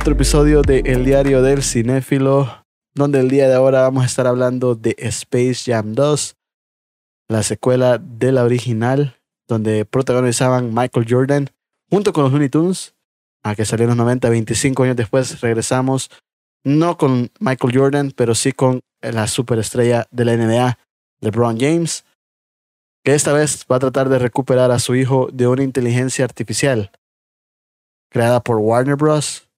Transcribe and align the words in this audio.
Otro 0.00 0.14
episodio 0.14 0.62
de 0.62 0.78
El 0.86 1.04
Diario 1.04 1.42
del 1.42 1.62
Cinéfilo, 1.62 2.64
donde 2.94 3.20
el 3.20 3.28
día 3.28 3.48
de 3.48 3.54
ahora 3.54 3.82
vamos 3.82 4.02
a 4.02 4.06
estar 4.06 4.26
hablando 4.26 4.74
de 4.74 4.96
Space 4.96 5.70
Jam 5.70 5.92
2, 5.92 6.36
la 7.28 7.42
secuela 7.42 7.98
de 7.98 8.32
la 8.32 8.44
original, 8.44 9.20
donde 9.46 9.84
protagonizaban 9.84 10.72
Michael 10.72 11.06
Jordan 11.06 11.50
junto 11.90 12.14
con 12.14 12.24
los 12.24 12.32
Looney 12.32 12.48
Tunes, 12.48 12.94
a 13.42 13.54
que 13.54 13.66
salió 13.66 13.84
en 13.84 13.88
los 13.88 13.98
90, 13.98 14.30
25 14.30 14.84
años 14.84 14.96
después 14.96 15.38
regresamos, 15.42 16.10
no 16.64 16.96
con 16.96 17.30
Michael 17.38 17.76
Jordan, 17.76 18.10
pero 18.16 18.34
sí 18.34 18.52
con 18.52 18.80
la 19.02 19.26
superestrella 19.26 20.06
de 20.10 20.24
la 20.24 20.34
NBA, 20.34 20.78
LeBron 21.20 21.60
James, 21.60 22.06
que 23.04 23.14
esta 23.14 23.34
vez 23.34 23.66
va 23.70 23.76
a 23.76 23.80
tratar 23.80 24.08
de 24.08 24.18
recuperar 24.18 24.70
a 24.70 24.78
su 24.78 24.94
hijo 24.94 25.28
de 25.30 25.46
una 25.46 25.62
inteligencia 25.62 26.24
artificial 26.24 26.90
creada 28.10 28.42
por 28.42 28.56
Warner 28.56 28.96
Bros. 28.96 29.49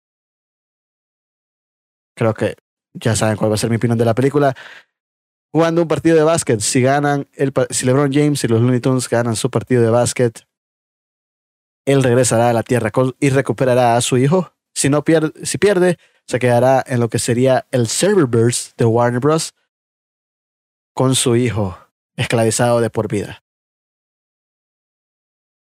Creo 2.23 2.35
que 2.35 2.55
ya 2.95 3.17
saben 3.17 3.37
cuál 3.37 3.51
va 3.51 3.57
a 3.57 3.59
ser 3.59 3.69
mi 3.69 3.77
opinión 3.77 3.99
de 3.99 4.05
la 4.05 4.15
película. 4.15 4.55
Jugando 5.53 5.83
un 5.83 5.89
partido 5.89 6.17
de 6.17 6.23
básquet, 6.23 6.61
si 6.61 6.81
ganan, 6.81 7.29
si 7.71 7.85
LeBron 7.85 8.13
James 8.13 8.45
y 8.45 8.47
los 8.47 8.61
Looney 8.61 8.79
Tunes 8.79 9.09
ganan 9.09 9.35
su 9.35 9.51
partido 9.51 9.83
de 9.83 9.91
básquet, 9.91 10.47
él 11.85 12.05
regresará 12.05 12.49
a 12.49 12.53
la 12.53 12.63
Tierra 12.63 12.93
y 13.19 13.31
recuperará 13.31 13.97
a 13.97 14.01
su 14.03 14.19
hijo. 14.19 14.53
Si 14.73 14.89
no 14.89 15.03
pierde, 15.03 15.33
si 15.45 15.59
pierde, 15.59 15.99
se 16.29 16.39
quedará 16.39 16.85
en 16.87 17.01
lo 17.01 17.09
que 17.09 17.19
sería 17.19 17.67
el 17.73 17.89
Serververse 17.89 18.73
de 18.77 18.85
Warner 18.85 19.19
Bros. 19.19 19.53
con 20.95 21.17
su 21.17 21.35
hijo 21.35 21.77
esclavizado 22.15 22.81
de 22.81 22.89
por 22.89 23.09
vida. 23.09 23.43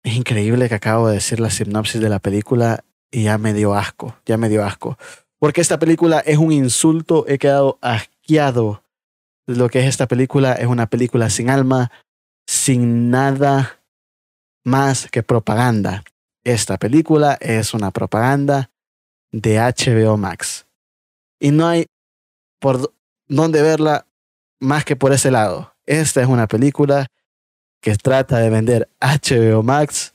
Es 0.05 0.15
increíble 0.15 0.69
que 0.69 0.77
acabo 0.77 1.09
de 1.09 1.15
decir 1.15 1.41
la 1.41 1.51
sinopsis 1.51 2.01
de 2.01 2.11
la 2.11 2.21
película 2.21 2.85
y 3.11 3.25
ya 3.25 3.39
me 3.39 3.55
dio 3.55 3.75
asco, 3.75 4.17
ya 4.25 4.37
me 4.37 4.49
dio 4.49 4.65
asco. 4.65 4.97
Porque 5.39 5.61
esta 5.61 5.79
película 5.79 6.21
es 6.21 6.39
un 6.39 6.53
insulto, 6.53 7.25
he 7.29 7.39
quedado 7.39 7.79
asqueado. 7.81 8.83
Lo 9.47 9.69
que 9.69 9.81
es 9.81 9.87
esta 9.87 10.07
película 10.07 10.55
es 10.55 10.67
una 10.67 10.87
película 10.87 11.29
sin 11.29 11.51
alma, 11.51 11.91
sin 12.47 13.11
nada 13.11 13.81
más 14.65 15.09
que 15.11 15.23
propaganda. 15.23 16.03
Esta 16.45 16.79
película 16.79 17.37
es 17.41 17.75
una 17.75 17.91
propaganda 17.91 18.71
de 19.33 19.59
HBO 19.59 20.17
Max. 20.17 20.67
Y 21.41 21.51
no 21.51 21.67
hay 21.67 21.87
por 22.61 22.95
dónde 23.29 23.63
verla 23.63 24.07
más 24.61 24.85
que 24.85 24.97
por 24.97 25.13
ese 25.13 25.31
lado. 25.31 25.75
Esta 25.87 26.23
es 26.23 26.29
una 26.29 26.47
película 26.47 27.07
que 27.83 27.97
trata 27.97 28.39
de 28.39 28.49
vender 28.49 28.89
HBO 29.01 29.63
Max 29.63 30.15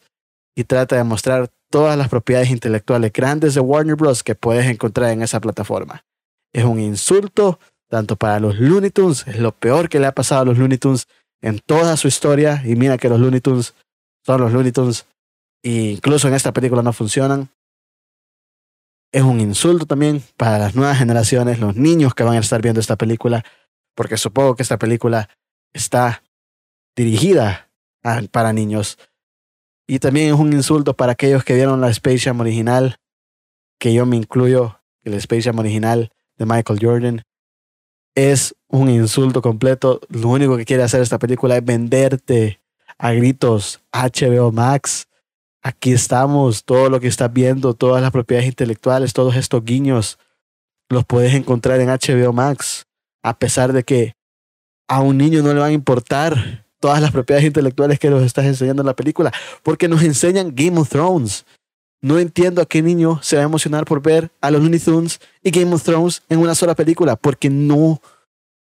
y 0.56 0.64
trata 0.64 0.95
de 0.95 1.03
mostrar 1.03 1.52
todas 1.70 1.98
las 1.98 2.09
propiedades 2.09 2.50
intelectuales 2.50 3.12
grandes 3.14 3.53
de 3.53 3.62
Warner 3.62 3.95
Bros. 3.95 4.23
que 4.23 4.36
puedes 4.36 4.66
encontrar 4.66 5.12
en 5.12 5.22
esa 5.22 5.39
plataforma. 5.39 6.03
Es 6.53 6.64
un 6.64 6.80
insulto 6.80 7.59
tanto 7.89 8.16
para 8.16 8.39
los 8.39 8.59
Looney 8.59 8.92
Tunes, 8.92 9.25
es 9.28 9.39
lo 9.39 9.52
peor 9.52 9.90
que 9.90 10.00
le 10.00 10.08
ha 10.08 10.14
pasado 10.14 10.42
a 10.42 10.45
los 10.45 10.58
Looney 10.58 10.78
Tunes 10.78 11.08
en 11.42 11.59
toda 11.59 11.97
su 11.97 12.08
historia. 12.08 12.62
Y 12.66 12.75
mira 12.75 12.97
que 12.97 13.09
los 13.09 13.20
Looney 13.20 13.42
Tunes 13.42 13.73
son 14.25 14.42
los 14.42 14.52
Looney 14.52 14.72
Tunes 14.72 15.06
e 15.64 15.92
incluso 15.92 16.28
en 16.28 16.34
esta 16.34 16.53
película 16.53 16.81
no 16.81 16.94
funcionan. 16.94 17.50
Es 19.12 19.23
un 19.23 19.40
insulto 19.40 19.86
también 19.86 20.23
para 20.38 20.59
las 20.59 20.75
nuevas 20.75 20.97
generaciones, 20.97 21.59
los 21.59 21.75
niños 21.75 22.14
que 22.14 22.23
van 22.23 22.36
a 22.36 22.40
estar 22.40 22.62
viendo 22.62 22.80
esta 22.80 22.95
película, 22.95 23.44
porque 23.95 24.17
supongo 24.17 24.56
que 24.56 24.62
esta 24.62 24.78
película 24.78 25.30
está 25.74 26.22
dirigida 26.96 27.69
para 28.31 28.53
niños. 28.53 28.97
Y 29.89 29.97
también 29.97 30.31
es 30.31 30.39
un 30.39 30.53
insulto 30.53 30.94
para 30.94 31.13
aquellos 31.13 31.44
que 31.44 31.55
vieron 31.55 31.81
la 31.81 31.89
Space 31.89 32.19
Jam 32.19 32.39
original, 32.39 32.97
que 33.79 33.91
yo 33.91 34.05
me 34.05 34.17
incluyo, 34.17 34.79
el 35.01 35.16
Space 35.16 35.41
Jam 35.41 35.57
original 35.57 36.11
de 36.38 36.45
Michael 36.45 36.77
Jordan. 36.79 37.23
Es 38.13 38.55
un 38.67 38.88
insulto 38.88 39.41
completo. 39.41 40.00
Lo 40.09 40.29
único 40.29 40.57
que 40.57 40.66
quiere 40.66 40.83
hacer 40.83 41.01
esta 41.01 41.17
película 41.17 41.57
es 41.57 41.66
venderte 41.66 42.61
a 43.00 43.13
gritos 43.13 43.81
HBO 43.91 44.51
Max. 44.51 45.07
Aquí 45.63 45.91
estamos, 45.91 46.66
todo 46.66 46.91
lo 46.91 47.00
que 47.00 47.07
estás 47.07 47.33
viendo, 47.33 47.73
todas 47.73 48.00
las 48.03 48.11
propiedades 48.11 48.47
intelectuales, 48.47 49.13
todos 49.13 49.35
estos 49.38 49.66
guiños, 49.66 50.19
los 50.88 51.03
puedes 51.03 51.33
encontrar 51.33 51.81
en 51.81 51.89
HBO 51.89 52.31
Max. 52.31 52.85
A 53.23 53.39
pesar 53.39 53.73
de 53.73 53.83
que 53.83 54.13
a 54.88 55.01
un 55.01 55.17
niño 55.17 55.41
no 55.41 55.51
le 55.51 55.61
van 55.61 55.71
a 55.71 55.73
importar 55.73 56.69
todas 56.79 57.01
las 57.01 57.12
propiedades 57.12 57.45
intelectuales 57.45 58.00
que 58.00 58.09
nos 58.09 58.23
estás 58.23 58.45
enseñando 58.45 58.81
en 58.81 58.88
la 58.88 58.95
película, 58.95 59.31
porque 59.63 59.88
nos 59.88 60.01
enseñan 60.03 60.53
Game 60.56 60.79
of 60.79 60.90
Thrones. 60.90 61.45
No 62.01 62.17
entiendo 62.17 62.62
a 62.62 62.66
qué 62.66 62.81
niño 62.81 63.19
se 63.22 63.35
va 63.35 63.41
a 63.41 63.45
emocionar 63.45 63.85
por 63.85 64.01
ver 64.01 64.31
a 64.40 64.51
los 64.51 64.62
Looney 64.62 64.79
Tunes 64.79 65.19
y 65.44 65.51
Game 65.51 65.73
of 65.73 65.84
Thrones 65.84 66.23
en 66.29 66.39
una 66.39 66.56
sola 66.56 66.73
película, 66.73 67.18
porque 67.18 67.50
no, 67.50 68.01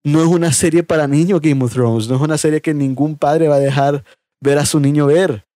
no 0.05 0.21
es 0.21 0.27
una 0.27 0.53
serie 0.53 0.83
para 0.83 1.07
niños 1.07 1.41
Game 1.41 1.65
of 1.65 1.73
Thrones, 1.73 2.09
no 2.09 2.17
es 2.17 2.21
una 2.21 2.37
serie 2.37 2.61
que 2.61 2.75
ningún 2.75 3.17
padre 3.17 3.49
va 3.49 3.57
a 3.57 3.61
dejar 3.61 4.05
ver 4.41 4.59
a 4.59 4.67
su 4.67 4.79
niño 4.79 5.07
ver. 5.07 5.47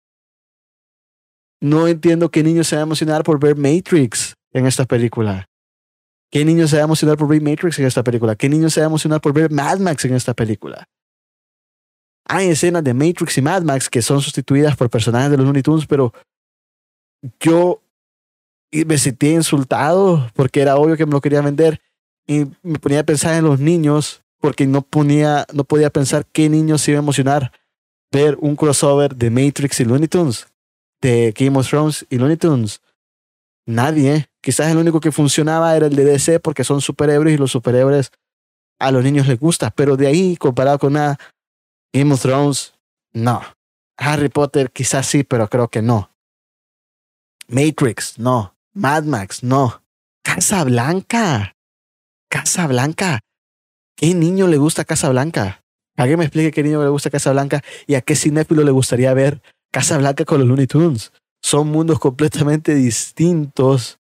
No 1.61 1.89
entiendo 1.89 2.31
qué 2.31 2.43
niño 2.43 2.65
se 2.65 2.77
va 2.77 2.83
a 2.83 2.85
emocionar 2.85 3.23
por 3.23 3.39
ver 3.39 3.57
Matrix 3.57 4.35
en 4.53 4.67
esta 4.67 4.85
película. 4.87 5.49
¿Qué 6.31 6.45
niño 6.45 6.69
se 6.69 6.77
va 6.77 6.83
a 6.83 6.85
emocionar 6.85 7.17
por 7.17 7.29
ver 7.29 7.43
Matrix 7.43 7.79
en 7.79 7.87
esta 7.87 8.03
película? 8.03 8.37
¿Qué 8.37 8.49
niño 8.49 8.71
se 8.71 8.81
va 8.81 8.87
a 8.87 8.89
emocionar 8.89 9.21
por 9.21 9.33
ver 9.33 9.51
Mad 9.51 9.79
Max 9.79 10.05
en 10.05 10.15
esta 10.15 10.35
película? 10.35 10.89
Hay 12.29 12.49
escenas 12.49 12.85
de 12.85 12.95
Matrix 12.95 13.39
y 13.39 13.43
Mad 13.43 13.63
Max 13.63 13.89
que 13.89 14.03
son 14.03 14.21
sustituidas 14.21 14.77
por 14.77 14.91
personajes 14.91 15.31
de 15.31 15.37
los 15.37 15.47
Looney 15.47 15.63
Tunes, 15.63 15.87
pero 15.87 16.13
yo 17.41 17.83
me 18.71 18.99
sentí 18.99 19.31
insultado 19.31 20.31
porque 20.35 20.61
era 20.61 20.77
obvio 20.77 20.97
que 20.97 21.07
me 21.07 21.13
lo 21.13 21.21
quería 21.21 21.41
vender 21.41 21.81
y 22.27 22.45
me 22.63 22.79
ponía 22.79 23.01
a 23.01 23.05
pensar 23.05 23.35
en 23.35 23.45
los 23.45 23.59
niños 23.59 24.23
porque 24.41 24.67
no, 24.67 24.83
ponía, 24.83 25.47
no 25.53 25.65
podía 25.65 25.91
pensar 25.91 26.27
qué 26.27 26.49
niño 26.49 26.79
se 26.79 26.93
iba 26.93 27.01
a 27.01 27.03
emocionar 27.03 27.53
ver 28.13 28.37
un 28.41 28.57
crossover 28.57 29.17
de 29.17 29.31
Matrix 29.31 29.81
y 29.81 29.85
Looney 29.85 30.09
Tunes, 30.09 30.47
de 31.01 31.35
Game 31.37 31.59
of 31.59 31.69
Thrones 31.69 32.07
y 32.11 32.19
Looney 32.19 32.37
Tunes. 32.37 32.81
Nadie. 33.67 34.29
Quizás 34.41 34.71
el 34.71 34.79
único 34.79 35.01
que 35.01 35.13
funcionaba 35.13 35.77
era 35.77 35.87
el 35.87 35.97
de 35.97 36.05
DC 36.05 36.41
porque 36.41 36.65
son 36.65 36.81
superhéroes 36.81 37.35
y 37.35 37.39
los 37.39 37.51
superhéroes 37.51 38.13
a 38.79 38.91
los 38.91 39.05
niños 39.05 39.27
les 39.27 39.39
gusta. 39.39 39.71
Pero 39.71 39.97
de 39.97 40.07
ahí, 40.07 40.37
comparado 40.37 40.79
con 40.79 40.93
una 40.93 41.19
Game 41.93 42.13
of 42.13 42.21
Thrones, 42.21 42.75
no. 43.13 43.43
Harry 43.97 44.29
Potter 44.29 44.71
quizás 44.71 45.07
sí, 45.07 45.25
pero 45.25 45.49
creo 45.49 45.69
que 45.69 45.83
no. 45.83 46.11
Matrix, 47.49 48.19
no. 48.19 48.55
Mad 48.75 49.05
Max, 49.05 49.43
no. 49.43 49.83
Casa 50.23 50.65
Blanca. 50.65 51.57
Casa 52.29 52.67
Blanca. 52.67 53.21
¿Qué 53.97 54.15
niño 54.15 54.47
le 54.47 54.59
gusta 54.59 54.85
Casa 54.85 55.09
Blanca? 55.09 55.65
Alguien 55.97 56.19
me 56.19 56.27
explique 56.27 56.53
qué 56.53 56.63
niño 56.63 56.83
le 56.83 56.91
gusta 56.91 57.11
Casa 57.11 57.33
Blanca 57.33 57.65
y 57.87 57.95
a 57.97 58.03
qué 58.03 58.15
cinéfilo 58.15 58.63
le 58.63 58.71
gustaría 58.71 59.13
ver 59.15 59.43
Casa 59.73 59.99
Blanca 59.99 60.25
con 60.25 60.39
los 60.39 60.47
Looney 60.47 60.67
Tunes. 60.67 61.13
Son 61.43 61.69
mundos 61.69 61.99
completamente 61.99 62.75
distintos 62.75 63.99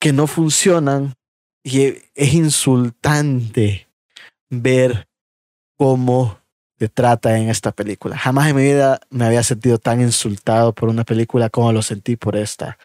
que 0.00 0.12
no 0.12 0.26
funcionan 0.26 1.14
y 1.62 1.82
es 2.14 2.34
insultante 2.34 3.88
ver 4.50 5.06
cómo 5.80 6.38
te 6.76 6.90
trata 6.90 7.38
en 7.38 7.48
esta 7.48 7.72
película. 7.72 8.18
Jamás 8.18 8.50
en 8.50 8.56
mi 8.56 8.62
vida 8.64 9.00
me 9.08 9.24
había 9.24 9.42
sentido 9.42 9.78
tan 9.78 10.02
insultado 10.02 10.74
por 10.74 10.90
una 10.90 11.04
película 11.04 11.48
como 11.48 11.72
lo 11.72 11.80
sentí 11.80 12.16
por 12.16 12.36
esta. 12.36 12.76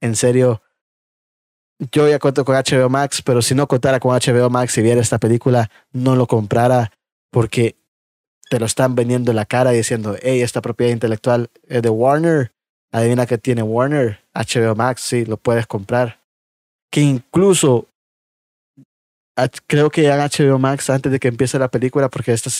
En 0.00 0.16
serio, 0.16 0.62
yo 1.92 2.08
ya 2.08 2.18
cuento 2.18 2.46
con 2.46 2.56
HBO 2.56 2.88
Max, 2.88 3.20
pero 3.20 3.42
si 3.42 3.54
no 3.54 3.68
contara 3.68 4.00
con 4.00 4.16
HBO 4.16 4.48
Max 4.48 4.78
y 4.78 4.82
viera 4.82 5.02
esta 5.02 5.18
película, 5.18 5.70
no 5.92 6.16
lo 6.16 6.26
comprara 6.26 6.90
porque 7.30 7.76
te 8.48 8.58
lo 8.58 8.64
están 8.64 8.94
vendiendo 8.94 9.30
en 9.30 9.36
la 9.36 9.44
cara 9.44 9.72
diciendo, 9.72 10.16
hey, 10.22 10.40
esta 10.40 10.62
propiedad 10.62 10.92
intelectual 10.92 11.50
es 11.66 11.82
de 11.82 11.90
Warner. 11.90 12.52
Adivina 12.92 13.26
que 13.26 13.36
tiene 13.36 13.62
Warner, 13.62 14.20
HBO 14.32 14.74
Max, 14.74 15.02
sí, 15.02 15.26
lo 15.26 15.36
puedes 15.36 15.66
comprar. 15.66 16.18
Que 16.90 17.02
incluso 17.02 17.88
creo 19.66 19.90
que 19.90 20.06
en 20.06 20.18
HBO 20.18 20.58
Max, 20.58 20.90
antes 20.90 21.12
de 21.12 21.18
que 21.20 21.28
empiece 21.28 21.58
la 21.58 21.68
película, 21.68 22.08
porque 22.08 22.32
esta 22.32 22.50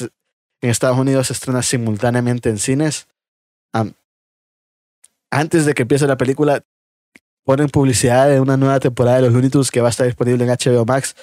en 0.60 0.70
Estados 0.70 0.98
Unidos 0.98 1.28
se 1.28 1.32
estrena 1.32 1.62
simultáneamente 1.62 2.48
en 2.48 2.58
cines, 2.58 3.08
antes 5.30 5.66
de 5.66 5.75
que 5.75 5.82
empiece 5.82 6.06
la 6.06 6.16
película, 6.16 6.64
ponen 7.44 7.69
publicidad 7.69 8.28
de 8.28 8.40
una 8.40 8.56
nueva 8.56 8.80
temporada 8.80 9.16
de 9.16 9.22
los 9.22 9.32
Looney 9.32 9.50
que 9.70 9.80
va 9.80 9.88
a 9.88 9.90
estar 9.90 10.06
disponible 10.06 10.44
en 10.44 10.50
HBO 10.50 10.84
Max 10.84 11.14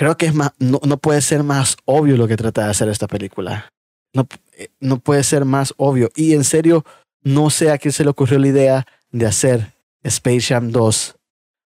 creo 0.00 0.16
que 0.16 0.24
es 0.24 0.34
más, 0.34 0.52
no, 0.58 0.80
no, 0.82 0.96
puede 0.96 1.20
ser 1.20 1.42
más 1.42 1.76
obvio 1.84 2.16
lo 2.16 2.26
que 2.26 2.38
trata 2.38 2.64
de 2.64 2.70
hacer 2.70 2.88
esta 2.88 3.06
película. 3.06 3.70
No, 4.14 4.26
eh, 4.56 4.68
no 4.80 4.98
puede 4.98 5.22
ser 5.24 5.44
más 5.44 5.74
obvio. 5.76 6.10
Y 6.16 6.32
en 6.32 6.44
serio, 6.44 6.86
no 7.22 7.50
sé 7.50 7.70
a 7.70 7.76
quién 7.76 7.92
se 7.92 8.02
le 8.02 8.08
ocurrió 8.08 8.38
la 8.38 8.48
idea 8.48 8.86
de 9.10 9.26
hacer 9.26 9.74
Space 10.02 10.40
Jam 10.40 10.70
2. 10.70 11.16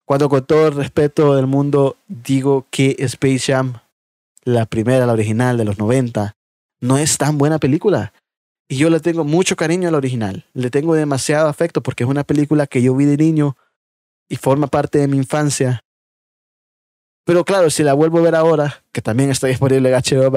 Cuando 0.05 0.29
con 0.29 0.45
todo 0.45 0.69
el 0.69 0.75
respeto 0.75 1.35
del 1.35 1.47
mundo 1.47 1.97
digo 2.09 2.67
que 2.71 2.97
Space 2.99 3.53
Jam, 3.53 3.81
la 4.45 4.67
primera, 4.67 5.07
la 5.07 5.15
original 5.15 5.57
de 5.57 5.65
los 5.65 5.79
90, 5.79 6.37
no 6.81 6.99
es 6.99 7.17
tan 7.17 7.39
buena 7.39 7.59
película. 7.59 8.13
Y 8.69 8.77
yo 8.77 8.91
le 8.91 9.01
tengo 9.01 9.25
mucho 9.25 9.57
cariño 9.57 9.89
al 9.89 9.95
original. 9.95 10.45
Le 10.53 10.71
tengo 10.71 10.95
demasiado 10.95 11.49
afecto 11.49 11.83
porque 11.83 12.05
es 12.05 12.11
una 12.11 12.25
película 12.25 12.67
que 12.67 12.83
yo 12.83 12.95
vi 12.95 13.07
de 13.07 13.17
niño 13.17 13.57
y 14.29 14.37
forma 14.37 14.67
parte 14.67 14.99
de 14.99 15.09
mi 15.09 15.17
infancia. 15.17 15.81
Pero 17.25 17.45
claro, 17.45 17.71
si 17.71 17.83
la 17.83 17.95
vuelvo 17.95 18.19
a 18.19 18.23
ver 18.23 18.35
ahora, 18.35 18.83
que 18.93 19.01
también 19.01 19.31
está 19.31 19.47
disponible 19.47 19.89
en 19.89 19.95
HBO 19.95 20.31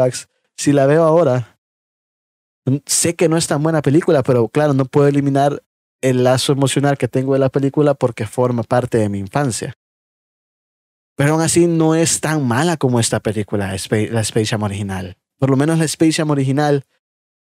si 0.55 0.71
la 0.71 0.87
veo 0.87 1.03
ahora, 1.03 1.57
sé 2.85 3.15
que 3.15 3.29
no 3.29 3.37
es 3.37 3.47
tan 3.47 3.61
buena 3.61 3.81
película, 3.81 4.23
pero 4.23 4.47
claro, 4.47 4.73
no 4.73 4.85
puedo 4.85 5.07
eliminar 5.07 5.61
el 6.01 6.23
lazo 6.23 6.51
emocional 6.51 6.97
que 6.97 7.07
tengo 7.07 7.33
de 7.33 7.39
la 7.39 7.49
película 7.49 7.93
porque 7.93 8.27
forma 8.27 8.63
parte 8.63 8.97
de 8.97 9.09
mi 9.09 9.19
infancia. 9.19 9.73
Pero 11.15 11.33
aún 11.33 11.41
así 11.41 11.65
no 11.65 11.95
es 11.95 12.21
tan 12.21 12.47
mala 12.47 12.77
como 12.77 12.99
esta 12.99 13.19
película, 13.19 13.67
la 13.67 14.21
Space 14.21 14.45
Jam 14.45 14.63
original. 14.63 15.17
Por 15.39 15.49
lo 15.49 15.57
menos 15.57 15.79
la 15.79 15.85
Space 15.85 16.13
Jam 16.13 16.29
original 16.29 16.85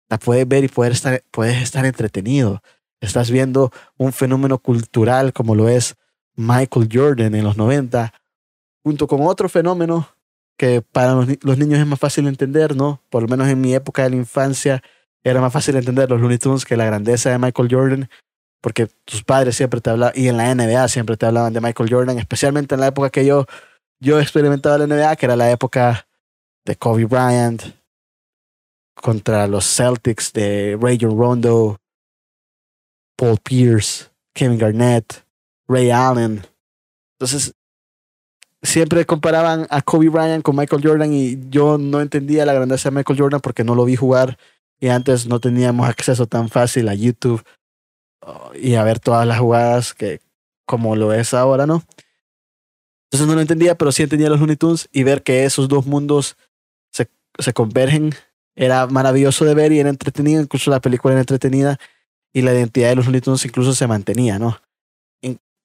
la 0.10 0.20
puedes 0.20 0.48
ver 0.48 0.66
y 0.66 0.68
puedes 0.68 0.96
estar, 0.96 1.24
puedes 1.32 1.62
estar 1.62 1.86
entretenido. 1.86 2.62
Estás 3.00 3.32
viendo 3.32 3.72
un 3.98 4.12
fenómeno 4.12 4.60
cultural 4.60 5.32
como 5.32 5.56
lo 5.56 5.70
es 5.70 5.96
Michael 6.36 6.90
Jordan 6.92 7.36
en 7.36 7.44
los 7.44 7.58
90, 7.58 8.14
junto 8.84 9.08
con 9.08 9.22
otro 9.22 9.48
fenómeno 9.48 10.10
que 10.58 10.82
para 10.82 11.14
los, 11.14 11.28
los 11.42 11.58
niños 11.58 11.80
es 11.80 11.88
más 11.88 12.00
fácil 12.00 12.28
entender, 12.28 12.76
¿no? 12.76 13.02
Por 13.10 13.24
lo 13.24 13.28
menos 13.30 13.48
en 13.48 13.62
mi 13.62 13.74
época 13.74 14.04
de 14.04 14.12
la 14.12 14.16
infancia 14.18 14.84
era 15.24 15.40
más 15.40 15.54
fácil 15.54 15.76
entender 15.78 16.10
los 16.10 16.20
Looney 16.20 16.38
Tunes 16.38 16.66
que 16.66 16.76
la 16.76 16.86
grandeza 16.86 17.30
de 17.30 17.40
Michael 17.40 17.70
Jordan 17.72 18.10
porque 18.64 18.88
tus 19.04 19.26
padres 19.26 19.58
siempre 19.58 19.82
te 19.82 19.90
hablaban, 19.90 20.14
y 20.16 20.30
en 20.30 20.38
la 20.38 20.56
NBA 20.56 20.88
siempre 20.88 21.18
te 21.18 21.26
hablaban 21.26 21.52
de 21.52 21.60
Michael 21.60 21.90
Jordan, 21.92 22.18
especialmente 22.18 22.76
en 22.76 22.80
la 22.80 22.88
época 22.88 23.10
que 23.10 23.26
yo, 23.26 23.46
yo 24.00 24.22
experimentaba 24.22 24.78
la 24.78 24.88
NBA, 24.88 25.18
que 25.18 25.26
era 25.26 25.36
la 25.36 25.52
época 25.52 26.08
de 26.64 26.78
Kobe 26.78 27.04
Bryant, 27.04 27.62
contra 28.96 29.48
los 29.48 29.66
Celtics 29.66 30.32
de 30.32 30.78
Rayon 30.82 31.18
Rondo, 31.18 31.78
Paul 33.18 33.38
Pierce, 33.44 34.10
Kevin 34.34 34.58
Garnett, 34.58 35.26
Ray 35.68 35.92
Allen. 35.92 36.48
Entonces, 37.20 37.54
siempre 38.62 39.06
comparaban 39.06 39.68
a 39.72 39.82
Kobe 39.82 40.08
Bryant 40.08 40.42
con 40.42 40.56
Michael 40.56 40.82
Jordan 40.82 41.12
y 41.12 41.50
yo 41.50 41.78
no 41.78 42.00
entendía 42.00 42.46
la 42.46 42.54
grandeza 42.54 42.90
de 42.90 42.96
Michael 42.96 43.20
Jordan 43.20 43.42
porque 43.42 43.66
no 43.66 43.76
lo 43.76 43.84
vi 43.84 43.98
jugar 43.98 44.38
y 44.80 44.88
antes 44.88 45.28
no 45.28 45.42
teníamos 45.42 45.90
acceso 45.90 46.28
tan 46.28 46.48
fácil 46.48 46.88
a 46.88 46.94
YouTube 46.94 47.44
y 48.56 48.76
a 48.76 48.84
ver 48.84 49.00
todas 49.00 49.28
las 49.28 49.40
jugadas 49.40 49.94
que 49.94 50.20
como 50.66 50.96
lo 50.96 51.14
es 51.14 51.34
ahora, 51.34 51.66
¿no? 51.66 51.84
Entonces 53.08 53.28
no 53.28 53.36
lo 53.36 53.42
entendía, 53.42 53.76
pero 53.76 53.92
sí 53.92 54.04
entendía 54.04 54.30
los 54.30 54.40
Looney 54.40 54.56
Tunes 54.56 54.90
y 54.92 55.04
ver 55.04 55.24
que 55.24 55.46
esos 55.46 55.68
dos 55.68 55.86
mundos 55.86 56.38
se, 56.92 57.10
se 57.38 57.54
convergen 57.54 58.12
era 58.56 58.88
maravilloso 58.88 59.46
de 59.46 59.54
ver 59.54 59.72
y 59.72 59.80
era 59.80 59.90
entretenido, 59.90 60.42
incluso 60.42 60.72
la 60.72 60.80
película 60.80 61.14
era 61.14 61.22
entretenida 61.22 61.80
y 62.34 62.42
la 62.42 62.54
identidad 62.54 62.90
de 62.90 62.96
los 62.96 63.06
Looney 63.06 63.22
Tunes 63.22 63.46
incluso 63.46 63.74
se 63.74 63.88
mantenía, 63.88 64.40
¿no? 64.40 64.60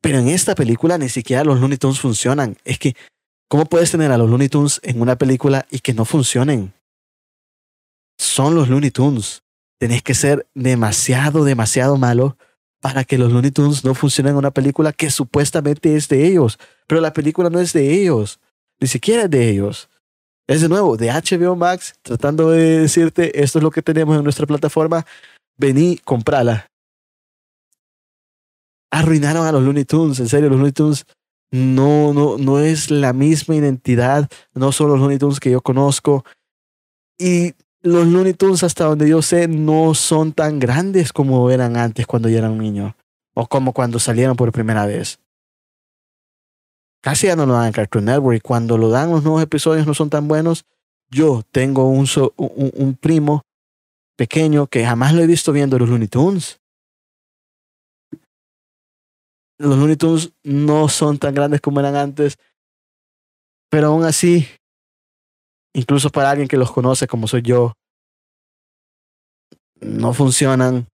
pero 0.01 0.19
en 0.19 0.29
esta 0.29 0.55
película 0.55 0.99
ni 0.99 1.09
siquiera 1.09 1.45
los 1.45 1.61
Looney 1.61 1.79
Tunes 1.79 2.01
funcionan. 2.01 2.57
Es 2.65 2.79
que, 2.79 2.95
¿cómo 3.49 3.67
puedes 3.67 3.91
tener 3.91 4.13
a 4.13 4.19
los 4.19 4.29
Looney 4.29 4.49
Tunes 4.49 4.81
en 4.83 5.01
una 5.01 5.17
película 5.17 5.67
y 5.71 5.81
que 5.81 5.95
no 5.95 6.05
funcionen? 6.05 6.73
Son 8.17 8.55
los 8.55 8.69
Looney 8.69 8.91
Tunes. 8.91 9.43
Tenés 9.79 10.03
que 10.03 10.15
ser 10.15 10.47
demasiado, 10.55 11.45
demasiado 11.45 11.97
malo 11.97 12.37
para 12.81 13.05
que 13.05 13.19
los 13.19 13.33
Looney 13.33 13.51
Tunes 13.51 13.85
no 13.85 13.95
funcionen 13.95 14.33
en 14.33 14.39
una 14.39 14.51
película 14.51 14.93
que 14.93 15.11
supuestamente 15.11 15.97
es 15.97 16.09
de 16.09 16.27
ellos. 16.27 16.59
Pero 16.87 17.01
la 17.01 17.13
película 17.13 17.51
no 17.51 17.61
es 17.61 17.73
de 17.73 18.01
ellos. 18.01 18.41
Ni 18.81 18.89
siquiera 18.89 19.25
es 19.25 19.31
de 19.31 19.51
ellos. 19.51 19.89
Es 20.47 20.63
de 20.63 20.69
nuevo, 20.69 20.97
de 20.97 21.11
HBO 21.11 21.57
Max, 21.57 21.95
tratando 22.03 22.51
de 22.51 22.81
decirte, 22.81 23.43
esto 23.43 23.59
es 23.59 23.63
lo 23.63 23.71
que 23.71 23.83
tenemos 23.83 24.17
en 24.17 24.25
nuestra 24.25 24.47
plataforma, 24.47 25.05
vení, 25.59 25.99
comprala. 25.99 26.71
Arruinaron 28.91 29.47
a 29.47 29.53
los 29.53 29.63
Looney 29.63 29.85
Tunes, 29.85 30.19
en 30.21 30.29
serio, 30.29 30.49
los 30.49 30.57
Looney 30.57 30.73
Tunes 30.73 31.05
no, 31.51 32.15
no, 32.15 32.39
no 32.39 32.61
es 32.61 32.91
la 32.91 33.13
misma 33.13 33.57
identidad, 33.57 34.29
no 34.55 34.73
son 34.73 34.89
los 34.89 34.99
Looney 34.99 35.19
Tunes 35.19 35.41
que 35.41 35.51
yo 35.51 35.61
conozco. 35.61 36.25
Y 37.19 37.53
los 37.83 38.07
Looney 38.07 38.35
Tunes, 38.35 38.63
hasta 38.63 38.85
donde 38.85 39.09
yo 39.09 39.23
sé, 39.23 39.49
no 39.49 39.95
son 39.95 40.33
tan 40.33 40.59
grandes 40.59 41.13
como 41.13 41.51
eran 41.51 41.77
antes 41.77 42.07
cuando 42.07 42.29
yo 42.29 42.39
era 42.39 42.51
un 42.51 42.59
niño. 42.59 42.97
O 43.35 43.47
como 43.47 43.73
cuando 43.73 43.99
salieron 43.99 44.37
por 44.37 44.51
primera 44.51 44.85
vez. 44.87 45.21
Casi 47.01 47.29
ya 47.29 47.37
no 47.37 47.47
lo 47.47 47.55
dan 47.55 47.67
en 47.67 47.73
Cartoon 47.73 48.07
Network. 48.07 48.39
Y 48.39 48.41
cuando 48.41 48.77
lo 48.77 48.91
dan, 48.91 49.11
los 49.11 49.23
nuevos 49.23 49.43
episodios 49.43 49.87
no 49.87 49.95
son 49.95 50.11
tan 50.11 50.27
buenos. 50.27 50.65
Yo 51.11 51.43
tengo 51.53 51.89
un, 51.89 52.07
un, 52.37 52.95
primo 53.01 53.43
pequeño 54.17 54.67
que 54.67 54.85
jamás 54.85 55.15
lo 55.15 55.23
he 55.23 55.27
visto 55.27 55.53
viendo 55.53 55.79
los 55.79 55.89
Looney 55.89 56.09
Tunes. 56.09 56.61
Los 59.59 59.79
Looney 59.79 59.97
Tunes 59.97 60.33
no 60.43 60.89
son 60.89 61.19
tan 61.19 61.33
grandes 61.35 61.61
como 61.61 61.81
eran 61.81 61.95
antes. 61.95 62.37
Pero 63.71 63.89
aún 63.89 64.05
así, 64.05 64.49
incluso 65.79 66.11
para 66.11 66.31
alguien 66.31 66.49
que 66.49 66.57
los 66.57 66.73
conoce 66.73 67.07
como 67.07 67.29
soy 67.29 67.43
yo, 67.43 67.75
no 69.81 70.13
funcionan. 70.13 70.89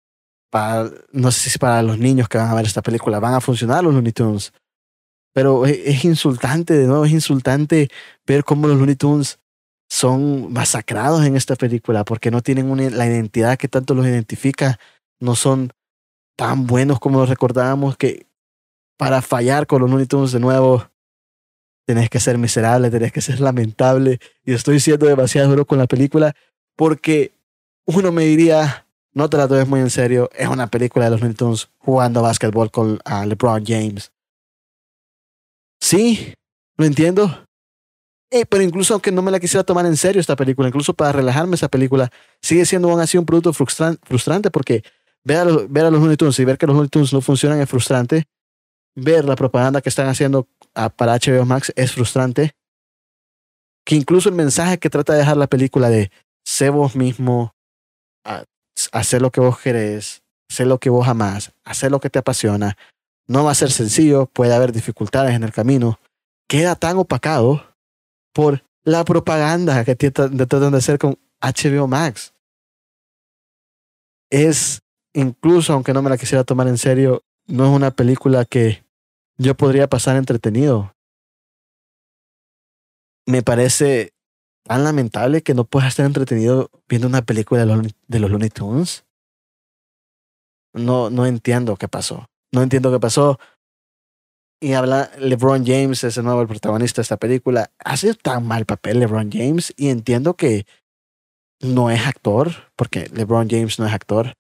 Para, 0.52 0.92
no 1.12 1.32
sé 1.32 1.50
si 1.50 1.58
para 1.58 1.82
los 1.82 1.98
niños 1.98 2.30
que 2.30 2.38
van 2.38 2.50
a 2.50 2.54
ver 2.54 2.66
esta 2.66 2.84
película 2.84 3.20
van 3.20 3.34
a 3.34 3.42
funcionar 3.42 3.84
los 3.84 3.94
Looney 3.94 4.12
Tunes. 4.12 4.54
Pero 5.34 5.66
es, 5.66 6.06
insultante, 6.06 6.76
de 6.76 6.86
nuevo, 6.86 7.06
es 7.06 7.12
insultante 7.12 7.90
ver 8.28 8.44
cómo 8.44 8.68
los 8.68 8.78
Looney 8.78 8.96
Tunes 8.96 9.40
son 9.90 10.54
masacrados 10.54 11.26
en 11.26 11.36
esta 11.36 11.56
película 11.56 12.04
porque 12.04 12.30
no 12.30 12.42
tienen 12.42 12.96
la 12.96 13.08
identidad 13.08 13.58
que 13.58 13.68
tanto 13.68 13.96
los 13.96 14.06
identifica. 14.06 14.80
No 15.20 15.36
son 15.36 15.72
tan 16.36 16.68
buenos 16.68 17.00
como 17.00 17.20
los 17.20 17.30
recordábamos 17.30 17.98
que 17.98 18.28
para 18.98 19.24
fallar 19.24 19.66
con 19.66 19.82
los 19.82 19.90
Looney 19.90 20.06
Tunes 20.06 20.34
de 20.34 20.40
nuevo 20.40 20.88
tenés 21.86 22.10
que 22.10 22.20
ser 22.20 22.38
miserable, 22.38 22.90
tenés 22.90 23.12
que 23.12 23.22
ser 23.22 23.40
lamentable. 23.40 24.20
Y 24.46 24.54
estoy 24.54 24.80
siendo 24.80 25.06
demasiado 25.06 25.50
duro 25.50 25.66
con 25.66 25.78
la 25.78 25.88
película 25.88 26.34
porque 26.76 27.34
uno 27.86 28.12
me 28.12 28.24
diría, 28.24 28.88
no 29.14 29.30
te 29.30 29.38
la 29.38 29.48
tomes 29.48 29.68
muy 29.68 29.80
en 29.80 29.90
serio, 29.90 30.30
es 30.34 30.48
una 30.48 30.68
película 30.68 31.06
de 31.06 31.12
los 31.12 31.22
Looney 31.22 31.36
jugando 31.78 32.22
básquetbol 32.22 32.72
con 32.72 33.00
LeBron 33.26 33.64
James. 33.66 34.12
Sí, 35.80 36.34
lo 36.78 36.86
entiendo. 36.86 37.46
Eh, 38.32 38.46
pero 38.48 38.64
incluso 38.64 38.94
aunque 38.94 39.12
no 39.12 39.22
me 39.22 39.30
la 39.30 39.40
quisiera 39.40 39.64
tomar 39.64 39.86
en 39.86 39.96
serio 39.96 40.20
esta 40.20 40.36
película, 40.36 40.68
incluso 40.68 40.94
para 40.94 41.12
relajarme 41.12 41.56
esa 41.56 41.68
película, 41.68 42.10
sigue 42.42 42.66
siendo 42.66 42.90
aún 42.90 43.00
así 43.00 43.18
un 43.18 43.26
producto 43.26 43.54
frustrante 43.54 44.50
porque 44.50 44.84
ver 45.24 45.38
a, 45.38 45.46
los, 45.46 45.72
ver 45.72 45.86
a 45.86 45.92
los 45.92 46.02
Looney 46.02 46.18
y 46.38 46.46
ver 46.46 46.58
que 46.58 46.66
los 46.66 46.76
Looney 46.76 46.90
no 47.12 47.22
funcionan 47.22 47.60
es 47.62 47.70
frustrante. 47.70 48.24
Ver 48.96 49.26
la 49.26 49.36
propaganda 49.36 49.82
que 49.82 49.90
están 49.90 50.08
haciendo 50.08 50.48
para 50.74 51.18
HBO 51.18 51.46
Max 51.46 51.72
es 51.76 51.92
frustrante. 51.92 52.56
Que 53.86 53.96
incluso 53.96 54.30
el 54.30 54.36
mensaje 54.36 54.80
que 54.80 54.90
trata 54.90 55.14
de 55.14 55.20
dejar 55.20 55.38
la 55.38 55.48
película 55.48 55.90
de 55.90 56.12
sé 56.46 56.70
vos 56.70 56.96
mismo, 56.96 57.54
hacer 58.92 59.22
lo 59.22 59.32
que 59.32 59.42
vos 59.42 59.60
querés, 59.60 60.24
hacer 60.50 60.68
lo 60.68 60.80
que 60.80 60.90
vos 60.90 61.08
amás, 61.08 61.54
hacer 61.64 61.92
lo 61.92 62.00
que 62.00 62.10
te 62.10 62.20
apasiona, 62.20 62.78
no 63.28 63.44
va 63.44 63.52
a 63.52 63.56
ser 63.56 63.72
sencillo, 63.72 64.26
puede 64.28 64.54
haber 64.54 64.72
dificultades 64.72 65.36
en 65.36 65.44
el 65.44 65.52
camino, 65.52 66.00
queda 66.48 66.76
tan 66.76 66.98
opacado 66.98 67.76
por 68.34 68.64
la 68.84 69.06
propaganda 69.06 69.86
que 69.86 69.96
tratan 69.96 70.72
de 70.72 70.78
hacer 70.78 70.98
con 70.98 71.18
HBO 71.42 71.88
Max. 71.88 72.34
Es, 74.30 74.82
incluso 75.14 75.74
aunque 75.74 75.94
no 75.94 76.02
me 76.02 76.10
la 76.10 76.18
quisiera 76.18 76.44
tomar 76.44 76.68
en 76.68 76.78
serio, 76.78 77.24
no 77.48 77.66
es 77.66 77.72
una 77.72 77.92
película 77.92 78.46
que 78.46 78.83
yo 79.38 79.56
podría 79.56 79.88
pasar 79.88 80.16
entretenido. 80.16 80.94
Me 83.26 83.42
parece 83.42 84.14
tan 84.64 84.84
lamentable 84.84 85.42
que 85.42 85.54
no 85.54 85.66
puedas 85.66 85.90
estar 85.90 86.06
entretenido 86.06 86.70
viendo 86.88 87.08
una 87.08 87.22
película 87.22 87.66
de 87.66 88.20
los, 88.20 88.32
Looney 88.32 88.50
Tunes. 88.50 89.06
No, 90.74 91.10
no 91.10 91.26
entiendo 91.26 91.76
qué 91.76 91.88
pasó. 91.88 92.28
No 92.52 92.62
entiendo 92.62 92.92
qué 92.92 93.00
pasó. 93.00 93.40
Y 94.62 94.74
habla 94.74 95.12
LeBron 95.18 95.66
James, 95.66 96.04
es 96.04 96.18
el 96.18 96.24
nuevo 96.24 96.48
protagonista 96.48 97.02
de 97.02 97.04
esta 97.04 97.18
película. 97.18 97.72
Hace 97.80 98.14
tan 98.14 98.48
mal 98.48 98.66
papel 98.66 99.00
LeBron 99.00 99.30
James 99.32 99.74
y 99.76 99.90
entiendo 99.90 100.36
que 100.36 100.66
no 101.60 101.90
es 101.90 102.06
actor, 102.06 102.72
porque 102.76 103.10
LeBron 103.14 103.50
James 103.50 103.80
no 103.80 103.86
es 103.86 103.94
actor 103.94 104.36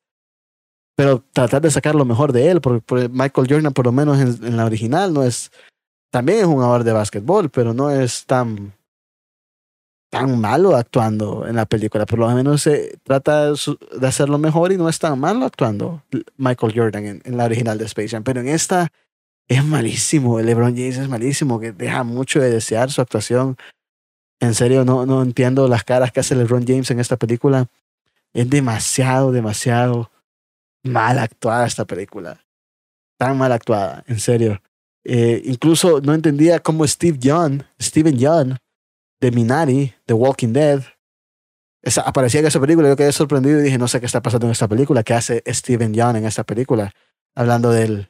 pero 0.95 1.23
tratar 1.33 1.61
de 1.61 1.71
sacar 1.71 1.95
lo 1.95 2.05
mejor 2.05 2.31
de 2.31 2.49
él, 2.49 2.61
porque, 2.61 3.09
Michael 3.09 3.47
Jordan, 3.49 3.73
por 3.73 3.85
lo 3.85 3.91
menos 3.91 4.19
en, 4.19 4.57
la 4.57 4.65
original, 4.65 5.13
no 5.13 5.23
es. 5.23 5.51
También 6.11 6.39
es 6.39 6.45
un 6.45 6.53
jugador 6.53 6.83
de 6.83 6.93
básquetbol, 6.93 7.49
pero 7.49 7.73
no 7.73 7.89
es 7.89 8.25
tan, 8.25 8.73
tan 10.11 10.39
malo 10.39 10.75
actuando 10.75 11.47
en 11.47 11.55
la 11.55 11.65
película. 11.65 12.05
Por 12.05 12.19
lo 12.19 12.29
menos 12.29 12.61
se 12.61 12.99
trata 13.01 13.51
de 13.51 14.07
hacerlo 14.07 14.37
mejor 14.37 14.71
y 14.71 14.77
no 14.77 14.87
es 14.87 14.99
tan 14.99 15.19
malo 15.19 15.45
actuando 15.45 16.03
Michael 16.37 16.73
Jordan 16.75 17.05
en, 17.05 17.21
en 17.25 17.37
la 17.37 17.45
original 17.45 17.79
de 17.79 17.85
Space 17.85 18.09
Jam. 18.09 18.23
Pero 18.23 18.41
en 18.41 18.47
esta 18.47 18.91
es 19.47 19.65
malísimo. 19.65 20.39
El 20.39 20.45
LeBron 20.45 20.75
James 20.75 20.97
es 20.97 21.09
malísimo, 21.09 21.59
que 21.59 21.71
deja 21.71 22.03
mucho 22.03 22.39
de 22.39 22.51
desear 22.51 22.91
su 22.91 23.01
actuación. 23.01 23.57
En 24.39 24.53
serio, 24.53 24.85
no, 24.85 25.07
no 25.07 25.23
entiendo 25.23 25.67
las 25.67 25.83
caras 25.83 26.11
que 26.11 26.19
hace 26.19 26.35
LeBron 26.35 26.65
James 26.67 26.91
en 26.91 26.99
esta 26.99 27.17
película 27.17 27.67
Es 28.33 28.49
demasiado, 28.49 29.31
demasiado 29.31 30.11
mal 30.83 31.19
actuada 31.19 31.65
esta 31.65 31.85
película. 31.85 32.43
Tan 33.17 33.37
mal 33.37 33.51
actuada, 33.51 34.03
en 34.07 34.19
serio. 34.19 34.61
Eh, 35.03 35.41
incluso 35.45 36.01
no 36.01 36.13
entendía 36.13 36.59
cómo 36.59 36.87
Steve 36.87 37.17
Young, 37.19 37.63
Steven 37.81 38.17
Young, 38.17 38.55
de 39.19 39.31
Minari, 39.31 39.93
de 40.05 40.13
Walking 40.13 40.53
Dead, 40.53 40.83
aparecía 42.05 42.39
en 42.39 42.47
esa 42.47 42.59
película. 42.59 42.89
Yo 42.89 42.95
quedé 42.95 43.11
sorprendido 43.11 43.59
y 43.59 43.63
dije, 43.63 43.77
no 43.77 43.87
sé 43.87 43.99
qué 43.99 44.05
está 44.05 44.21
pasando 44.21 44.47
en 44.47 44.51
esta 44.51 44.67
película. 44.67 45.03
¿Qué 45.03 45.13
hace 45.13 45.43
Steven 45.47 45.93
Young 45.93 46.17
en 46.17 46.25
esta 46.25 46.43
película? 46.43 46.91
Hablando 47.35 47.71
del 47.71 48.09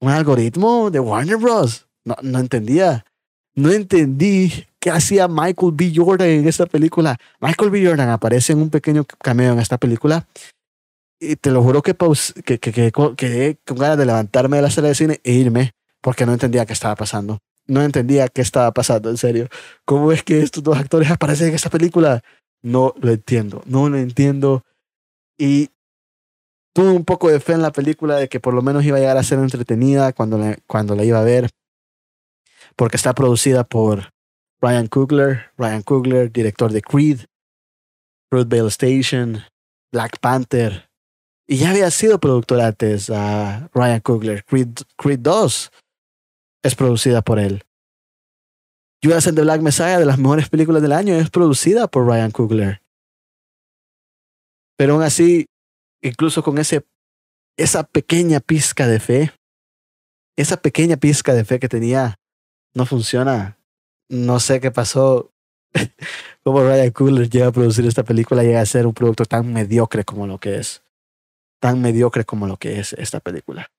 un 0.00 0.10
algoritmo 0.10 0.90
de 0.90 1.00
Warner 1.00 1.36
Bros. 1.36 1.86
No, 2.04 2.16
no 2.22 2.38
entendía. 2.38 3.04
No 3.54 3.70
entendí 3.70 4.66
qué 4.80 4.90
hacía 4.90 5.28
Michael 5.28 5.72
B. 5.72 5.92
Jordan 5.94 6.28
en 6.28 6.48
esta 6.48 6.66
película. 6.66 7.16
Michael 7.40 7.70
B. 7.70 7.86
Jordan 7.86 8.08
aparece 8.08 8.52
en 8.52 8.60
un 8.60 8.70
pequeño 8.70 9.04
cameo 9.04 9.52
en 9.52 9.60
esta 9.60 9.78
película. 9.78 10.26
Y 11.24 11.36
te 11.36 11.52
lo 11.52 11.62
juro 11.62 11.82
que, 11.82 11.94
que, 11.94 12.58
que, 12.58 12.72
quedé 13.16 13.56
con 13.64 13.78
ganas 13.78 13.96
de 13.96 14.06
levantarme 14.06 14.56
de 14.56 14.62
la 14.62 14.70
sala 14.70 14.88
de 14.88 14.96
cine 14.96 15.20
e 15.22 15.32
irme 15.34 15.70
porque 16.00 16.26
no 16.26 16.32
entendía 16.32 16.66
qué 16.66 16.72
estaba 16.72 16.96
pasando. 16.96 17.38
No 17.68 17.80
entendía 17.82 18.26
qué 18.26 18.42
estaba 18.42 18.72
pasando, 18.72 19.08
en 19.08 19.16
serio. 19.16 19.46
¿Cómo 19.84 20.10
es 20.10 20.24
que 20.24 20.42
estos 20.42 20.64
dos 20.64 20.76
actores 20.76 21.12
aparecen 21.12 21.50
en 21.50 21.54
esta 21.54 21.70
película? 21.70 22.22
No 22.60 22.92
lo 23.00 23.12
entiendo, 23.12 23.62
no 23.66 23.88
lo 23.88 23.98
entiendo. 23.98 24.64
Y 25.38 25.70
tuve 26.74 26.90
un 26.90 27.04
poco 27.04 27.28
de 27.28 27.38
fe 27.38 27.52
en 27.52 27.62
la 27.62 27.70
película 27.70 28.16
de 28.16 28.28
que 28.28 28.40
por 28.40 28.52
lo 28.52 28.62
menos 28.62 28.84
iba 28.84 28.96
a 28.96 29.00
llegar 29.00 29.16
a 29.16 29.22
ser 29.22 29.38
entretenida 29.38 30.12
cuando 30.12 30.38
la, 30.38 30.58
cuando 30.66 30.96
la 30.96 31.04
iba 31.04 31.20
a 31.20 31.24
ver, 31.24 31.50
porque 32.74 32.96
está 32.96 33.14
producida 33.14 33.62
por 33.62 34.10
Ryan 34.60 34.88
Coogler, 34.88 35.52
Ryan 35.56 35.82
Coogler, 35.82 36.32
director 36.32 36.72
de 36.72 36.82
Creed, 36.82 37.20
Fruitvale 38.28 38.68
Station, 38.70 39.44
Black 39.92 40.18
Panther, 40.18 40.91
y 41.52 41.58
ya 41.58 41.68
había 41.68 41.90
sido 41.90 42.18
productor 42.18 42.62
antes 42.62 43.10
a 43.10 43.68
Ryan 43.74 44.00
Coogler. 44.00 44.42
Creed, 44.42 44.70
Creed 44.96 45.18
2 45.18 45.70
es 46.62 46.74
producida 46.74 47.20
por 47.20 47.38
él. 47.38 47.62
Judas 49.04 49.26
and 49.26 49.36
the 49.36 49.42
Black 49.42 49.60
Messiah, 49.60 49.98
de 49.98 50.06
las 50.06 50.16
mejores 50.16 50.48
películas 50.48 50.80
del 50.80 50.92
año, 50.92 51.14
es 51.14 51.28
producida 51.28 51.88
por 51.88 52.06
Ryan 52.06 52.30
Coogler. 52.30 52.80
Pero 54.78 54.94
aún 54.94 55.02
así, 55.02 55.44
incluso 56.00 56.42
con 56.42 56.56
ese, 56.56 56.86
esa 57.58 57.82
pequeña 57.82 58.40
pizca 58.40 58.86
de 58.86 58.98
fe, 58.98 59.32
esa 60.38 60.56
pequeña 60.56 60.96
pizca 60.96 61.34
de 61.34 61.44
fe 61.44 61.60
que 61.60 61.68
tenía, 61.68 62.14
no 62.72 62.86
funciona. 62.86 63.58
No 64.08 64.40
sé 64.40 64.58
qué 64.58 64.70
pasó. 64.70 65.30
Cómo 66.44 66.62
Ryan 66.62 66.92
Coogler 66.92 67.28
llega 67.28 67.48
a 67.48 67.52
producir 67.52 67.84
esta 67.84 68.04
película, 68.04 68.42
llega 68.42 68.62
a 68.62 68.64
ser 68.64 68.86
un 68.86 68.94
producto 68.94 69.26
tan 69.26 69.52
mediocre 69.52 70.06
como 70.06 70.26
lo 70.26 70.38
que 70.38 70.56
es. 70.56 70.82
Tan 71.62 71.80
mediocre 71.80 72.24
como 72.24 72.48
lo 72.48 72.56
que 72.56 72.80
es 72.80 72.92
esta 72.94 73.20
película. 73.20 73.70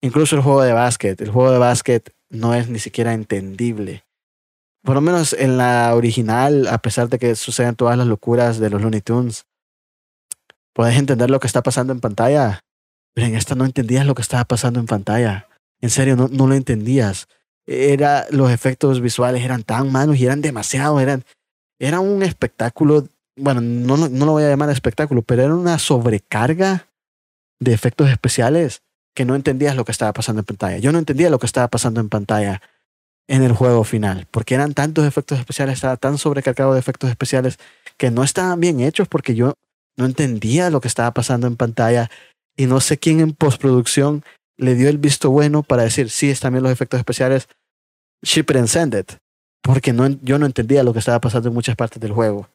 Incluso 0.00 0.36
el 0.36 0.42
juego 0.42 0.62
de 0.62 0.72
básquet. 0.72 1.20
El 1.20 1.32
juego 1.32 1.50
de 1.50 1.58
básquet 1.58 2.14
no 2.30 2.54
es 2.54 2.68
ni 2.68 2.78
siquiera 2.78 3.12
entendible. 3.12 4.04
Por 4.84 4.94
lo 4.94 5.00
menos 5.00 5.32
en 5.32 5.58
la 5.58 5.96
original, 5.96 6.68
a 6.68 6.78
pesar 6.78 7.08
de 7.08 7.18
que 7.18 7.34
suceden 7.34 7.74
todas 7.74 7.98
las 7.98 8.06
locuras 8.06 8.60
de 8.60 8.70
los 8.70 8.80
Looney 8.80 9.00
Tunes, 9.00 9.46
puedes 10.72 10.96
entender 10.96 11.28
lo 11.28 11.40
que 11.40 11.48
está 11.48 11.60
pasando 11.60 11.92
en 11.92 11.98
pantalla. 11.98 12.60
Pero 13.14 13.26
en 13.26 13.34
esta 13.34 13.56
no 13.56 13.64
entendías 13.64 14.06
lo 14.06 14.14
que 14.14 14.22
estaba 14.22 14.44
pasando 14.44 14.78
en 14.78 14.86
pantalla. 14.86 15.48
En 15.80 15.90
serio, 15.90 16.14
no, 16.14 16.28
no 16.28 16.46
lo 16.46 16.54
entendías. 16.54 17.26
Era, 17.66 18.26
los 18.30 18.52
efectos 18.52 19.00
visuales 19.00 19.42
eran 19.42 19.64
tan 19.64 19.90
malos 19.90 20.18
y 20.18 20.24
eran 20.24 20.40
demasiado, 20.40 21.00
eran, 21.00 21.24
era 21.80 21.98
un 21.98 22.22
espectáculo, 22.22 23.08
bueno, 23.36 23.60
no, 23.60 23.96
no 23.96 24.24
lo 24.24 24.32
voy 24.32 24.44
a 24.44 24.48
llamar 24.48 24.70
espectáculo, 24.70 25.22
pero 25.22 25.42
era 25.42 25.54
una 25.54 25.78
sobrecarga 25.78 26.87
de 27.60 27.72
efectos 27.72 28.10
especiales 28.10 28.82
que 29.14 29.24
no 29.24 29.34
entendías 29.34 29.74
lo 29.74 29.84
que 29.84 29.92
estaba 29.92 30.12
pasando 30.12 30.40
en 30.40 30.46
pantalla. 30.46 30.78
Yo 30.78 30.92
no 30.92 30.98
entendía 30.98 31.30
lo 31.30 31.38
que 31.38 31.46
estaba 31.46 31.68
pasando 31.68 32.00
en 32.00 32.08
pantalla 32.08 32.62
en 33.28 33.42
el 33.42 33.52
juego 33.52 33.84
final, 33.84 34.26
porque 34.30 34.54
eran 34.54 34.74
tantos 34.74 35.06
efectos 35.06 35.38
especiales, 35.38 35.74
estaba 35.74 35.96
tan 35.96 36.16
sobrecargado 36.18 36.72
de 36.72 36.80
efectos 36.80 37.10
especiales 37.10 37.58
que 37.98 38.10
no 38.10 38.24
estaban 38.24 38.58
bien 38.58 38.80
hechos 38.80 39.06
porque 39.06 39.34
yo 39.34 39.54
no 39.96 40.06
entendía 40.06 40.70
lo 40.70 40.80
que 40.80 40.88
estaba 40.88 41.12
pasando 41.12 41.46
en 41.46 41.56
pantalla 41.56 42.10
y 42.56 42.66
no 42.66 42.80
sé 42.80 42.96
quién 42.96 43.20
en 43.20 43.32
postproducción 43.32 44.24
le 44.56 44.74
dio 44.74 44.88
el 44.88 44.98
visto 44.98 45.30
bueno 45.30 45.62
para 45.62 45.82
decir, 45.82 46.10
sí, 46.10 46.30
están 46.30 46.52
bien 46.52 46.62
los 46.62 46.72
efectos 46.72 46.98
especiales, 46.98 47.48
ship 48.22 48.46
and 48.54 48.94
it, 48.94 49.12
porque 49.62 49.92
no, 49.92 50.08
yo 50.22 50.38
no 50.38 50.46
entendía 50.46 50.82
lo 50.82 50.92
que 50.92 50.98
estaba 50.98 51.20
pasando 51.20 51.48
en 51.48 51.54
muchas 51.54 51.76
partes 51.76 52.00
del 52.00 52.12
juego. 52.12 52.48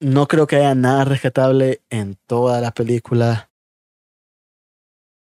No 0.00 0.28
creo 0.28 0.46
que 0.46 0.56
haya 0.56 0.76
nada 0.76 1.04
rescatable 1.04 1.82
en 1.90 2.16
toda 2.26 2.60
la 2.60 2.70
película. 2.70 3.50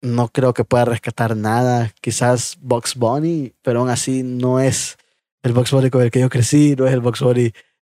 No 0.00 0.28
creo 0.28 0.54
que 0.54 0.64
pueda 0.64 0.84
rescatar 0.84 1.36
nada. 1.36 1.92
Quizás 2.00 2.58
Box 2.60 2.94
Bunny, 2.94 3.54
pero 3.62 3.80
aún 3.80 3.88
así 3.88 4.22
no 4.22 4.60
es 4.60 4.98
el 5.42 5.52
Box 5.52 5.72
Bunny 5.72 5.90
con 5.90 6.02
el 6.02 6.12
que 6.12 6.20
yo 6.20 6.30
crecí, 6.30 6.76
no 6.76 6.86
es 6.86 6.92
el 6.92 7.00
Box 7.00 7.20
Bunny 7.20 7.52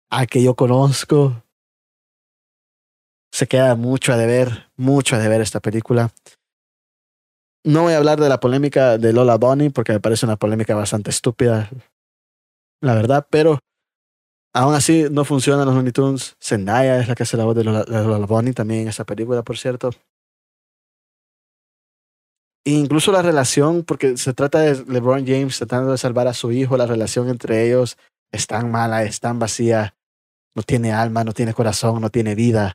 a 0.09 0.25
que 0.25 0.43
yo 0.43 0.55
conozco. 0.55 1.43
Se 3.31 3.47
queda 3.47 3.75
mucho 3.75 4.11
a 4.11 4.17
deber, 4.17 4.69
mucho 4.75 5.15
a 5.15 5.19
deber 5.19 5.39
esta 5.39 5.61
película. 5.61 6.11
No 7.63 7.83
voy 7.83 7.93
a 7.93 7.97
hablar 7.97 8.19
de 8.19 8.29
la 8.29 8.39
polémica 8.39 8.97
de 8.97 9.13
Lola 9.13 9.37
Bunny 9.37 9.69
porque 9.69 9.93
me 9.93 9.99
parece 10.01 10.25
una 10.25 10.37
polémica 10.37 10.75
bastante 10.75 11.11
estúpida, 11.11 11.69
la 12.81 12.93
verdad, 12.93 13.27
pero 13.29 13.59
Aún 14.57 14.73
así, 14.73 15.05
no 15.11 15.23
funcionan 15.23 15.67
los 15.67 15.75
Looney 15.75 15.91
Tunes. 15.91 16.35
Zendaya 16.41 16.99
es 16.99 17.07
la 17.07 17.13
que 17.13 17.21
hace 17.21 17.37
la 17.37 17.45
voz 17.45 17.55
de 17.55 17.63
Lola 17.63 18.25
Bonnie 18.25 18.53
también 18.53 18.81
en 18.81 18.87
esa 18.87 19.03
película, 19.03 19.43
por 19.43 19.55
cierto. 19.55 19.91
E 22.65 22.71
incluso 22.71 23.11
la 23.11 23.21
relación, 23.21 23.83
porque 23.83 24.17
se 24.17 24.33
trata 24.33 24.61
de 24.61 24.83
LeBron 24.91 25.27
James 25.27 25.59
tratando 25.59 25.91
de 25.91 25.99
salvar 25.99 26.27
a 26.27 26.33
su 26.33 26.51
hijo, 26.51 26.75
la 26.75 26.87
relación 26.87 27.29
entre 27.29 27.67
ellos 27.67 27.97
es 28.31 28.47
tan 28.47 28.71
mala, 28.71 29.03
es 29.03 29.19
tan 29.19 29.37
vacía, 29.37 29.95
no 30.55 30.63
tiene 30.63 30.91
alma, 30.91 31.23
no 31.23 31.33
tiene 31.33 31.53
corazón, 31.53 32.01
no 32.01 32.09
tiene 32.09 32.33
vida, 32.33 32.73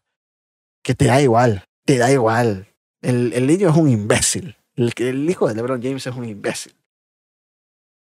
que 0.85 0.95
te 0.95 1.07
da 1.07 1.21
igual, 1.21 1.65
te 1.85 1.99
da 1.99 2.13
igual. 2.13 2.69
El, 3.01 3.33
el 3.33 3.49
niño 3.49 3.71
es 3.71 3.77
un 3.77 3.89
imbécil. 3.89 4.57
El, 4.77 4.93
el 4.99 5.29
hijo 5.29 5.49
de 5.49 5.57
LeBron 5.57 5.83
James 5.83 6.07
es 6.07 6.15
un 6.15 6.27
imbécil. 6.27 6.77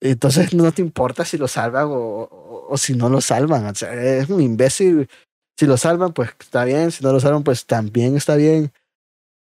Entonces 0.02 0.54
no 0.56 0.72
te 0.72 0.82
importa 0.82 1.24
si 1.24 1.38
lo 1.38 1.48
salvan 1.48 1.88
o, 1.90 2.51
o, 2.72 2.78
si 2.78 2.96
no 2.96 3.10
lo 3.10 3.22
salvan. 3.22 3.72
Es 3.74 4.30
un 4.30 4.42
imbécil. 4.42 5.10
Si 5.58 5.66
lo 5.66 5.78
salvan, 5.78 6.14
pues 6.14 6.32
está 6.40 6.64
bien. 6.64 6.92
Si 6.92 7.04
no 7.04 7.12
lo 7.12 7.20
salvan, 7.20 7.44
pues 7.44 7.66
también 7.66 8.16
está 8.16 8.36
bien. 8.36 8.72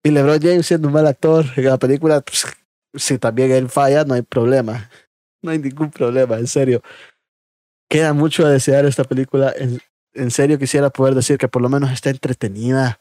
Y 0.02 0.10
LeBron 0.10 0.40
James 0.40 0.66
siendo 0.66 0.88
un 0.88 0.94
mal 0.94 1.06
actor 1.06 1.46
en 1.56 1.64
la 1.64 1.78
película, 1.78 2.20
pues, 2.20 2.46
si 2.94 3.18
también 3.18 3.50
él 3.50 3.68
falla, 3.68 4.04
no 4.04 4.14
hay 4.14 4.22
problema. 4.22 4.90
No 5.42 5.50
hay 5.50 5.58
ningún 5.58 5.90
problema, 5.90 6.38
en 6.38 6.46
serio. 6.46 6.82
Queda 7.88 8.12
mucho 8.12 8.46
a 8.46 8.50
desear 8.50 8.84
esta 8.86 9.04
película. 9.04 9.52
En, 9.56 9.80
en 10.14 10.30
serio 10.30 10.58
quisiera 10.58 10.90
poder 10.90 11.14
decir 11.14 11.38
que 11.38 11.48
por 11.48 11.62
lo 11.62 11.68
menos 11.68 11.90
está 11.90 12.10
entretenida, 12.10 13.00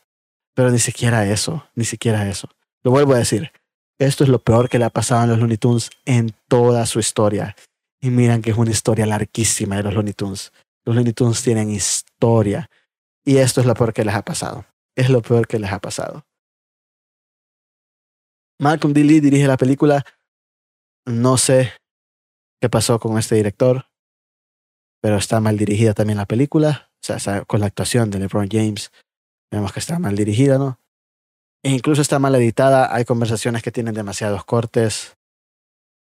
pero 0.54 0.72
ni 0.72 0.80
siquiera 0.80 1.26
eso, 1.26 1.68
ni 1.76 1.86
siquiera 1.86 2.28
eso. 2.28 2.50
Lo 2.84 2.92
vuelvo 2.92 3.14
a 3.14 3.18
decir 3.20 3.52
esto 4.00 4.24
es 4.24 4.30
lo 4.30 4.40
peor 4.40 4.70
que 4.70 4.80
le 4.80 4.86
ha 4.86 4.90
pasado 4.90 5.22
a 5.22 5.28
los 5.28 5.40
Looney 5.40 5.58
Tunes 5.58 5.90
en 6.06 6.34
toda 6.48 6.86
su 6.86 7.00
historia. 7.00 7.56
Y 8.04 8.10
miran 8.10 8.42
que 8.42 8.52
es 8.52 8.58
una 8.58 8.72
historia 8.72 9.06
larguísima 9.06 9.78
de 9.78 9.84
los 9.84 9.94
Looney 9.94 10.12
Tunes. 10.12 10.52
Los 10.84 10.94
Looney 10.94 11.14
Tunes 11.14 11.42
tienen 11.42 11.70
historia. 11.70 12.70
Y 13.24 13.38
esto 13.38 13.62
es 13.62 13.66
lo 13.66 13.74
peor 13.76 13.94
que 13.94 14.04
les 14.04 14.14
ha 14.14 14.24
pasado. 14.24 14.66
Es 14.94 15.10
lo 15.10 15.22
peor 15.22 15.48
que 15.48 15.58
les 15.58 15.72
ha 15.72 15.80
pasado. 15.80 16.26
Malcolm 18.60 18.94
D. 18.94 19.06
Lee 19.06 19.22
dirige 19.22 19.48
la 19.48 19.56
película. 19.56 20.06
No 21.06 21.38
sé 21.38 21.72
qué 22.60 22.70
pasó 22.70 23.00
con 23.00 23.18
este 23.18 23.36
director, 23.36 23.86
pero 25.02 25.16
está 25.16 25.40
mal 25.40 25.58
dirigida 25.58 25.94
también 25.94 26.18
la 26.18 26.26
película. 26.26 26.92
O 27.10 27.20
sea, 27.20 27.46
con 27.46 27.62
la 27.62 27.68
actuación 27.68 28.10
de 28.10 28.20
LeBron 28.20 28.50
James, 28.52 28.92
vemos 29.50 29.72
que 29.72 29.80
está 29.80 29.98
mal 29.98 30.18
dirigida, 30.18 30.58
¿no? 30.58 30.78
E 31.64 31.70
incluso 31.70 32.02
está 32.02 32.20
mal 32.20 32.36
editada. 32.36 32.94
Hay 32.94 33.06
conversaciones 33.06 33.64
que 33.64 33.72
tienen 33.72 33.94
demasiados 33.94 34.44
cortes, 34.44 35.16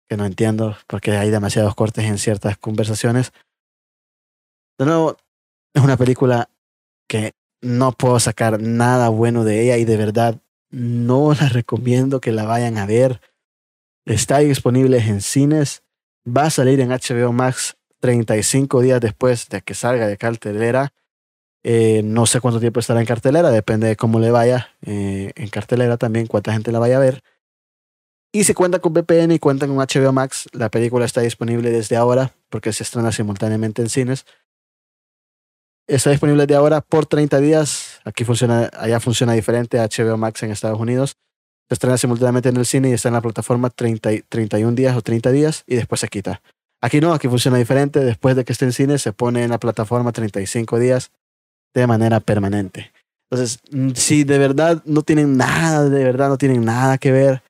que 0.07 0.17
no 0.17 0.25
entiendo 0.25 0.77
porque 0.87 1.11
hay 1.11 1.29
demasiados 1.29 1.75
cortes 1.75 2.05
en 2.05 2.17
ciertas 2.17 2.57
conversaciones. 2.57 3.31
De 4.77 4.85
nuevo, 4.85 5.17
es 5.73 5.83
una 5.83 5.97
película 5.97 6.49
que 7.07 7.33
no 7.61 7.91
puedo 7.93 8.19
sacar 8.19 8.61
nada 8.61 9.09
bueno 9.09 9.43
de 9.43 9.61
ella 9.61 9.77
y 9.77 9.85
de 9.85 9.97
verdad 9.97 10.39
no 10.69 11.33
la 11.39 11.49
recomiendo 11.49 12.21
que 12.21 12.31
la 12.31 12.45
vayan 12.45 12.77
a 12.77 12.85
ver. 12.85 13.21
Está 14.05 14.39
disponible 14.39 14.97
en 14.97 15.21
cines. 15.21 15.83
Va 16.25 16.45
a 16.45 16.49
salir 16.49 16.79
en 16.79 16.89
HBO 16.89 17.31
Max 17.31 17.77
35 17.99 18.81
días 18.81 18.99
después 18.99 19.47
de 19.49 19.61
que 19.61 19.73
salga 19.73 20.07
de 20.07 20.17
cartelera. 20.17 20.93
Eh, 21.63 22.01
no 22.03 22.25
sé 22.25 22.41
cuánto 22.41 22.59
tiempo 22.59 22.81
estará 22.81 22.99
en 22.99 23.05
cartelera, 23.05 23.49
depende 23.49 23.87
de 23.87 23.95
cómo 23.95 24.19
le 24.19 24.31
vaya 24.31 24.71
eh, 24.85 25.31
en 25.35 25.47
cartelera 25.47 25.95
también, 25.95 26.27
cuánta 26.27 26.51
gente 26.51 26.73
la 26.73 26.79
vaya 26.79 26.97
a 26.97 26.99
ver. 26.99 27.23
Y 28.35 28.45
si 28.45 28.55
cuentan 28.55 28.81
con 28.81 28.93
VPN 28.93 29.31
y 29.31 29.39
cuentan 29.39 29.69
con 29.69 29.77
HBO 29.77 30.11
Max, 30.11 30.49
la 30.53 30.69
película 30.69 31.05
está 31.05 31.21
disponible 31.21 31.69
desde 31.69 31.95
ahora 31.95 32.33
porque 32.49 32.73
se 32.73 32.81
estrena 32.81 33.11
simultáneamente 33.11 33.83
en 33.83 33.89
cines. 33.89 34.25
está 35.87 36.09
disponible 36.09 36.47
de 36.47 36.55
ahora 36.55 36.81
por 36.81 37.05
30 37.05 37.39
días. 37.39 38.01
Aquí 38.05 38.23
funciona, 38.25 38.71
allá 38.73 38.99
funciona 38.99 39.33
diferente. 39.33 39.77
HBO 39.77 40.17
Max 40.17 40.41
en 40.41 40.49
Estados 40.49 40.79
Unidos 40.79 41.15
se 41.69 41.75
estrena 41.75 41.97
simultáneamente 41.97 42.49
en 42.49 42.57
el 42.57 42.65
cine 42.65 42.89
y 42.89 42.93
está 42.93 43.09
en 43.09 43.13
la 43.13 43.21
plataforma 43.21 43.69
30, 43.69 44.09
31 44.27 44.73
días 44.73 44.97
o 44.97 45.01
30 45.03 45.31
días 45.31 45.63
y 45.67 45.75
después 45.75 46.01
se 46.01 46.07
quita. 46.07 46.41
Aquí 46.81 46.99
no, 46.99 47.13
aquí 47.13 47.27
funciona 47.27 47.57
diferente. 47.57 47.99
Después 47.99 48.35
de 48.35 48.43
que 48.45 48.53
esté 48.53 48.65
en 48.65 48.73
cine, 48.73 48.97
se 48.97 49.13
pone 49.13 49.43
en 49.43 49.51
la 49.51 49.59
plataforma 49.59 50.11
35 50.11 50.79
días 50.79 51.11
de 51.75 51.85
manera 51.85 52.19
permanente. 52.19 52.91
Entonces, 53.29 53.59
mm, 53.71 53.91
si 53.93 54.23
de 54.23 54.39
verdad 54.39 54.81
no 54.85 55.03
tienen 55.03 55.37
nada, 55.37 55.87
de 55.87 56.03
verdad 56.03 56.29
no 56.29 56.37
tienen 56.39 56.65
nada 56.65 56.97
que 56.97 57.11
ver, 57.11 57.43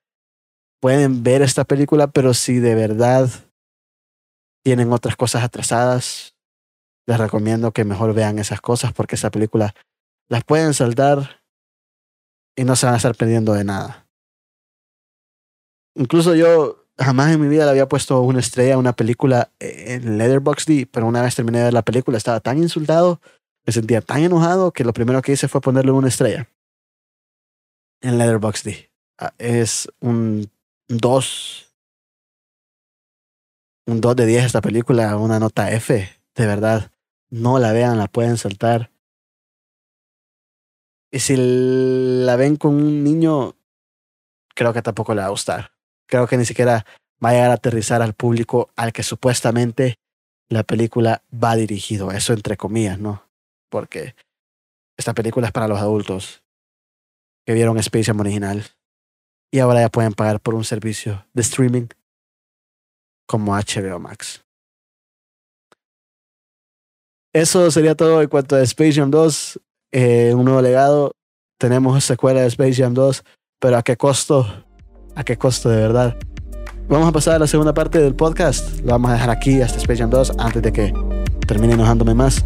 pueden 0.83 1.23
ver 1.23 1.41
esta 1.41 1.63
película, 1.63 2.07
pero 2.07 2.33
si 2.33 2.59
de 2.59 2.75
verdad 2.75 3.29
tienen 4.65 4.91
otras 4.91 5.15
cosas 5.15 5.41
atrasadas, 5.41 6.35
les 7.07 7.17
recomiendo 7.17 7.71
que 7.71 7.85
mejor 7.85 8.13
vean 8.13 8.37
esas 8.37 8.59
cosas 8.59 8.91
porque 8.91 9.15
esa 9.15 9.31
película 9.31 9.73
las 10.27 10.43
pueden 10.43 10.73
saltar 10.73 11.41
y 12.57 12.65
no 12.65 12.75
se 12.75 12.85
van 12.85 12.95
a 12.95 12.97
estar 12.97 13.15
perdiendo 13.15 13.53
de 13.53 13.63
nada. 13.63 14.09
Incluso 15.95 16.35
yo 16.35 16.85
jamás 16.97 17.31
en 17.31 17.39
mi 17.39 17.47
vida 17.47 17.63
le 17.63 17.71
había 17.71 17.87
puesto 17.87 18.19
una 18.19 18.41
estrella 18.41 18.75
a 18.75 18.77
una 18.77 18.91
película 18.91 19.53
en 19.59 20.17
Letterboxd, 20.17 20.87
pero 20.91 21.07
una 21.07 21.21
vez 21.21 21.33
terminé 21.33 21.59
de 21.59 21.63
ver 21.63 21.73
la 21.73 21.83
película 21.83 22.17
estaba 22.17 22.41
tan 22.41 22.57
insultado, 22.57 23.21
me 23.65 23.71
sentía 23.71 24.01
tan 24.01 24.21
enojado 24.21 24.73
que 24.73 24.83
lo 24.83 24.91
primero 24.91 25.21
que 25.21 25.31
hice 25.31 25.47
fue 25.47 25.61
ponerle 25.61 25.93
una 25.93 26.09
estrella 26.09 26.49
en 28.01 28.17
Letterboxd. 28.17 28.89
Ah, 29.17 29.33
es 29.37 29.87
un 30.01 30.51
2 30.87 31.63
un 33.85 34.01
2 34.01 34.15
de 34.15 34.25
10 34.25 34.45
esta 34.45 34.61
película, 34.61 35.17
una 35.17 35.39
nota 35.39 35.71
F, 35.71 36.09
de 36.35 36.45
verdad. 36.45 36.91
No 37.29 37.59
la 37.59 37.71
vean, 37.71 37.97
la 37.97 38.07
pueden 38.07 38.37
saltar. 38.37 38.91
Y 41.11 41.19
si 41.19 41.35
la 41.37 42.35
ven 42.35 42.55
con 42.55 42.75
un 42.75 43.03
niño, 43.03 43.55
creo 44.55 44.73
que 44.73 44.81
tampoco 44.81 45.13
le 45.13 45.21
va 45.21 45.27
a 45.27 45.31
gustar. 45.31 45.71
Creo 46.07 46.27
que 46.27 46.37
ni 46.37 46.45
siquiera 46.45 46.85
va 47.23 47.29
a 47.29 47.33
llegar 47.33 47.51
a 47.51 47.55
aterrizar 47.55 48.01
al 48.01 48.13
público 48.13 48.69
al 48.75 48.93
que 48.93 49.03
supuestamente 49.03 49.95
la 50.49 50.63
película 50.63 51.23
va 51.31 51.55
dirigido. 51.55 52.11
Eso 52.11 52.33
entre 52.33 52.57
comillas, 52.57 52.99
¿no? 52.99 53.29
Porque 53.69 54.15
esta 54.97 55.13
película 55.13 55.47
es 55.47 55.53
para 55.53 55.67
los 55.67 55.79
adultos 55.79 56.43
que 57.45 57.53
vieron 57.53 57.77
Space 57.79 58.05
Jam 58.05 58.19
original 58.19 58.63
y 59.53 59.59
ahora 59.59 59.81
ya 59.81 59.89
pueden 59.89 60.13
pagar 60.13 60.39
por 60.39 60.55
un 60.55 60.63
servicio 60.63 61.27
de 61.31 61.43
streaming 61.43 61.85
como 63.27 63.55
HBO 63.55 63.99
Max. 63.99 64.43
Eso 67.31 67.69
sería 67.69 67.93
todo 67.93 68.23
en 68.23 68.29
cuanto 68.29 68.55
a 68.55 68.63
Space 68.63 68.93
Jam 68.93 69.11
2. 69.11 69.59
Eh, 69.91 70.33
un 70.35 70.45
nuevo 70.45 70.59
legado. 70.59 71.11
Tenemos 71.59 72.03
secuela 72.03 72.41
de 72.41 72.47
Space 72.47 72.81
Jam 72.81 72.95
2, 72.95 73.23
pero 73.59 73.77
¿a 73.77 73.83
qué 73.83 73.95
costo? 73.95 74.65
¿A 75.15 75.23
qué 75.23 75.37
costo 75.37 75.69
de 75.69 75.77
verdad? 75.77 76.17
Vamos 76.87 77.07
a 77.07 77.11
pasar 77.11 77.35
a 77.35 77.39
la 77.39 77.47
segunda 77.47 77.75
parte 77.75 77.99
del 77.99 78.15
podcast. 78.15 78.79
Lo 78.79 78.93
vamos 78.93 79.11
a 79.11 79.13
dejar 79.13 79.29
aquí 79.29 79.61
hasta 79.61 79.77
Space 79.77 79.99
Jam 79.99 80.09
2 80.09 80.33
antes 80.39 80.63
de 80.63 80.73
que 80.73 80.93
termine 81.47 81.73
enojándome 81.73 82.15
más. 82.15 82.43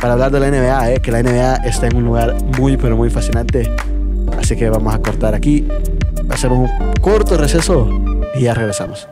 Para 0.00 0.12
hablar 0.12 0.30
de 0.30 0.38
la 0.38 0.50
NBA, 0.50 0.92
eh, 0.92 1.00
que 1.00 1.10
la 1.10 1.20
NBA 1.20 1.56
está 1.66 1.88
en 1.88 1.96
un 1.96 2.04
lugar 2.04 2.40
muy, 2.58 2.76
pero 2.76 2.96
muy 2.96 3.10
fascinante. 3.10 3.68
Así 4.44 4.56
que 4.56 4.68
vamos 4.68 4.94
a 4.94 4.98
cortar 4.98 5.34
aquí. 5.34 5.66
Hacemos 6.28 6.68
un 6.68 6.92
corto 7.00 7.38
receso 7.38 7.88
y 8.34 8.42
ya 8.42 8.52
regresamos. 8.52 9.08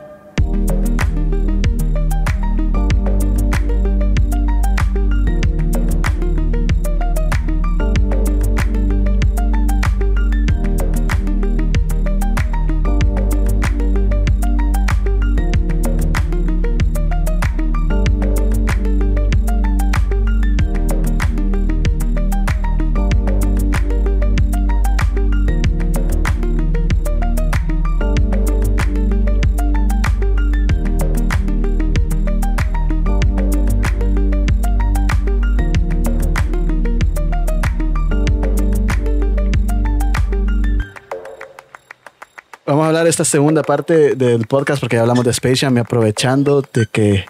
Esta 43.13 43.25
segunda 43.25 43.61
parte 43.61 44.15
del 44.15 44.47
podcast 44.47 44.79
porque 44.79 44.95
ya 44.95 45.03
hablamos 45.03 45.23
de 45.23 45.29
Space 45.29 45.57
Jam 45.57 45.77
y 45.77 45.81
aprovechando 45.81 46.63
de 46.63 46.87
que 46.91 47.25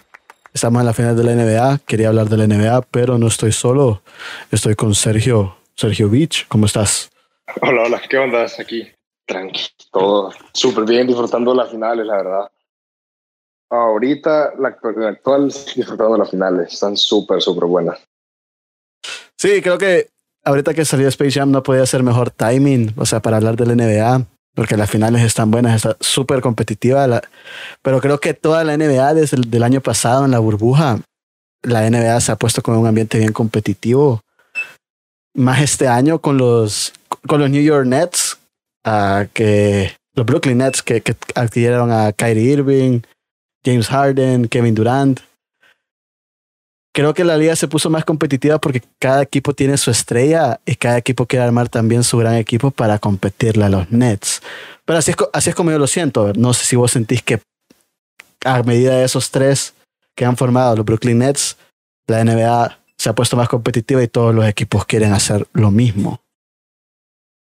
estamos 0.54 0.80
en 0.80 0.86
la 0.86 0.94
final 0.94 1.14
de 1.14 1.24
la 1.24 1.34
NBA, 1.34 1.80
quería 1.86 2.08
hablar 2.08 2.30
de 2.30 2.38
la 2.38 2.46
NBA, 2.46 2.80
pero 2.90 3.18
no 3.18 3.26
estoy 3.26 3.52
solo, 3.52 4.00
estoy 4.50 4.76
con 4.76 4.94
Sergio, 4.94 5.58
Sergio 5.74 6.08
Beach, 6.08 6.48
¿cómo 6.48 6.64
estás? 6.64 7.10
Hola, 7.60 7.82
hola, 7.82 8.00
¿qué 8.08 8.16
onda? 8.16 8.46
Aquí, 8.58 8.90
tranqui, 9.26 9.60
todo 9.92 10.32
súper 10.54 10.84
bien, 10.84 11.06
disfrutando 11.06 11.54
las 11.54 11.70
finales, 11.70 12.06
la 12.06 12.16
verdad. 12.16 12.50
Ahorita, 13.68 14.54
la 14.58 14.68
actual, 14.68 15.52
disfrutando 15.76 16.16
las 16.16 16.30
finales, 16.30 16.72
están 16.72 16.96
súper, 16.96 17.42
súper 17.42 17.64
buenas. 17.66 17.98
Sí, 19.36 19.60
creo 19.60 19.76
que 19.76 20.08
ahorita 20.44 20.72
que 20.72 20.86
salió 20.86 21.08
Space 21.08 21.32
Jam 21.32 21.50
no 21.50 21.62
podía 21.62 21.84
ser 21.84 22.02
mejor 22.02 22.30
timing, 22.30 22.94
o 22.96 23.04
sea, 23.04 23.20
para 23.20 23.36
hablar 23.36 23.56
de 23.56 23.66
la 23.66 23.74
NBA 23.74 24.33
porque 24.54 24.76
las 24.76 24.90
finales 24.90 25.22
están 25.22 25.50
buenas, 25.50 25.76
está 25.76 25.96
súper 26.00 26.40
competitiva. 26.40 27.22
Pero 27.82 28.00
creo 28.00 28.20
que 28.20 28.34
toda 28.34 28.64
la 28.64 28.76
NBA 28.76 29.14
desde 29.14 29.36
el 29.36 29.62
año 29.62 29.80
pasado 29.80 30.24
en 30.24 30.30
la 30.30 30.38
burbuja, 30.38 31.00
la 31.62 31.88
NBA 31.88 32.20
se 32.20 32.32
ha 32.32 32.36
puesto 32.36 32.62
con 32.62 32.76
un 32.76 32.86
ambiente 32.86 33.18
bien 33.18 33.32
competitivo. 33.32 34.20
Más 35.34 35.60
este 35.60 35.88
año 35.88 36.20
con 36.20 36.38
los, 36.38 36.92
con 37.26 37.40
los 37.40 37.50
New 37.50 37.62
York 37.62 37.86
Nets, 37.86 38.38
uh, 38.86 39.26
que 39.32 39.96
los 40.14 40.24
Brooklyn 40.24 40.58
Nets 40.58 40.82
que 40.82 41.02
adquirieron 41.34 41.90
a 41.90 42.12
Kyrie 42.12 42.52
Irving, 42.52 43.00
James 43.64 43.88
Harden, 43.88 44.48
Kevin 44.48 44.74
Durant 44.74 45.20
creo 46.94 47.12
que 47.12 47.24
la 47.24 47.36
liga 47.36 47.56
se 47.56 47.68
puso 47.68 47.90
más 47.90 48.04
competitiva 48.04 48.58
porque 48.58 48.80
cada 49.00 49.22
equipo 49.22 49.52
tiene 49.52 49.76
su 49.76 49.90
estrella 49.90 50.60
y 50.64 50.76
cada 50.76 50.96
equipo 50.96 51.26
quiere 51.26 51.44
armar 51.44 51.68
también 51.68 52.04
su 52.04 52.16
gran 52.16 52.36
equipo 52.36 52.70
para 52.70 52.98
competirle 52.98 53.64
a 53.64 53.68
los 53.68 53.90
Nets. 53.90 54.40
Pero 54.84 54.98
así 54.98 55.10
es, 55.50 55.54
como 55.54 55.72
yo 55.72 55.78
lo 55.78 55.88
siento. 55.88 56.32
No 56.34 56.54
sé 56.54 56.64
si 56.64 56.76
vos 56.76 56.92
sentís 56.92 57.22
que 57.22 57.40
a 58.44 58.62
medida 58.62 58.96
de 58.96 59.04
esos 59.04 59.30
tres 59.30 59.74
que 60.14 60.24
han 60.24 60.36
formado 60.36 60.76
los 60.76 60.84
Brooklyn 60.84 61.18
Nets, 61.18 61.56
la 62.06 62.24
NBA 62.24 62.78
se 62.96 63.08
ha 63.08 63.14
puesto 63.14 63.36
más 63.36 63.48
competitiva 63.48 64.02
y 64.02 64.08
todos 64.08 64.32
los 64.32 64.46
equipos 64.46 64.86
quieren 64.86 65.12
hacer 65.12 65.46
lo 65.52 65.72
mismo. 65.72 66.20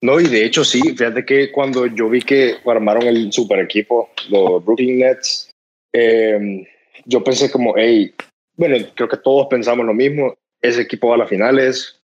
No, 0.03 0.21
y 0.21 0.29
de 0.29 0.45
hecho 0.45 0.65
sí, 0.65 0.81
fíjate 0.97 1.25
que 1.25 1.51
cuando 1.51 1.87
yo 1.87 2.09
vi 2.09 2.23
que 2.23 2.59
armaron 2.65 3.05
el 3.05 3.33
super 3.33 3.59
equipo, 3.59 4.11
los 4.29 4.65
Brooklyn 4.65 5.01
Nets, 5.01 5.51
eh, 5.93 6.65
yo 7.07 7.25
pensé 7.25 7.51
como, 7.51 7.75
hey, 7.77 8.15
bueno, 8.57 8.77
creo 8.95 9.09
que 9.09 9.17
todos 9.17 9.47
pensamos 9.49 9.87
lo 9.87 9.95
mismo. 9.95 10.35
Ese 10.61 10.83
equipo 10.83 11.09
va 11.09 11.17
a 11.17 11.19
las 11.19 11.29
finales, 11.29 12.01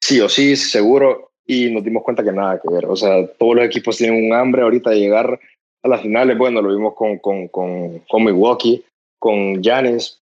sí 0.00 0.20
o 0.20 0.28
sí, 0.28 0.56
seguro, 0.56 1.30
y 1.46 1.70
nos 1.70 1.84
dimos 1.84 2.02
cuenta 2.02 2.24
que 2.24 2.32
nada 2.32 2.60
que 2.60 2.72
ver. 2.72 2.86
O 2.86 2.96
sea, 2.96 3.26
todos 3.38 3.56
los 3.56 3.64
equipos 3.64 3.96
tienen 3.96 4.24
un 4.24 4.32
hambre 4.32 4.62
ahorita 4.62 4.90
de 4.90 5.00
llegar 5.00 5.38
a 5.82 5.88
las 5.88 6.02
finales. 6.02 6.38
Bueno, 6.38 6.62
lo 6.62 6.74
vimos 6.74 6.94
con, 6.94 7.18
con, 7.18 7.48
con, 7.48 7.98
con 8.08 8.24
Milwaukee, 8.24 8.84
con 9.18 9.62
Giannis. 9.62 10.20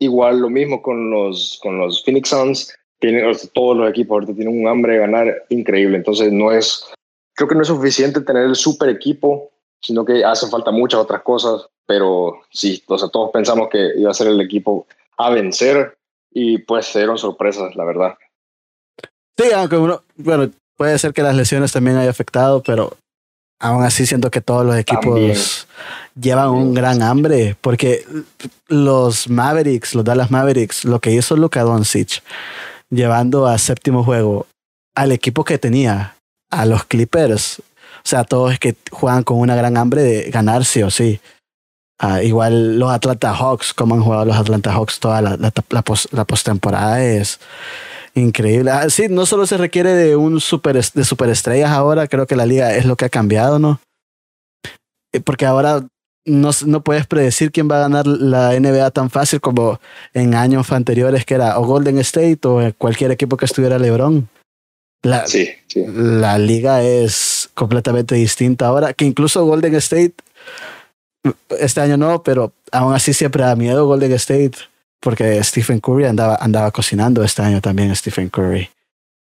Igual 0.00 0.40
lo 0.40 0.50
mismo 0.50 0.82
con 0.82 1.10
los, 1.10 1.58
con 1.62 1.78
los 1.78 2.04
Phoenix 2.04 2.28
Suns. 2.28 2.74
Tienen, 3.00 3.24
todos 3.52 3.76
los 3.76 3.88
equipos 3.88 4.16
ahorita 4.16 4.34
tienen 4.34 4.60
un 4.60 4.68
hambre 4.68 4.94
de 4.94 4.98
ganar 5.00 5.44
increíble. 5.50 5.96
Entonces, 5.96 6.32
no 6.32 6.52
es, 6.52 6.84
creo 7.34 7.48
que 7.48 7.54
no 7.54 7.62
es 7.62 7.68
suficiente 7.68 8.20
tener 8.20 8.44
el 8.44 8.56
super 8.56 8.88
equipo, 8.88 9.50
sino 9.80 10.04
que 10.04 10.24
hacen 10.24 10.50
falta 10.50 10.70
muchas 10.70 11.00
otras 11.00 11.22
cosas. 11.22 11.66
Pero 11.86 12.40
sí, 12.50 12.82
o 12.86 12.98
sea, 12.98 13.08
todos 13.08 13.30
pensamos 13.30 13.68
que 13.68 13.90
iba 13.96 14.10
a 14.10 14.14
ser 14.14 14.28
el 14.28 14.40
equipo 14.40 14.86
a 15.16 15.30
vencer 15.30 15.96
y 16.30 16.58
pues 16.58 16.88
fueron 16.88 17.18
sorpresas, 17.18 17.74
la 17.76 17.84
verdad. 17.84 18.14
Sí, 19.38 19.52
aunque 19.54 19.76
uno, 19.76 20.02
bueno, 20.16 20.50
puede 20.76 20.98
ser 20.98 21.12
que 21.12 21.22
las 21.22 21.34
lesiones 21.34 21.72
también 21.72 21.96
hayan 21.96 22.10
afectado, 22.10 22.62
pero 22.62 22.96
aún 23.60 23.84
así 23.84 24.06
siento 24.06 24.30
que 24.30 24.40
todos 24.40 24.64
los 24.64 24.76
equipos 24.76 25.66
llevan 26.20 26.50
un 26.50 26.74
gran 26.74 27.02
hambre, 27.02 27.56
porque 27.60 28.04
los 28.68 29.28
Mavericks, 29.28 29.94
los 29.94 30.04
Dallas 30.04 30.30
Mavericks, 30.30 30.84
lo 30.84 31.00
que 31.00 31.12
hizo 31.12 31.36
Luka 31.36 31.62
Doncic, 31.62 32.22
llevando 32.90 33.46
a 33.46 33.58
séptimo 33.58 34.04
juego 34.04 34.46
al 34.94 35.12
equipo 35.12 35.44
que 35.44 35.58
tenía, 35.58 36.16
a 36.50 36.66
los 36.66 36.84
Clippers, 36.84 37.60
o 38.04 38.08
sea, 38.08 38.24
todos 38.24 38.58
que 38.58 38.76
juegan 38.90 39.22
con 39.22 39.38
una 39.38 39.56
gran 39.56 39.76
hambre 39.76 40.02
de 40.02 40.30
ganar 40.30 40.64
sí 40.66 40.82
o 40.82 40.90
sí. 40.90 41.20
Ah, 41.98 42.22
igual 42.22 42.78
los 42.78 42.90
Atlanta 42.90 43.32
Hawks, 43.32 43.72
como 43.72 43.94
han 43.94 44.02
jugado 44.02 44.24
los 44.24 44.36
Atlanta 44.36 44.72
Hawks 44.72 44.98
toda 44.98 45.22
la, 45.22 45.36
la, 45.36 45.52
la, 45.70 46.24
postemporada 46.24 47.04
es 47.04 47.38
increíble. 48.14 48.70
Ah, 48.72 48.90
sí, 48.90 49.06
no 49.08 49.26
solo 49.26 49.46
se 49.46 49.56
requiere 49.56 49.94
de 49.94 50.16
un 50.16 50.40
super, 50.40 50.82
de 50.82 51.04
superestrellas 51.04 51.70
ahora, 51.70 52.08
creo 52.08 52.26
que 52.26 52.36
la 52.36 52.46
liga 52.46 52.74
es 52.74 52.84
lo 52.84 52.96
que 52.96 53.04
ha 53.04 53.10
cambiado, 53.10 53.60
¿no? 53.60 53.80
Eh, 55.12 55.20
porque 55.20 55.46
ahora 55.46 55.86
no, 56.24 56.50
no 56.66 56.82
puedes 56.82 57.06
predecir 57.06 57.52
quién 57.52 57.70
va 57.70 57.76
a 57.76 57.88
ganar 57.88 58.06
la 58.08 58.58
NBA 58.58 58.90
tan 58.90 59.08
fácil 59.08 59.40
como 59.40 59.80
en 60.14 60.34
años 60.34 60.72
anteriores 60.72 61.24
que 61.24 61.34
era 61.34 61.58
o 61.60 61.64
Golden 61.64 61.98
State 61.98 62.40
o 62.44 62.72
cualquier 62.76 63.12
equipo 63.12 63.36
que 63.36 63.44
estuviera 63.44 63.78
LeBron. 63.78 64.28
La, 65.02 65.26
sí, 65.26 65.48
sí. 65.68 65.84
la 65.86 66.38
liga 66.38 66.82
es 66.82 67.50
completamente 67.54 68.14
distinta 68.14 68.66
ahora, 68.66 68.94
que 68.94 69.04
incluso 69.04 69.44
Golden 69.44 69.74
State 69.76 70.14
este 71.58 71.80
año 71.80 71.96
no, 71.96 72.22
pero 72.22 72.52
aún 72.72 72.94
así 72.94 73.12
siempre 73.12 73.42
da 73.42 73.56
miedo 73.56 73.86
Golden 73.86 74.12
State 74.12 74.56
porque 75.00 75.42
Stephen 75.44 75.80
Curry 75.80 76.06
andaba, 76.06 76.36
andaba 76.36 76.70
cocinando 76.70 77.22
este 77.22 77.42
año 77.42 77.60
también, 77.60 77.94
Stephen 77.94 78.30
Curry. 78.30 78.68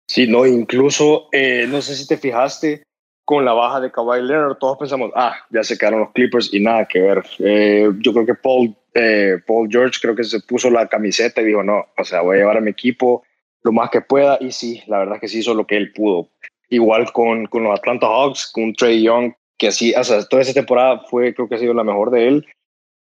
Sí, 0.07 0.27
no, 0.27 0.45
incluso, 0.47 1.29
eh, 1.33 1.67
no 1.69 1.81
sé 1.81 1.97
si 1.97 2.07
te 2.07 2.19
fijaste, 2.19 2.83
con 3.25 3.45
la 3.45 3.53
baja 3.53 3.81
de 3.81 3.91
Kawhi 3.91 4.23
Leonard, 4.23 4.59
todos 4.59 4.77
pensamos, 4.77 5.11
ah, 5.15 5.37
ya 5.51 5.63
se 5.63 5.79
quedaron 5.79 6.01
los 6.01 6.11
Clippers 6.13 6.53
y 6.53 6.61
nada 6.61 6.87
que 6.87 7.01
ver. 7.01 7.25
Eh, 7.39 7.89
yo 8.01 8.13
creo 8.13 8.27
que 8.27 8.35
Paul, 8.35 8.75
eh, 8.93 9.39
Paul 9.47 9.69
George 9.71 9.99
creo 10.03 10.15
que 10.15 10.25
se 10.25 10.41
puso 10.41 10.69
la 10.69 10.87
camiseta 10.87 11.41
y 11.41 11.47
dijo, 11.47 11.63
no, 11.63 11.87
o 11.97 12.05
sea, 12.05 12.23
voy 12.23 12.37
a 12.37 12.41
llevar 12.41 12.57
a 12.59 12.61
mi 12.61 12.71
equipo 12.71 13.23
lo 13.63 13.73
más 13.73 13.91
que 13.91 14.01
pueda 14.01 14.37
y 14.41 14.53
sí, 14.53 14.83
la 14.87 14.99
verdad 14.99 15.21
que 15.21 15.29
sí 15.29 15.39
hizo 15.39 15.55
lo 15.55 15.67
que 15.67 15.77
él 15.77 15.93
pudo. 15.93 16.29
Igual 16.69 17.13
con, 17.13 17.47
con 17.47 17.63
los 17.63 17.79
Atlanta 17.79 18.07
Hawks, 18.07 18.51
con 18.53 18.75
Trey 18.75 19.03
Young, 19.03 19.33
que 19.61 19.69
así, 19.69 19.93
o 19.95 20.03
sea, 20.03 20.25
toda 20.25 20.41
esa 20.41 20.55
temporada 20.55 21.01
fue, 21.11 21.35
creo 21.35 21.47
que 21.47 21.55
ha 21.55 21.59
sido 21.59 21.75
la 21.75 21.85
mejor 21.85 22.11
de 22.11 22.27
él, 22.27 22.47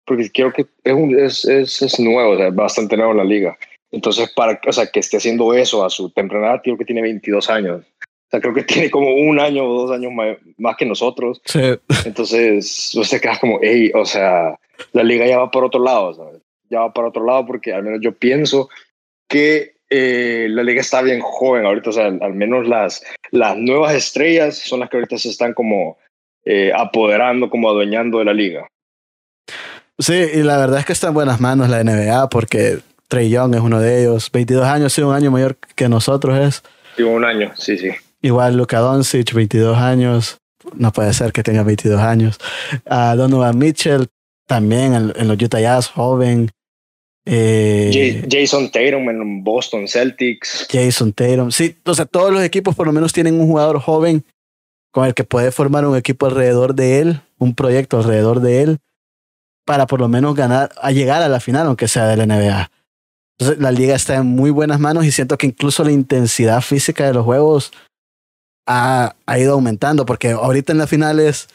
porque 0.05 0.29
creo 0.29 0.51
que 0.51 0.67
es, 0.83 0.93
un, 0.93 1.17
es, 1.17 1.45
es, 1.45 1.81
es 1.81 1.99
nuevo, 2.01 2.31
o 2.31 2.37
sea, 2.37 2.49
bastante 2.49 2.97
nuevo 2.97 3.13
en 3.13 3.17
la 3.17 3.23
liga. 3.23 3.57
Entonces, 3.91 4.29
para, 4.35 4.59
o 4.67 4.73
sea, 4.73 4.87
que 4.87 4.99
esté 4.99 5.17
haciendo 5.17 5.53
eso 5.53 5.85
a 5.85 5.89
su 5.89 6.09
temprana 6.09 6.47
edad, 6.47 6.61
creo 6.61 6.77
que 6.77 6.83
tiene 6.83 7.01
22 7.01 7.49
años. 7.49 7.85
O 8.03 8.29
sea, 8.29 8.41
creo 8.41 8.53
que 8.53 8.63
tiene 8.63 8.91
como 8.91 9.15
un 9.15 9.39
año 9.39 9.63
o 9.63 9.81
dos 9.81 9.91
años 9.91 10.11
más, 10.57 10.75
que 10.75 10.85
nosotros. 10.85 11.41
Sí. 11.45 11.61
Entonces, 12.05 12.93
usted 12.93 13.21
queda 13.21 13.39
como, 13.39 13.59
hey, 13.61 13.91
o 13.95 14.03
sea, 14.03 14.59
la 14.91 15.03
liga 15.03 15.25
ya 15.25 15.39
va 15.39 15.49
por 15.49 15.63
otro 15.63 15.81
lado, 15.81 16.13
¿sabes? 16.13 16.41
Ya 16.69 16.81
va 16.81 16.93
por 16.93 17.05
otro 17.05 17.25
lado 17.25 17.45
porque 17.45 17.73
al 17.73 17.83
menos 17.83 18.01
yo 18.01 18.11
pienso 18.11 18.67
que 19.29 19.75
eh, 19.89 20.47
la 20.49 20.63
liga 20.63 20.81
está 20.81 21.01
bien 21.01 21.21
joven 21.21 21.65
ahorita, 21.65 21.89
o 21.89 21.93
sea, 21.93 22.07
al 22.07 22.33
menos 22.33 22.67
las, 22.67 23.01
las 23.31 23.57
nuevas 23.57 23.95
estrellas 23.95 24.57
son 24.57 24.81
las 24.81 24.89
que 24.89 24.97
ahorita 24.97 25.17
se 25.17 25.29
están 25.29 25.53
como 25.53 25.97
eh, 26.45 26.71
apoderando, 26.75 27.49
como 27.49 27.69
adueñando 27.69 28.19
de 28.19 28.25
la 28.25 28.33
liga. 28.33 28.67
Sí, 29.97 30.13
y 30.13 30.43
la 30.43 30.57
verdad 30.57 30.79
es 30.79 30.85
que 30.85 30.93
está 30.93 31.09
en 31.09 31.13
buenas 31.13 31.41
manos 31.41 31.69
la 31.69 31.83
NBA 31.83 32.29
porque 32.29 32.79
Trey 33.09 33.29
Young 33.29 33.55
es 33.55 33.61
uno 33.61 33.81
de 33.81 34.01
ellos. 34.01 34.31
22 34.31 34.65
años, 34.65 34.93
sí, 34.93 35.01
un 35.01 35.13
año 35.13 35.31
mayor 35.31 35.57
que 35.75 35.89
nosotros 35.89 36.37
es. 36.39 36.63
Sí, 36.95 37.03
un 37.03 37.25
año, 37.25 37.51
sí, 37.55 37.77
sí. 37.77 37.89
Igual 38.21 38.55
Luka 38.55 38.79
Doncic, 38.79 39.33
22 39.33 39.77
años. 39.77 40.37
No 40.75 40.93
puede 40.93 41.13
ser 41.13 41.31
que 41.31 41.43
tenga 41.43 41.63
22 41.63 41.99
años. 41.99 42.39
Uh, 42.85 43.15
Donovan 43.17 43.57
Mitchell, 43.57 44.07
también 44.45 44.93
en, 44.93 45.13
en, 45.15 45.27
los 45.27 45.41
Utah 45.41 45.59
Jazz, 45.59 45.87
joven. 45.87 46.49
Eh, 47.25 48.25
Jason 48.29 48.71
Tatum 48.71 49.09
en 49.09 49.43
Boston 49.43 49.87
Celtics. 49.87 50.67
Jason 50.71 51.13
Tatum. 51.13 51.51
Sí, 51.51 51.75
o 51.85 51.93
sea, 51.93 52.05
todos 52.05 52.31
los 52.31 52.43
equipos 52.43 52.75
por 52.75 52.87
lo 52.87 52.93
menos 52.93 53.13
tienen 53.13 53.39
un 53.39 53.47
jugador 53.47 53.79
joven 53.79 54.23
con 54.91 55.05
el 55.05 55.13
que 55.13 55.23
puede 55.23 55.51
formar 55.51 55.85
un 55.85 55.95
equipo 55.95 56.25
alrededor 56.25 56.75
de 56.75 56.99
él, 56.99 57.21
un 57.37 57.55
proyecto 57.55 57.97
alrededor 57.97 58.39
de 58.39 58.63
él, 58.63 58.79
para 59.65 59.85
por 59.85 59.99
lo 59.99 60.07
menos 60.07 60.35
ganar, 60.35 60.71
a 60.81 60.91
llegar 60.91 61.21
a 61.21 61.29
la 61.29 61.39
final, 61.39 61.67
aunque 61.67 61.87
sea 61.87 62.07
de 62.07 62.17
la 62.17 62.25
NBA. 62.25 62.71
Entonces, 63.37 63.61
la 63.61 63.71
liga 63.71 63.95
está 63.95 64.15
en 64.15 64.25
muy 64.25 64.49
buenas 64.49 64.79
manos 64.79 65.05
y 65.05 65.11
siento 65.11 65.37
que 65.37 65.47
incluso 65.47 65.83
la 65.83 65.91
intensidad 65.91 66.61
física 66.61 67.05
de 67.05 67.13
los 67.13 67.23
juegos 67.23 67.71
ha, 68.67 69.15
ido 69.37 69.53
aumentando, 69.53 70.05
porque 70.05 70.31
ahorita 70.31 70.73
en 70.73 70.77
las 70.77 70.89
finales, 70.89 71.47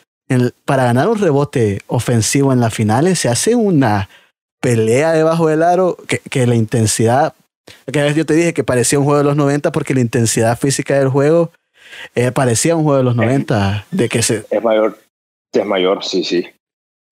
para 0.65 0.85
ganar 0.85 1.09
un 1.09 1.19
rebote 1.19 1.83
ofensivo 1.87 2.53
en 2.53 2.61
las 2.61 2.75
finales, 2.75 3.19
se 3.19 3.29
hace 3.29 3.55
una 3.55 4.09
pelea 4.61 5.13
debajo 5.13 5.49
del 5.49 5.63
aro 5.63 5.97
que, 6.31 6.47
la 6.47 6.55
intensidad, 6.55 7.35
que 7.93 8.01
a 8.01 8.11
yo 8.11 8.25
te 8.25 8.35
dije 8.35 8.55
que 8.55 8.65
parecía 8.65 8.99
un 8.99 9.05
juego 9.05 9.19
de 9.19 9.25
los 9.25 9.37
90 9.37 9.71
porque 9.71 9.95
la 9.95 10.01
intensidad 10.01 10.59
física 10.59 10.99
del 10.99 11.09
juego 11.09 11.53
eh, 12.15 12.33
parecía 12.33 12.77
un 12.77 12.85
juego 12.85 12.99
de 12.99 13.05
los 13.05 13.17
90, 13.17 13.87
de 13.91 14.09
que 14.09 14.23
se... 14.23 14.45
Es 14.51 14.63
mayor, 14.63 14.99
es 15.53 15.67
mayor, 15.67 16.05
sí, 16.05 16.25
sí. 16.25 16.47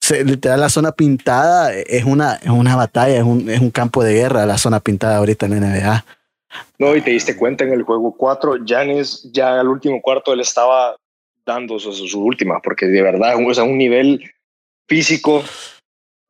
Se, 0.00 0.24
literal, 0.24 0.60
la 0.60 0.68
zona 0.68 0.92
pintada 0.92 1.72
es 1.74 2.04
una, 2.04 2.34
es 2.34 2.50
una 2.50 2.74
batalla, 2.76 3.16
es 3.16 3.22
un, 3.22 3.48
es 3.48 3.60
un 3.60 3.70
campo 3.70 4.02
de 4.02 4.14
guerra 4.14 4.46
la 4.46 4.58
zona 4.58 4.80
pintada 4.80 5.18
ahorita 5.18 5.46
en 5.46 5.60
la 5.60 5.66
NBA. 5.66 6.04
No, 6.78 6.96
y 6.96 7.00
te 7.00 7.12
diste 7.12 7.36
cuenta 7.36 7.64
en 7.64 7.72
el 7.72 7.82
juego 7.82 8.14
4, 8.16 8.56
Janis 8.66 9.28
ya 9.32 9.60
al 9.60 9.68
último 9.68 10.02
cuarto 10.02 10.32
él 10.32 10.40
estaba 10.40 10.96
dando 11.46 11.78
sus, 11.78 11.96
sus 11.96 12.14
últimas, 12.14 12.60
porque 12.62 12.86
de 12.86 13.02
verdad 13.02 13.34
es 13.40 13.58
un 13.58 13.78
nivel 13.78 14.32
físico 14.88 15.42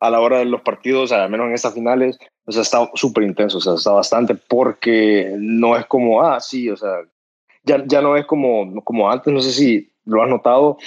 a 0.00 0.10
la 0.10 0.20
hora 0.20 0.38
de 0.38 0.44
los 0.44 0.62
partidos, 0.62 1.12
al 1.12 1.30
menos 1.30 1.46
en 1.46 1.54
estas 1.54 1.74
finales, 1.74 2.18
o 2.44 2.52
sea, 2.52 2.62
está 2.62 2.90
súper 2.94 3.24
intenso, 3.24 3.58
o 3.58 3.60
sea, 3.60 3.74
está 3.74 3.92
bastante, 3.92 4.34
porque 4.34 5.32
no 5.38 5.76
es 5.76 5.86
como, 5.86 6.22
ah, 6.22 6.40
sí, 6.40 6.68
o 6.68 6.76
sea, 6.76 7.02
ya, 7.64 7.85
ya 7.87 8.01
no 8.01 8.16
es 8.16 8.27
como, 8.27 8.83
como 8.85 9.11
antes, 9.11 9.33
no 9.33 9.40
sé 9.40 9.53
si 9.53 9.90
lo 10.05 10.22
has 10.22 10.29
notado, 10.29 10.79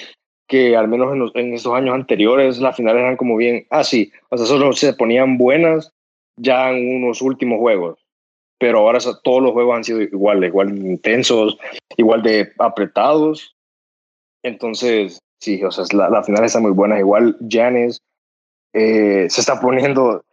que 0.47 0.75
al 0.75 0.87
menos 0.87 1.33
en, 1.35 1.41
en 1.41 1.53
estos 1.53 1.73
años 1.73 1.95
anteriores 1.95 2.59
las 2.59 2.75
finales 2.75 3.01
eran 3.01 3.17
como 3.17 3.37
bien, 3.37 3.65
ah, 3.69 3.83
sí, 3.83 4.11
o 4.29 4.37
sea, 4.37 4.45
solo 4.45 4.73
se 4.73 4.93
ponían 4.93 5.37
buenas 5.37 5.91
ya 6.37 6.71
en 6.71 7.03
unos 7.03 7.21
últimos 7.21 7.59
juegos, 7.59 7.99
pero 8.59 8.79
ahora 8.79 8.99
todos 9.23 9.41
los 9.41 9.51
juegos 9.53 9.77
han 9.77 9.83
sido 9.83 10.01
igual, 10.01 10.43
igual 10.43 10.77
intensos, 10.77 11.57
igual 11.97 12.21
de 12.23 12.51
apretados, 12.59 13.55
entonces, 14.43 15.19
sí, 15.39 15.63
o 15.63 15.71
sea, 15.71 15.85
la, 15.93 16.09
la 16.09 16.23
final 16.23 16.43
está 16.43 16.59
muy 16.59 16.71
buena, 16.71 16.99
igual 16.99 17.37
Janis 17.49 17.99
eh, 18.77 19.27
se 19.29 19.39
está 19.39 19.59
poniendo, 19.61 20.23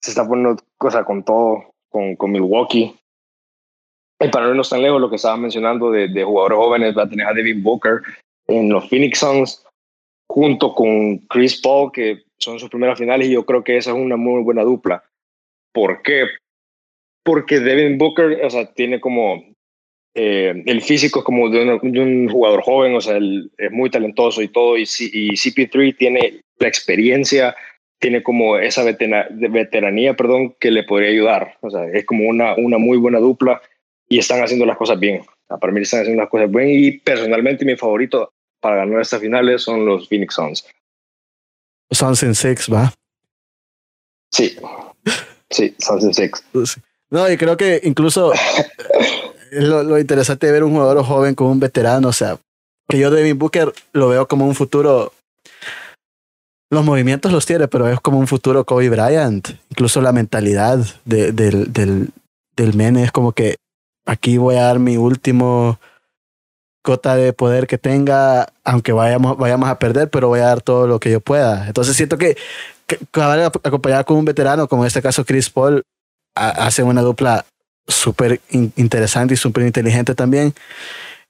se 0.00 0.10
está 0.10 0.26
poniendo 0.26 0.60
cosa 0.76 1.04
con 1.04 1.22
todo, 1.22 1.72
con, 1.88 2.16
con 2.16 2.32
Milwaukee. 2.32 2.98
Y 4.22 4.28
para 4.28 4.46
no 4.46 4.52
irnos 4.52 4.70
tan 4.70 4.82
lejos, 4.82 5.00
lo 5.00 5.10
que 5.10 5.16
estaba 5.16 5.36
mencionando 5.36 5.90
de, 5.90 6.08
de 6.08 6.24
jugadores 6.24 6.58
jóvenes, 6.58 6.96
va 6.96 7.04
a 7.04 7.08
tener 7.08 7.26
a 7.26 7.32
Devin 7.32 7.62
Booker 7.62 8.02
en 8.46 8.68
los 8.68 8.88
Phoenix 8.88 9.18
Suns, 9.18 9.64
junto 10.28 10.74
con 10.74 11.18
Chris 11.28 11.60
Paul, 11.60 11.90
que 11.92 12.22
son 12.38 12.58
sus 12.58 12.70
primeras 12.70 12.98
finales, 12.98 13.28
y 13.28 13.32
yo 13.32 13.44
creo 13.44 13.64
que 13.64 13.76
esa 13.76 13.90
es 13.90 13.96
una 13.96 14.16
muy 14.16 14.42
buena 14.42 14.62
dupla. 14.62 15.02
¿Por 15.72 16.02
qué? 16.02 16.26
Porque 17.24 17.60
Devin 17.60 17.98
Booker, 17.98 18.44
o 18.44 18.50
sea, 18.50 18.72
tiene 18.72 19.00
como 19.00 19.44
eh, 20.14 20.62
el 20.66 20.82
físico 20.82 21.24
como 21.24 21.48
de, 21.48 21.80
un 21.82 22.28
jugador 22.28 22.62
joven, 22.62 22.94
o 22.94 23.00
sea, 23.00 23.16
él 23.16 23.50
es 23.58 23.70
muy 23.70 23.90
talentoso 23.90 24.42
y 24.42 24.48
todo, 24.48 24.76
y, 24.76 24.82
y 24.82 25.30
CP3 25.30 25.96
tiene 25.96 26.40
la 26.58 26.68
experiencia 26.68 27.54
tiene 28.02 28.24
como 28.24 28.58
esa 28.58 28.82
veteranía, 28.82 30.14
perdón, 30.14 30.56
que 30.58 30.72
le 30.72 30.82
podría 30.82 31.10
ayudar. 31.10 31.56
O 31.60 31.70
sea, 31.70 31.86
es 31.86 32.04
como 32.04 32.28
una, 32.28 32.56
una 32.56 32.76
muy 32.76 32.98
buena 32.98 33.20
dupla 33.20 33.62
y 34.12 34.18
están 34.18 34.42
haciendo 34.42 34.66
las 34.66 34.76
cosas 34.76 35.00
bien. 35.00 35.24
Para 35.48 35.72
mí 35.72 35.80
están 35.80 36.00
haciendo 36.00 36.20
las 36.20 36.30
cosas 36.30 36.50
bien 36.50 36.68
y 36.68 36.98
personalmente 36.98 37.64
mi 37.64 37.76
favorito 37.76 38.30
para 38.60 38.76
ganar 38.76 39.00
estas 39.00 39.20
finales 39.20 39.62
son 39.62 39.86
los 39.86 40.06
Phoenix 40.06 40.34
Suns. 40.34 40.66
Suns 41.90 42.22
en 42.22 42.34
six, 42.34 42.70
¿va? 42.70 42.92
Sí, 44.30 44.54
sí, 45.50 45.74
Suns 45.78 46.04
en 46.04 46.12
six. 46.12 46.44
No, 47.08 47.30
y 47.30 47.38
creo 47.38 47.56
que 47.56 47.80
incluso 47.84 48.34
lo, 49.50 49.82
lo 49.82 49.98
interesante 49.98 50.46
de 50.46 50.52
ver 50.52 50.64
un 50.64 50.72
jugador 50.72 51.02
joven 51.04 51.34
con 51.34 51.46
un 51.46 51.60
veterano, 51.60 52.08
o 52.08 52.12
sea, 52.12 52.38
que 52.88 52.98
yo 52.98 53.10
Devin 53.10 53.38
Booker 53.38 53.72
lo 53.94 54.08
veo 54.08 54.28
como 54.28 54.46
un 54.46 54.54
futuro 54.54 55.14
los 56.70 56.84
movimientos 56.84 57.32
los 57.32 57.46
tiene, 57.46 57.66
pero 57.66 57.88
es 57.88 57.98
como 58.00 58.18
un 58.18 58.26
futuro 58.26 58.64
Kobe 58.64 58.90
Bryant. 58.90 59.48
Incluso 59.70 60.02
la 60.02 60.12
mentalidad 60.12 60.78
del, 61.06 61.34
del, 61.34 62.10
del 62.56 62.74
men 62.74 62.96
es 62.96 63.10
como 63.10 63.32
que 63.32 63.56
aquí 64.06 64.38
voy 64.38 64.56
a 64.56 64.62
dar 64.62 64.78
mi 64.78 64.96
último 64.96 65.78
cota 66.82 67.14
de 67.14 67.32
poder 67.32 67.66
que 67.66 67.78
tenga, 67.78 68.52
aunque 68.64 68.92
vayamos, 68.92 69.38
vayamos 69.38 69.68
a 69.68 69.78
perder, 69.78 70.10
pero 70.10 70.28
voy 70.28 70.40
a 70.40 70.46
dar 70.46 70.60
todo 70.60 70.86
lo 70.86 70.98
que 70.98 71.10
yo 71.10 71.20
pueda. 71.20 71.66
Entonces 71.68 71.96
siento 71.96 72.18
que, 72.18 72.36
que 72.86 72.98
acompañado 73.62 74.04
con 74.04 74.16
un 74.16 74.24
veterano, 74.24 74.68
como 74.68 74.82
en 74.82 74.88
este 74.88 75.02
caso 75.02 75.24
Chris 75.24 75.48
Paul, 75.48 75.82
hace 76.34 76.82
una 76.82 77.02
dupla 77.02 77.44
súper 77.86 78.40
interesante 78.50 79.34
y 79.34 79.36
súper 79.36 79.64
inteligente 79.64 80.14
también. 80.14 80.54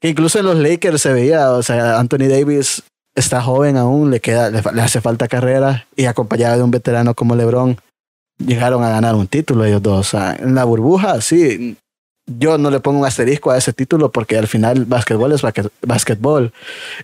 Que 0.01 0.09
incluso 0.09 0.39
en 0.39 0.47
los 0.47 0.57
Lakers 0.57 1.03
se 1.03 1.13
veía, 1.13 1.51
o 1.53 1.63
sea, 1.63 1.99
Anthony 1.99 2.29
Davis 2.29 2.83
está 3.15 3.43
joven 3.43 3.77
aún, 3.77 4.11
le, 4.11 4.21
queda, 4.21 4.51
le, 4.51 4.83
hace 4.83 5.01
falta 5.01 5.29
carrera 5.29 5.87
y 5.97 6.07
acompañado 6.07 6.57
de 6.57 6.63
un 6.63 6.71
veterano 6.71 7.15
como 7.15 7.37
LeBron, 7.37 7.79
llegaron 8.39 8.83
a 8.83 8.89
ganar 8.89 9.15
un 9.15 9.29
título 9.29 9.65
ellos 9.65 9.83
dos. 9.83 10.15
en 10.15 10.55
la 10.55 10.65
burbuja, 10.65 11.21
sí, 11.21 11.77
yo 12.27 12.59
no 12.59 12.71
le 12.71 12.81
pongo 12.81 13.01
un 13.01 13.07
asterisco 13.07 13.51
a 13.51 13.59
ese 13.59 13.73
título 13.73 14.11
porque 14.13 14.39
al 14.39 14.49
final 14.49 14.85
básquetbol 14.85 15.33
es 15.33 15.43
básquetbol. 15.83 16.53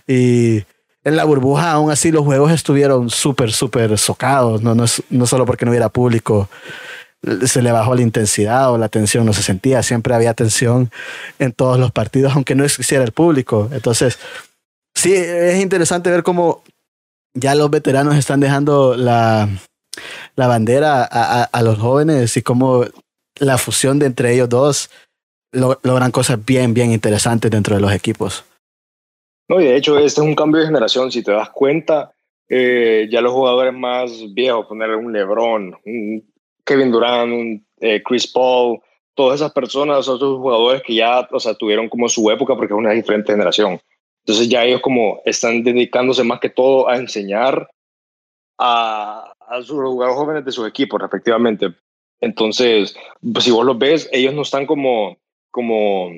Y, 0.07 0.63
en 1.03 1.15
la 1.15 1.23
burbuja 1.23 1.71
aún 1.71 1.91
así 1.91 2.11
los 2.11 2.25
juegos 2.25 2.51
estuvieron 2.51 3.09
súper, 3.09 3.51
súper 3.51 3.97
socados, 3.97 4.61
no, 4.61 4.75
no, 4.75 4.85
no 5.09 5.25
solo 5.25 5.45
porque 5.45 5.65
no 5.65 5.71
hubiera 5.71 5.89
público, 5.89 6.49
se 7.45 7.61
le 7.61 7.71
bajó 7.71 7.95
la 7.95 8.01
intensidad 8.01 8.71
o 8.71 8.77
la 8.77 8.89
tensión 8.89 9.25
no 9.25 9.33
se 9.33 9.43
sentía, 9.43 9.83
siempre 9.83 10.13
había 10.13 10.33
tensión 10.33 10.91
en 11.37 11.51
todos 11.51 11.79
los 11.79 11.91
partidos, 11.91 12.33
aunque 12.35 12.55
no 12.55 12.63
existiera 12.63 13.03
el 13.03 13.11
público. 13.11 13.69
Entonces, 13.71 14.19
sí, 14.93 15.13
es 15.13 15.59
interesante 15.61 16.11
ver 16.11 16.23
cómo 16.23 16.63
ya 17.33 17.55
los 17.55 17.69
veteranos 17.69 18.15
están 18.15 18.39
dejando 18.39 18.95
la, 18.95 19.49
la 20.35 20.47
bandera 20.47 21.07
a, 21.09 21.43
a, 21.43 21.61
los 21.61 21.77
jóvenes 21.77 22.35
y 22.37 22.41
cómo 22.41 22.85
la 23.35 23.57
fusión 23.57 23.99
de 23.99 24.05
entre 24.05 24.33
ellos 24.33 24.49
dos 24.49 24.89
logran 25.51 26.11
cosas 26.11 26.43
bien, 26.45 26.73
bien 26.73 26.91
interesantes 26.91 27.51
dentro 27.51 27.75
de 27.75 27.81
los 27.81 27.91
equipos. 27.91 28.45
No, 29.47 29.59
y 29.59 29.65
de 29.65 29.75
hecho, 29.75 29.97
este 29.97 30.21
es 30.21 30.27
un 30.27 30.35
cambio 30.35 30.61
de 30.61 30.67
generación. 30.67 31.11
Si 31.11 31.23
te 31.23 31.31
das 31.31 31.49
cuenta, 31.49 32.13
eh, 32.47 33.07
ya 33.11 33.21
los 33.21 33.33
jugadores 33.33 33.73
más 33.73 34.11
viejos, 34.33 34.67
poner 34.67 34.95
un 34.95 35.11
LeBron, 35.11 35.75
un 35.85 36.33
Kevin 36.63 36.91
Durant, 36.91 37.31
un 37.31 37.67
eh, 37.79 38.01
Chris 38.03 38.27
Paul, 38.27 38.79
todas 39.15 39.39
esas 39.39 39.51
personas 39.51 40.05
son 40.05 40.17
esos 40.17 40.37
jugadores 40.37 40.83
que 40.83 40.95
ya, 40.95 41.27
o 41.31 41.39
sea, 41.39 41.55
tuvieron 41.55 41.89
como 41.89 42.07
su 42.09 42.29
época 42.29 42.55
porque 42.55 42.73
es 42.73 42.77
una 42.77 42.91
diferente 42.91 43.31
generación. 43.31 43.79
Entonces 44.23 44.49
ya 44.49 44.63
ellos 44.63 44.81
como 44.81 45.21
están 45.25 45.63
dedicándose 45.63 46.23
más 46.23 46.39
que 46.39 46.49
todo 46.49 46.87
a 46.87 46.97
enseñar 46.97 47.69
a, 48.59 49.33
a 49.39 49.61
sus 49.61 49.77
jugadores 49.77 50.15
jóvenes 50.15 50.45
de 50.45 50.51
sus 50.51 50.67
equipos, 50.67 51.01
respectivamente. 51.01 51.73
Entonces, 52.21 52.95
pues 53.21 53.45
si 53.45 53.51
vos 53.51 53.65
los 53.65 53.77
ves, 53.77 54.09
ellos 54.11 54.33
no 54.33 54.43
están 54.43 54.65
como, 54.65 55.17
como 55.51 56.11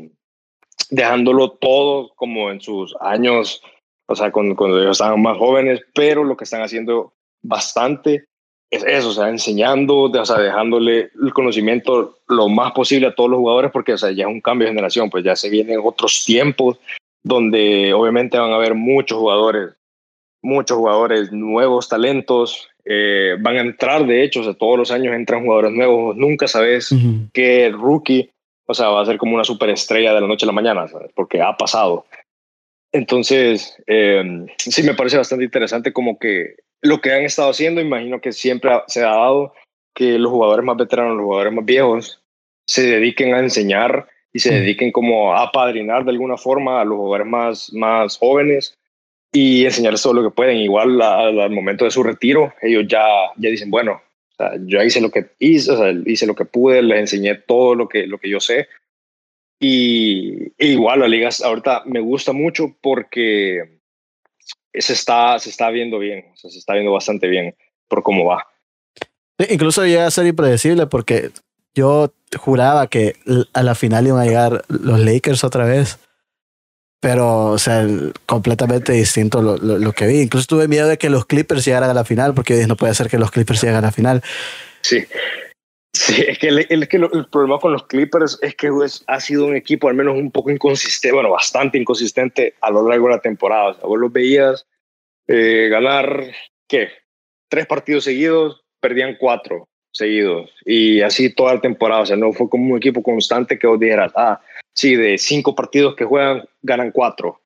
dejándolo 0.89 1.51
todo 1.51 2.11
como 2.15 2.51
en 2.51 2.61
sus 2.61 2.95
años, 2.99 3.63
o 4.07 4.15
sea, 4.15 4.31
cuando, 4.31 4.55
cuando 4.55 4.79
ellos 4.79 4.91
estaban 4.99 5.21
más 5.21 5.37
jóvenes, 5.37 5.81
pero 5.93 6.23
lo 6.23 6.35
que 6.35 6.43
están 6.43 6.61
haciendo 6.61 7.13
bastante 7.41 8.25
es 8.69 8.83
eso, 8.85 9.09
o 9.09 9.13
sea, 9.13 9.29
enseñando, 9.29 10.03
o 10.03 10.25
sea, 10.25 10.37
dejándole 10.37 11.11
el 11.21 11.33
conocimiento 11.33 12.19
lo 12.29 12.47
más 12.47 12.71
posible 12.71 13.07
a 13.07 13.15
todos 13.15 13.29
los 13.29 13.39
jugadores, 13.39 13.71
porque, 13.71 13.93
o 13.93 13.97
sea, 13.97 14.11
ya 14.11 14.23
es 14.23 14.33
un 14.33 14.39
cambio 14.39 14.65
de 14.65 14.73
generación, 14.73 15.09
pues 15.09 15.25
ya 15.25 15.35
se 15.35 15.49
vienen 15.49 15.81
otros 15.83 16.23
tiempos 16.25 16.77
donde 17.23 17.93
obviamente 17.93 18.39
van 18.39 18.51
a 18.51 18.55
haber 18.55 18.73
muchos 18.73 19.17
jugadores, 19.17 19.75
muchos 20.41 20.77
jugadores 20.77 21.31
nuevos, 21.33 21.89
talentos, 21.89 22.69
eh, 22.85 23.35
van 23.39 23.57
a 23.57 23.61
entrar, 23.61 24.05
de 24.07 24.23
hecho, 24.23 24.39
o 24.39 24.43
sea, 24.43 24.53
todos 24.53 24.77
los 24.77 24.91
años 24.91 25.13
entran 25.13 25.43
jugadores 25.43 25.73
nuevos, 25.73 26.15
nunca 26.15 26.47
sabes 26.47 26.95
qué 27.33 27.69
rookie 27.69 28.31
o 28.65 28.73
sea, 28.73 28.89
va 28.89 29.01
a 29.01 29.05
ser 29.05 29.17
como 29.17 29.35
una 29.35 29.43
superestrella 29.43 30.13
de 30.13 30.21
la 30.21 30.27
noche 30.27 30.45
a 30.45 30.47
la 30.47 30.53
mañana, 30.53 30.87
¿sabes? 30.87 31.11
porque 31.15 31.41
ha 31.41 31.55
pasado. 31.57 32.05
Entonces, 32.93 33.81
eh, 33.87 34.45
sí 34.57 34.83
me 34.83 34.93
parece 34.93 35.17
bastante 35.17 35.45
interesante 35.45 35.93
como 35.93 36.19
que 36.19 36.55
lo 36.81 36.99
que 36.99 37.13
han 37.13 37.23
estado 37.23 37.51
haciendo, 37.51 37.79
imagino 37.79 38.19
que 38.19 38.31
siempre 38.31 38.71
se 38.87 39.03
ha 39.03 39.11
dado 39.11 39.53
que 39.93 40.17
los 40.17 40.31
jugadores 40.31 40.65
más 40.65 40.77
veteranos, 40.77 41.15
los 41.17 41.25
jugadores 41.25 41.53
más 41.53 41.65
viejos, 41.65 42.21
se 42.65 42.83
dediquen 42.83 43.33
a 43.33 43.39
enseñar 43.39 44.07
y 44.33 44.39
se 44.39 44.53
dediquen 44.53 44.91
como 44.91 45.35
a 45.35 45.51
padrinar 45.51 46.05
de 46.05 46.11
alguna 46.11 46.37
forma 46.37 46.81
a 46.81 46.85
los 46.85 46.97
jugadores 46.97 47.27
más, 47.27 47.73
más 47.73 48.17
jóvenes 48.17 48.77
y 49.33 49.65
enseñarles 49.65 50.01
todo 50.01 50.13
lo 50.13 50.23
que 50.23 50.35
pueden. 50.35 50.57
Igual 50.57 51.01
al, 51.01 51.51
momento 51.51 51.85
de 51.85 51.91
su 51.91 52.03
retiro, 52.03 52.53
ellos 52.61 52.85
ya, 52.87 53.03
ya 53.37 53.49
dicen, 53.49 53.69
bueno, 53.69 54.01
yo 54.65 54.81
hice 54.81 55.01
lo 55.01 55.11
que 55.11 55.31
hice, 55.39 55.71
o 55.71 55.77
sea, 55.77 55.93
hice 56.05 56.25
lo 56.25 56.35
que 56.35 56.45
pude, 56.45 56.81
les 56.81 56.99
enseñé 56.99 57.35
todo 57.35 57.75
lo 57.75 57.87
que, 57.87 58.07
lo 58.07 58.17
que 58.17 58.29
yo 58.29 58.39
sé. 58.39 58.67
Y 59.59 60.53
e 60.57 60.67
igual 60.67 61.01
la 61.01 61.07
liga 61.07 61.29
ahorita 61.43 61.83
me 61.85 61.99
gusta 61.99 62.33
mucho 62.33 62.75
porque 62.81 63.79
se 64.73 64.93
está, 64.93 65.37
se 65.39 65.49
está 65.49 65.69
viendo 65.69 65.99
bien, 65.99 66.25
o 66.33 66.37
sea, 66.37 66.49
se 66.49 66.57
está 66.57 66.73
viendo 66.73 66.91
bastante 66.91 67.27
bien 67.27 67.55
por 67.87 68.03
cómo 68.03 68.25
va. 68.25 68.47
incluso 69.49 69.85
llega 69.85 70.07
a 70.07 70.11
ser 70.11 70.25
impredecible 70.25 70.87
porque 70.87 71.29
yo 71.75 72.13
juraba 72.37 72.87
que 72.87 73.15
a 73.53 73.63
la 73.63 73.75
final 73.75 74.07
iban 74.07 74.21
a 74.21 74.25
llegar 74.25 74.63
los 74.67 74.99
Lakers 74.99 75.43
otra 75.43 75.65
vez. 75.65 75.99
Pero, 77.01 77.47
o 77.47 77.57
sea, 77.57 77.85
completamente 78.27 78.93
distinto 78.93 79.41
lo, 79.41 79.57
lo, 79.57 79.91
que 79.91 80.05
vi. 80.05 80.21
Incluso 80.21 80.45
tuve 80.45 80.67
miedo 80.67 80.87
de 80.87 80.99
que 80.99 81.09
los 81.09 81.25
Clippers 81.25 81.65
llegaran 81.65 81.89
a 81.89 81.95
la 81.95 82.05
final, 82.05 82.35
porque 82.35 82.53
dije, 82.53 82.67
no 82.67 82.77
puede 82.77 82.93
ser 82.93 83.09
que 83.09 83.17
los 83.17 83.31
Clippers 83.31 83.61
lleguen 83.61 83.77
a 83.77 83.81
la 83.81 83.91
final. 83.91 84.21
Sí. 84.81 85.05
Sí, 85.93 86.23
es 86.25 86.39
que, 86.39 86.47
el, 86.47 86.87
que 86.87 86.97
el 86.97 87.27
problema 87.29 87.59
con 87.59 87.73
los 87.73 87.85
Clippers 87.87 88.39
es 88.41 88.55
que 88.55 88.69
ha 89.07 89.19
sido 89.19 89.45
un 89.45 89.55
equipo 89.55 89.89
al 89.89 89.95
menos 89.95 90.15
un 90.15 90.31
poco 90.31 90.49
inconsistente, 90.49 91.13
bueno, 91.13 91.31
bastante 91.31 91.77
inconsistente 91.77 92.53
a 92.61 92.71
lo 92.71 92.87
largo 92.87 93.07
de 93.07 93.15
la 93.15 93.21
temporada. 93.21 93.69
O 93.69 93.73
sea, 93.73 93.87
vos 93.87 93.99
los 93.99 94.13
veías 94.13 94.67
eh, 95.27 95.67
ganar, 95.69 96.31
¿qué? 96.67 96.89
Tres 97.49 97.65
partidos 97.65 98.05
seguidos, 98.05 98.63
perdían 98.79 99.17
cuatro 99.19 99.67
seguidos. 99.91 100.49
Y 100.65 101.01
así 101.01 101.33
toda 101.33 101.55
la 101.55 101.61
temporada. 101.61 102.01
O 102.01 102.05
sea, 102.05 102.15
no 102.15 102.31
fue 102.31 102.49
como 102.49 102.71
un 102.71 102.77
equipo 102.77 103.03
constante 103.03 103.59
que 103.59 103.67
vos 103.67 103.79
dijeras, 103.79 104.11
ah, 104.15 104.39
sí, 104.75 104.95
de 104.95 105.17
cinco 105.17 105.55
partidos 105.55 105.95
que 105.95 106.05
juegan, 106.05 106.43
ganan 106.61 106.91
cuatro. 106.91 107.41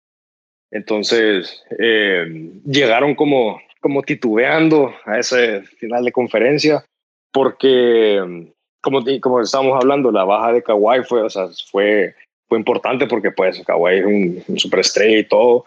Entonces, 0.71 1.63
eh, 1.79 2.51
llegaron 2.65 3.15
como, 3.15 3.61
como 3.79 4.01
titubeando 4.01 4.93
a 5.05 5.19
ese 5.19 5.61
final 5.61 6.03
de 6.03 6.11
conferencia, 6.11 6.83
porque, 7.31 8.49
como, 8.81 9.03
como 9.21 9.41
estábamos 9.41 9.81
hablando, 9.81 10.11
la 10.11 10.23
baja 10.23 10.53
de 10.53 10.63
Kawhi 10.63 11.03
fue, 11.03 11.21
o 11.21 11.29
sea, 11.29 11.47
fue, 11.71 12.15
fue 12.47 12.57
importante 12.57 13.07
porque 13.07 13.31
pues 13.31 13.63
Kawhi 13.65 13.99
es 13.99 14.05
un, 14.05 14.57
superestrella 14.57 15.19
y 15.19 15.23
todo. 15.23 15.65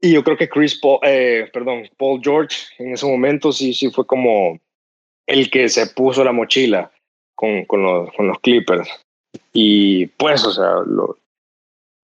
Y 0.00 0.12
yo 0.12 0.22
creo 0.22 0.36
que 0.36 0.48
Chris 0.48 0.78
Paul, 0.78 0.98
eh, 1.02 1.48
perdón, 1.52 1.88
Paul 1.96 2.20
George 2.22 2.56
en 2.78 2.92
ese 2.92 3.06
momento 3.06 3.52
sí, 3.52 3.72
sí 3.72 3.90
fue 3.90 4.06
como 4.06 4.58
el 5.26 5.50
que 5.50 5.68
se 5.68 5.86
puso 5.86 6.22
la 6.24 6.32
mochila 6.32 6.90
con, 7.34 7.64
con, 7.64 7.82
los, 7.82 8.12
con 8.14 8.26
los 8.26 8.38
Clippers. 8.40 8.88
Y 9.52 10.06
pues, 10.06 10.44
o 10.44 10.52
sea, 10.52 10.78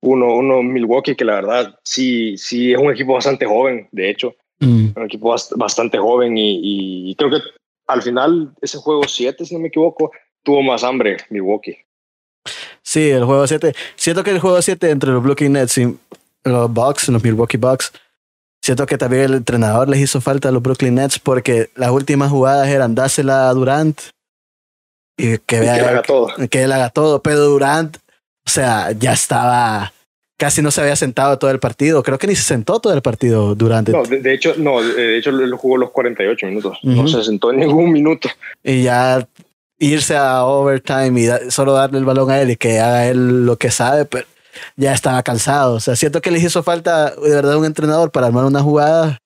uno, 0.03 0.35
uno 0.35 0.63
Milwaukee 0.63 1.15
que 1.15 1.25
la 1.25 1.35
verdad 1.35 1.79
sí, 1.83 2.37
sí 2.37 2.73
es 2.73 2.79
un 2.79 2.91
equipo 2.91 3.15
bastante 3.15 3.47
joven, 3.47 3.89
de 3.93 4.11
hecho, 4.11 4.35
mm. 4.61 4.89
un 4.97 5.05
equipo 5.05 5.35
bastante 5.57 5.99
joven 5.99 6.35
y, 6.37 7.15
creo 7.17 7.31
que 7.31 7.39
al 7.87 8.03
final 8.03 8.53
ese 8.63 8.79
juego 8.79 9.03
7, 9.07 9.45
si 9.45 9.55
no 9.55 9.61
me 9.61 9.69
equivoco, 9.69 10.13
tuvo 10.43 10.63
más 10.63 10.85
hambre 10.85 11.19
Milwaukee. 11.29 11.77
Sí, 12.83 13.11
el 13.11 13.25
juego 13.25 13.47
7. 13.47 13.75
Siento 13.97 14.25
que 14.25 14.31
el 14.31 14.39
juego 14.39 14.63
7 14.63 14.91
entre 14.91 15.11
los 15.11 15.23
Brooklyn 15.23 15.53
Nets 15.53 15.79
y 15.79 15.97
los 16.45 16.73
Bucks, 16.73 17.09
los 17.09 17.23
Milwaukee 17.23 17.59
Bucks, 17.59 17.93
siento 18.63 18.87
que 18.87 18.97
también 18.97 19.25
el 19.25 19.35
entrenador 19.35 19.89
les 19.89 20.01
hizo 20.01 20.21
falta 20.21 20.49
a 20.49 20.53
los 20.53 20.63
Brooklyn 20.63 20.95
Nets 20.95 21.19
porque 21.19 21.71
las 21.75 21.91
últimas 21.91 22.31
jugadas 22.31 22.69
eran 22.69 22.95
dásela 22.95 23.49
a 23.49 23.55
Durant 23.55 24.01
y 25.21 25.39
que, 25.39 25.61
vea, 25.61 25.75
que 25.75 25.81
él 25.81 25.89
haga 25.89 26.03
todo. 26.03 26.29
Que 26.51 26.63
él 26.63 26.73
haga 26.73 26.89
todo. 26.89 27.23
Pero 27.23 27.41
Durant, 27.41 27.97
o 28.47 28.51
sea, 28.51 28.93
ya 28.93 29.13
estaba. 29.13 29.93
Casi 30.39 30.63
no 30.63 30.71
se 30.71 30.81
había 30.81 30.97
sentado 30.97 31.39
todo 31.39 31.51
el 31.51 31.59
partido. 31.59 32.03
Creo 32.03 32.19
que 32.19 32.27
ni 32.27 32.35
se 32.35 32.43
sentó 32.43 32.81
todo 32.81 32.95
el 32.95 33.03
partido 33.03 33.55
durante. 33.55 33.93
No, 33.93 34.03
de, 34.05 34.33
hecho, 34.33 34.55
no, 34.57 34.83
de 34.83 35.19
hecho, 35.19 35.29
él 35.31 35.55
jugó 35.55 35.77
los 35.77 35.91
48 35.91 36.47
minutos. 36.47 36.79
No 36.83 37.07
se 37.07 37.23
sentó 37.23 37.51
en 37.51 37.59
ningún 37.59 37.93
minuto. 37.93 38.31
Y 38.65 38.85
ya 38.85 39.27
irse 39.79 40.17
a 40.17 40.45
overtime 40.45 41.21
y 41.21 41.51
solo 41.51 41.73
darle 41.73 41.99
el 41.99 42.07
balón 42.07 42.31
a 42.31 42.41
él 42.41 42.51
y 42.51 42.57
que 42.57 42.81
haga 42.81 43.09
él 43.09 43.45
lo 43.45 43.57
que 43.57 43.71
sabe, 43.71 44.07
pero 44.07 44.27
ya 44.77 44.95
estaba 44.95 45.23
cansado. 45.23 45.75
O 45.75 45.81
sea, 45.81 45.95
siento 45.97 46.23
que 46.23 46.31
les 46.31 46.43
hizo 46.43 46.63
falta 46.63 47.11
de 47.11 47.35
verdad 47.35 47.57
un 47.57 47.67
entrenador 47.67 48.11
para 48.11 48.27
armar 48.27 48.47
una 48.47 48.63
jugada 48.63 49.19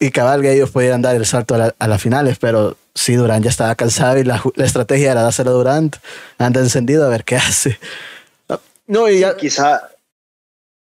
y 0.00 0.10
cabal 0.10 0.40
que 0.40 0.52
ellos 0.52 0.70
pudieran 0.70 1.02
dar 1.02 1.14
el 1.14 1.26
salto 1.26 1.54
a, 1.54 1.86
las 1.86 2.02
finales, 2.02 2.38
pero 2.38 2.76
sí, 2.94 3.14
Durant 3.14 3.44
ya 3.44 3.50
estaba 3.50 3.74
cansado 3.74 4.18
y 4.18 4.24
la, 4.24 4.42
estrategia 4.56 5.12
era 5.12 5.22
dárselo 5.22 5.50
a 5.50 5.54
Durant, 5.54 5.96
anda 6.38 6.60
encendido 6.60 7.04
a 7.04 7.10
ver 7.10 7.24
qué 7.24 7.36
hace. 7.36 7.78
No, 8.86 9.08
y 9.08 9.20
ya... 9.20 9.36
quizá... 9.36 9.90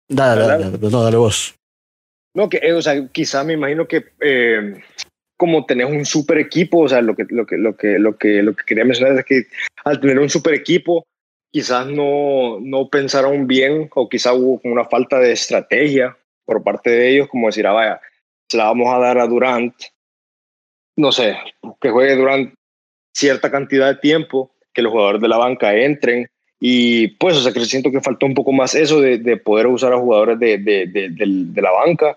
Dale, 0.08 0.42
dale, 0.42 0.64
dale, 0.66 0.78
no, 0.80 1.04
dale 1.04 1.18
vos. 1.18 1.54
No, 2.36 2.50
que, 2.50 2.58
eh, 2.58 2.74
o 2.74 2.82
sea, 2.82 3.08
quizá 3.10 3.44
me 3.44 3.54
imagino 3.54 3.88
que 3.88 4.06
eh, 4.22 4.82
como 5.38 5.66
tenés 5.66 5.90
un 5.90 6.06
super 6.06 6.38
equipo, 6.38 6.80
o 6.80 6.90
sea, 6.90 7.02
lo 7.02 7.16
que, 7.16 7.26
lo 7.30 7.46
que, 7.46 7.58
lo 7.58 7.76
que, 7.76 8.00
lo 8.00 8.18
que, 8.18 8.42
lo 8.42 8.56
que 8.56 8.64
quería 8.66 8.86
mencionar 8.86 9.18
es 9.18 9.26
que 9.26 9.48
al 9.84 10.00
tener 10.00 10.20
un 10.20 10.30
super 10.30 10.54
equipo, 10.54 11.06
quizás 11.52 11.88
no, 11.88 12.60
no 12.62 12.90
pensaron 12.90 13.48
bien 13.48 13.90
o 13.94 14.08
quizá 14.08 14.34
hubo 14.34 14.62
una 14.64 14.86
falta 14.86 15.20
de 15.20 15.34
estrategia 15.34 16.18
por 16.46 16.64
parte 16.64 16.90
de 16.90 17.12
ellos, 17.12 17.28
como 17.30 17.48
decir, 17.48 17.68
ah, 17.68 17.74
vaya, 17.74 18.02
se 18.54 18.58
la 18.58 18.66
vamos 18.66 18.94
a 18.94 19.00
dar 19.00 19.18
a 19.18 19.26
Durant, 19.26 19.74
no 20.96 21.12
sé, 21.12 21.36
que 21.82 21.90
juegue 21.90 22.16
Durant 22.16 22.54
cierta 23.12 23.50
cantidad 23.50 23.88
de 23.88 24.00
tiempo, 24.00 24.52
que 24.72 24.84
los 24.84 24.92
jugadores 24.92 25.22
de 25.24 25.28
la 25.28 25.38
banca 25.38 25.76
entren. 25.76 26.30
Y 26.60 27.08
pues, 27.18 27.36
o 27.36 27.42
sea, 27.42 27.52
que 27.52 27.66
siento 27.66 27.90
que 27.90 28.00
faltó 28.00 28.28
un 28.28 28.36
poco 28.36 28.52
más 28.52 28.76
eso 28.76 29.02
de, 29.02 29.18
de 29.18 29.38
poder 29.38 29.66
usar 29.66 29.92
a 29.92 29.98
jugadores 29.98 30.38
de, 30.40 30.60
de, 30.60 31.62
la 31.64 31.72
banca, 31.72 32.16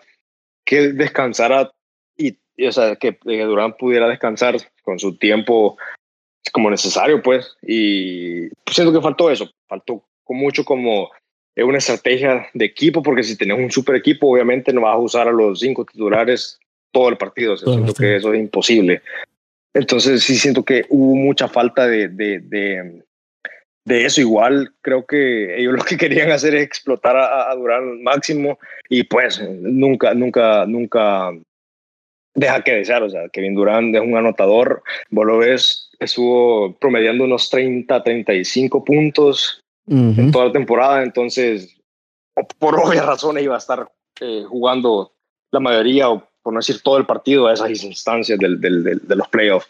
que 0.67 0.93
descansara 0.93 1.73
y, 2.19 2.37
o 2.63 2.71
sea, 2.73 2.97
que, 2.97 3.19
Durant 3.25 3.79
pudiera 3.79 4.07
descansar 4.07 4.57
con 4.83 4.99
su 4.99 5.17
tiempo 5.17 5.79
como 6.53 6.69
necesario, 6.69 7.23
pues. 7.23 7.57
Y 7.63 8.51
siento 8.71 8.93
que 8.93 9.01
faltó 9.01 9.31
eso, 9.31 9.51
faltó 9.67 10.05
mucho 10.29 10.67
como 10.67 11.11
es 11.57 11.65
una 11.65 11.79
estrategia 11.79 12.47
de 12.53 12.67
equipo, 12.67 13.03
porque 13.03 13.23
si 13.23 13.37
tenés 13.37 13.59
un 13.59 13.71
super 13.71 13.97
equipo, 13.97 14.31
obviamente 14.31 14.75
no 14.75 14.83
vas 14.83 14.95
a 14.95 14.99
usar 14.99 15.27
a 15.27 15.33
los 15.33 15.61
cinco 15.61 15.87
titulares 15.87 16.61
todo 16.93 17.09
el 17.09 17.17
partido. 17.17 17.55
O 17.55 17.57
sea, 17.57 17.73
siento 17.73 17.95
que 17.95 18.17
eso 18.17 18.35
es 18.35 18.41
imposible. 18.41 19.01
Entonces 19.73 20.23
sí 20.23 20.37
siento 20.37 20.63
que 20.63 20.85
hubo 20.91 21.17
mucha 21.17 21.49
falta 21.49 21.87
de, 21.87 22.09
de, 22.09 22.41
de, 22.41 23.03
de, 23.87 24.05
eso. 24.05 24.21
Igual 24.21 24.75
creo 24.83 25.07
que 25.07 25.59
ellos 25.59 25.73
lo 25.79 25.83
que 25.83 25.97
querían 25.97 26.31
hacer 26.31 26.55
es 26.55 26.63
explotar 26.63 27.17
a, 27.17 27.51
a 27.51 27.55
Durán 27.55 27.89
al 27.89 27.99
máximo 28.01 28.59
y 28.91 29.05
pues 29.05 29.41
nunca, 29.41 30.13
nunca, 30.13 30.67
nunca 30.67 31.31
deja 32.35 32.63
que 32.63 32.75
desear. 32.75 33.03
O 33.03 33.09
sea, 33.09 33.31
Kevin 33.31 33.55
Durán 33.55 33.95
es 33.95 34.03
un 34.03 34.15
anotador. 34.15 34.83
Vos 35.09 35.25
lo 35.25 35.39
ves, 35.39 35.91
estuvo 36.01 36.75
promediando 36.75 37.25
unos 37.25 37.49
30, 37.49 38.03
35 38.03 38.85
puntos 38.85 39.63
en 39.87 40.31
toda 40.33 40.47
la 40.47 40.53
temporada. 40.53 41.03
Entonces, 41.03 41.77
por 42.59 42.79
obvias 42.85 43.07
razones 43.07 43.45
iba 43.45 43.55
a 43.55 43.59
estar 43.59 43.91
eh, 44.21 44.45
jugando 44.49 45.13
la 45.53 45.61
mayoría 45.61 46.11
o 46.11 46.27
por 46.43 46.53
no 46.53 46.61
decir 46.61 46.81
todo 46.83 46.97
el 46.97 47.07
partido 47.07 47.47
a 47.49 47.55
esas 47.55 47.71
instancias 47.83 48.39
del, 48.39 48.61
del, 48.61 48.83
de 48.83 49.17
los 49.17 49.29
playoffs. 49.29 49.69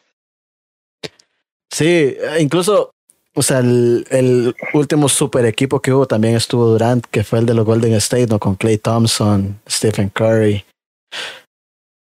Sí, 1.72 2.14
incluso, 2.38 2.90
o 3.35 3.42
sea, 3.42 3.61
el, 3.61 4.07
el, 4.11 4.55
último 4.74 5.09
super 5.09 5.44
equipo 5.46 5.81
que 5.81 5.92
hubo 5.92 6.07
también 6.07 6.37
estuvo 6.37 6.66
Durant, 6.66 7.07
que 7.07 7.24
fue 7.24 7.38
el 7.38 7.46
de 7.46 7.55
los 7.55 7.64
Golden 7.64 7.94
State, 7.94 8.26
¿no? 8.26 8.38
Con 8.38 8.57
Clay 8.57 8.79
Thompson, 8.79 9.59
Stephen 9.68 10.11
Curry. 10.11 10.64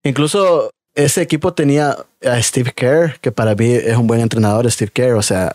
Incluso 0.04 0.72
ese 0.96 1.22
equipo 1.22 1.54
tenía 1.54 1.96
a 2.24 2.42
Steve 2.42 2.72
Kerr, 2.76 3.20
que 3.20 3.32
para 3.32 3.56
mí 3.56 3.72
es 3.72 3.96
un 3.96 4.08
buen 4.08 4.22
entrenador, 4.22 4.70
Steve 4.70 4.92
Kerr, 4.94 5.16
o 5.16 5.22
sea, 5.22 5.54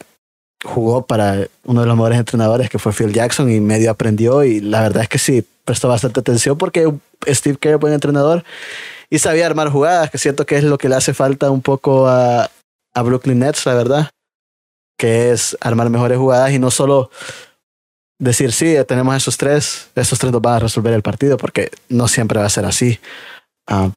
jugó 0.64 1.06
para 1.06 1.46
uno 1.64 1.80
de 1.82 1.86
los 1.86 1.96
mejores 1.96 2.18
entrenadores 2.18 2.70
que 2.70 2.78
fue 2.78 2.92
Phil 2.92 3.12
Jackson 3.12 3.50
y 3.50 3.60
medio 3.60 3.90
aprendió 3.90 4.44
y 4.44 4.60
la 4.60 4.80
verdad 4.80 5.02
es 5.02 5.08
que 5.08 5.18
sí, 5.18 5.46
prestó 5.64 5.88
bastante 5.88 6.20
atención 6.20 6.56
porque 6.56 6.92
Steve 7.26 7.58
Kerr 7.58 7.74
es 7.74 7.80
buen 7.80 7.92
entrenador 7.92 8.44
y 9.10 9.18
sabía 9.18 9.46
armar 9.46 9.68
jugadas, 9.68 10.10
que 10.10 10.18
siento 10.18 10.46
que 10.46 10.56
es 10.56 10.64
lo 10.64 10.78
que 10.78 10.88
le 10.88 10.96
hace 10.96 11.14
falta 11.14 11.50
un 11.50 11.62
poco 11.62 12.08
a, 12.08 12.50
a 12.94 13.02
Brooklyn 13.02 13.38
Nets, 13.38 13.66
la 13.66 13.74
verdad, 13.74 14.10
que 14.98 15.30
es 15.30 15.56
armar 15.60 15.90
mejores 15.90 16.18
jugadas 16.18 16.52
y 16.52 16.58
no 16.58 16.70
solo 16.70 17.10
decir, 18.18 18.52
sí, 18.52 18.74
tenemos 18.88 19.16
esos 19.16 19.36
tres, 19.36 19.90
esos 19.94 20.18
tres 20.18 20.32
nos 20.32 20.42
van 20.42 20.54
a 20.54 20.60
resolver 20.60 20.92
el 20.94 21.02
partido, 21.02 21.36
porque 21.36 21.70
no 21.88 22.08
siempre 22.08 22.40
va 22.40 22.46
a 22.46 22.50
ser 22.50 22.64
así. 22.64 22.98
Uh, 23.70 23.90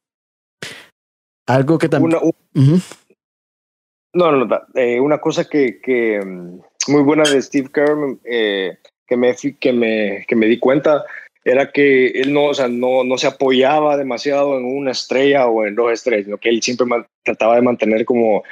algo 1.48 1.78
que 1.78 1.90
también... 1.90 2.18
Una, 2.18 2.26
uh 2.26 2.34
-huh. 2.54 2.82
No, 4.14 4.32
no, 4.32 4.46
no 4.46 4.62
eh, 4.76 5.00
una 5.00 5.20
cosa 5.20 5.48
que, 5.48 5.80
que, 5.82 6.20
mm, 6.20 6.92
muy 6.92 7.04
buena 7.04 7.24
de 7.24 7.42
Steve 7.42 7.70
Kerr 7.72 8.18
eh, 8.26 8.78
que, 9.08 9.18
me, 9.18 9.36
que, 9.60 9.74
me, 9.74 10.26
que 10.28 10.36
me 10.36 10.48
di 10.48 10.60
cuenta 10.60 11.06
era 11.44 11.72
que 11.72 12.08
él 12.08 12.34
no, 12.34 12.46
o 12.46 12.54
sea, 12.54 12.68
no, 12.68 13.04
no 13.04 13.18
se 13.18 13.28
apoyaba 13.28 13.98
demasiado 13.98 14.58
en 14.58 14.66
una 14.66 14.92
estrella 14.92 15.48
o 15.48 15.66
en 15.66 15.76
dos 15.76 15.92
estrellas, 15.92 16.26
sino 16.26 16.38
que 16.38 16.50
él 16.50 16.62
siempre 16.62 16.88
trataba 17.24 17.56
de 17.56 17.62
mantener 17.62 18.06
como 18.06 18.44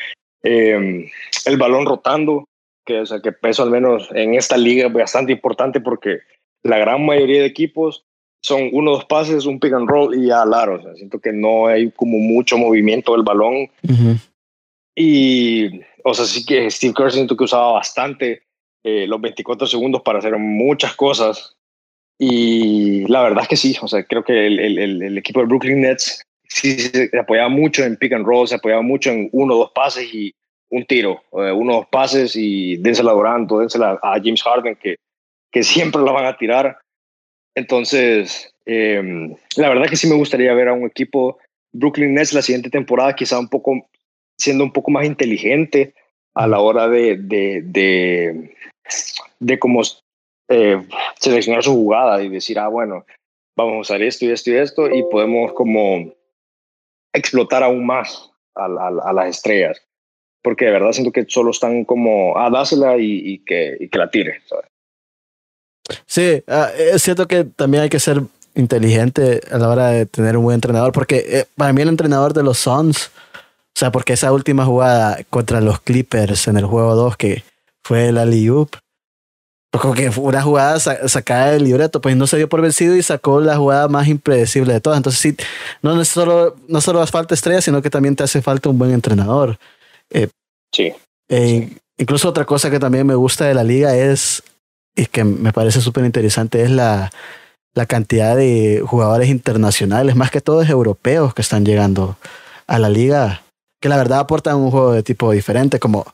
eh, 0.44 1.10
el 1.46 1.58
balón 1.58 1.86
rotando, 1.86 2.46
que, 2.86 3.02
o 3.02 3.06
sea, 3.06 3.20
que 3.22 3.32
peso 3.32 3.64
al 3.64 3.72
menos 3.72 4.10
en 4.14 4.36
esta 4.36 4.58
liga 4.58 4.88
es 4.88 4.94
bastante 4.94 5.34
importante 5.34 5.82
porque 5.82 6.20
la 6.64 6.78
gran 6.78 7.06
mayoría 7.06 7.42
de 7.42 7.48
equipos 7.48 8.06
son 8.42 8.70
uno 8.72 8.92
dos 8.92 9.06
pases, 9.06 9.46
un 9.46 9.60
pick 9.60 9.74
and 9.74 9.90
roll 9.90 10.16
y 10.16 10.28
ya 10.28 10.44
al 10.44 10.54
O 10.54 10.82
sea, 10.82 10.94
siento 10.96 11.20
que 11.20 11.34
no 11.34 11.68
hay 11.68 11.92
como 11.92 12.18
mucho 12.18 12.58
movimiento 12.58 13.14
del 13.14 13.24
balón. 13.24 13.56
Uh 13.84 13.88
-huh. 13.88 14.20
Y, 15.00 15.82
o 16.04 16.14
sea, 16.16 16.26
sí 16.26 16.44
que 16.44 16.72
Steve 16.72 16.94
Kerr 16.96 17.12
siento 17.12 17.38
que 17.38 17.44
usaba 17.44 17.74
bastante 17.74 18.42
eh, 18.84 19.06
los 19.06 19.22
24 19.22 19.68
segundos 19.68 20.02
para 20.02 20.18
hacer 20.18 20.36
muchas 20.38 20.96
cosas 20.96 21.56
y 22.20 23.06
la 23.08 23.22
verdad 23.22 23.44
es 23.44 23.48
que 23.48 23.58
sí, 23.58 23.78
o 23.80 23.88
sea, 23.88 24.04
creo 24.04 24.24
que 24.24 24.48
el, 24.48 24.60
el, 24.60 25.04
el 25.04 25.18
equipo 25.18 25.40
de 25.40 25.46
Brooklyn 25.46 25.82
Nets 25.82 26.24
sí 26.48 26.80
se 26.80 27.12
apoyaba 27.20 27.50
mucho 27.50 27.84
en 27.84 27.96
pick 27.98 28.14
and 28.14 28.26
roll, 28.26 28.48
se 28.48 28.56
apoyaba 28.56 28.82
mucho 28.82 29.12
en 29.12 29.30
uno 29.34 29.54
o 29.54 29.58
dos 29.60 29.72
pases 29.72 30.12
y 30.12 30.34
un 30.70 30.86
tiro, 30.86 31.22
uno 31.32 31.74
o 31.74 31.76
dos 31.78 31.88
pases 31.92 32.36
y 32.36 32.78
dénsela 32.78 33.12
a 33.12 33.14
Durant 33.14 33.52
o 33.52 33.60
dénsela 33.60 34.00
a 34.02 34.20
James 34.24 34.42
Harden, 34.42 34.76
que, 34.76 34.96
que 35.52 35.64
siempre 35.64 36.02
la 36.02 36.12
van 36.12 36.26
a 36.26 36.38
tirar. 36.38 36.78
Entonces, 37.56 38.52
eh, 38.66 39.30
la 39.56 39.70
verdad 39.70 39.88
que 39.88 39.96
sí 39.96 40.08
me 40.08 40.16
gustaría 40.16 40.54
ver 40.54 40.70
a 40.70 40.74
un 40.74 40.88
equipo 40.88 41.38
Brooklyn 41.72 42.16
Nets 42.16 42.34
la 42.34 42.42
siguiente 42.42 42.70
temporada, 42.70 43.16
quizá 43.16 43.40
un 43.40 43.48
poco, 43.48 43.88
siendo 44.38 44.64
un 44.64 44.72
poco 44.72 44.92
más 44.92 45.06
inteligente 45.06 45.94
a 46.36 46.48
la 46.48 46.60
hora 46.60 46.88
de, 46.88 47.18
de, 47.18 47.62
de, 47.64 48.56
de 49.40 49.60
cómo 49.60 49.82
eh, 50.50 50.82
seleccionar 51.20 51.64
su 51.64 51.74
jugada 51.74 52.22
y 52.22 52.30
decir, 52.30 52.60
ah, 52.60 52.68
bueno, 52.68 53.06
vamos 53.58 53.76
a 53.76 53.80
usar 53.80 54.02
esto 54.04 54.26
y 54.26 54.32
esto 54.32 54.52
y 54.52 54.56
esto 54.56 54.90
y 54.90 55.04
podemos 55.04 55.54
como 55.54 56.14
explotar 57.14 57.64
aún 57.64 57.86
más 57.86 58.32
a, 58.56 58.66
a, 58.66 59.10
a 59.10 59.14
las 59.14 59.30
estrellas. 59.30 59.82
Porque 60.44 60.66
de 60.66 60.72
verdad 60.72 60.92
siento 60.92 61.12
que 61.12 61.26
solo 61.28 61.52
están 61.52 61.84
como, 61.84 62.38
ah, 62.38 62.50
dásela 62.50 62.98
y, 62.98 63.34
y, 63.34 63.40
que, 63.40 63.76
y 63.80 63.90
que 63.90 63.98
la 63.98 64.10
tire. 64.10 64.40
¿sabes? 64.48 64.66
Sí, 66.06 66.44
uh, 66.48 66.94
es 66.94 67.02
cierto 67.02 67.28
que 67.28 67.44
también 67.44 67.84
hay 67.84 67.90
que 67.90 68.00
ser 68.00 68.22
inteligente 68.56 69.42
a 69.52 69.58
la 69.58 69.70
hora 69.70 69.88
de 69.90 70.06
tener 70.06 70.38
un 70.38 70.44
buen 70.44 70.56
entrenador, 70.56 70.92
porque 70.92 71.26
eh, 71.28 71.46
para 71.56 71.74
mí 71.74 71.82
el 71.82 71.90
entrenador 71.90 72.34
de 72.34 72.44
los 72.44 72.58
Suns, 72.58 73.12
o 73.78 73.80
sea, 73.80 73.92
porque 73.92 74.14
esa 74.14 74.34
última 74.34 74.66
jugada 74.66 75.20
contra 75.30 75.62
los 75.62 75.80
Clippers 75.80 76.48
en 76.48 76.58
el 76.58 76.66
juego 76.66 76.96
2 76.96 77.16
que 77.16 77.44
fue 77.86 78.08
el 78.08 78.18
alley-oop, 78.18 78.76
como 79.80 79.94
que 79.94 80.12
fue 80.12 80.24
una 80.24 80.42
jugada 80.42 80.80
sacada 80.80 81.52
del 81.52 81.66
libreto, 81.66 82.02
pues 82.02 82.18
no 82.18 82.26
se 82.26 82.38
dio 82.38 82.50
por 82.50 82.60
vencido 82.60 82.96
y 82.96 83.04
sacó 83.04 83.40
la 83.40 83.56
jugada 83.56 83.88
más 83.88 84.08
impredecible 84.08 84.74
de 84.74 84.82
todas. 84.82 84.98
Entonces 84.98 85.22
sí, 85.22 85.38
no 85.84 86.04
solo, 86.06 86.56
no 86.68 86.82
solo 86.82 87.04
hace 87.04 87.12
falta 87.12 87.36
estrella, 87.36 87.62
sino 87.62 87.84
que 87.84 87.92
también 87.92 88.16
te 88.16 88.24
hace 88.24 88.42
falta 88.42 88.68
un 88.68 88.80
buen 88.80 88.92
entrenador. 88.94 89.60
Eh, 90.10 90.30
sí. 90.74 90.92
Eh, 91.30 91.70
incluso 92.00 92.30
otra 92.30 92.46
cosa 92.46 92.72
que 92.72 92.80
también 92.80 93.06
me 93.06 93.14
gusta 93.14 93.46
de 93.46 93.54
la 93.54 93.64
liga 93.64 93.96
es, 93.96 94.42
y 94.96 95.06
que 95.06 95.24
me 95.24 95.54
parece 95.54 95.82
súper 95.82 96.04
interesante, 96.04 96.64
es 96.64 96.72
la, 96.72 97.12
la 97.76 97.86
cantidad 97.86 98.36
de 98.36 98.82
jugadores 98.84 99.30
internacionales, 99.30 100.16
más 100.16 100.32
que 100.32 100.42
todos 100.42 100.68
europeos 100.68 101.36
que 101.36 101.44
están 101.44 101.64
llegando 101.64 102.18
a 102.66 102.80
la 102.80 102.90
liga, 102.90 103.44
que 103.80 103.90
la 103.90 103.98
verdad 103.98 104.20
aportan 104.20 104.58
un 104.58 104.72
juego 104.72 104.92
de 104.92 105.04
tipo 105.04 105.32
diferente, 105.32 105.80
como 105.80 106.06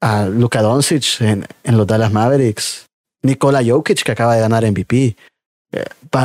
a 0.00 0.26
Luka 0.26 0.62
Doncic 0.62 1.20
en, 1.20 1.46
en, 1.62 1.76
los 1.76 1.86
Dallas 1.86 2.12
Mavericks, 2.12 2.86
Nikola 3.22 3.62
Jokic 3.64 4.02
que 4.02 4.12
acaba 4.12 4.34
de 4.34 4.40
ganar 4.40 4.68
MVP, 4.68 5.16
eh, 5.72 5.84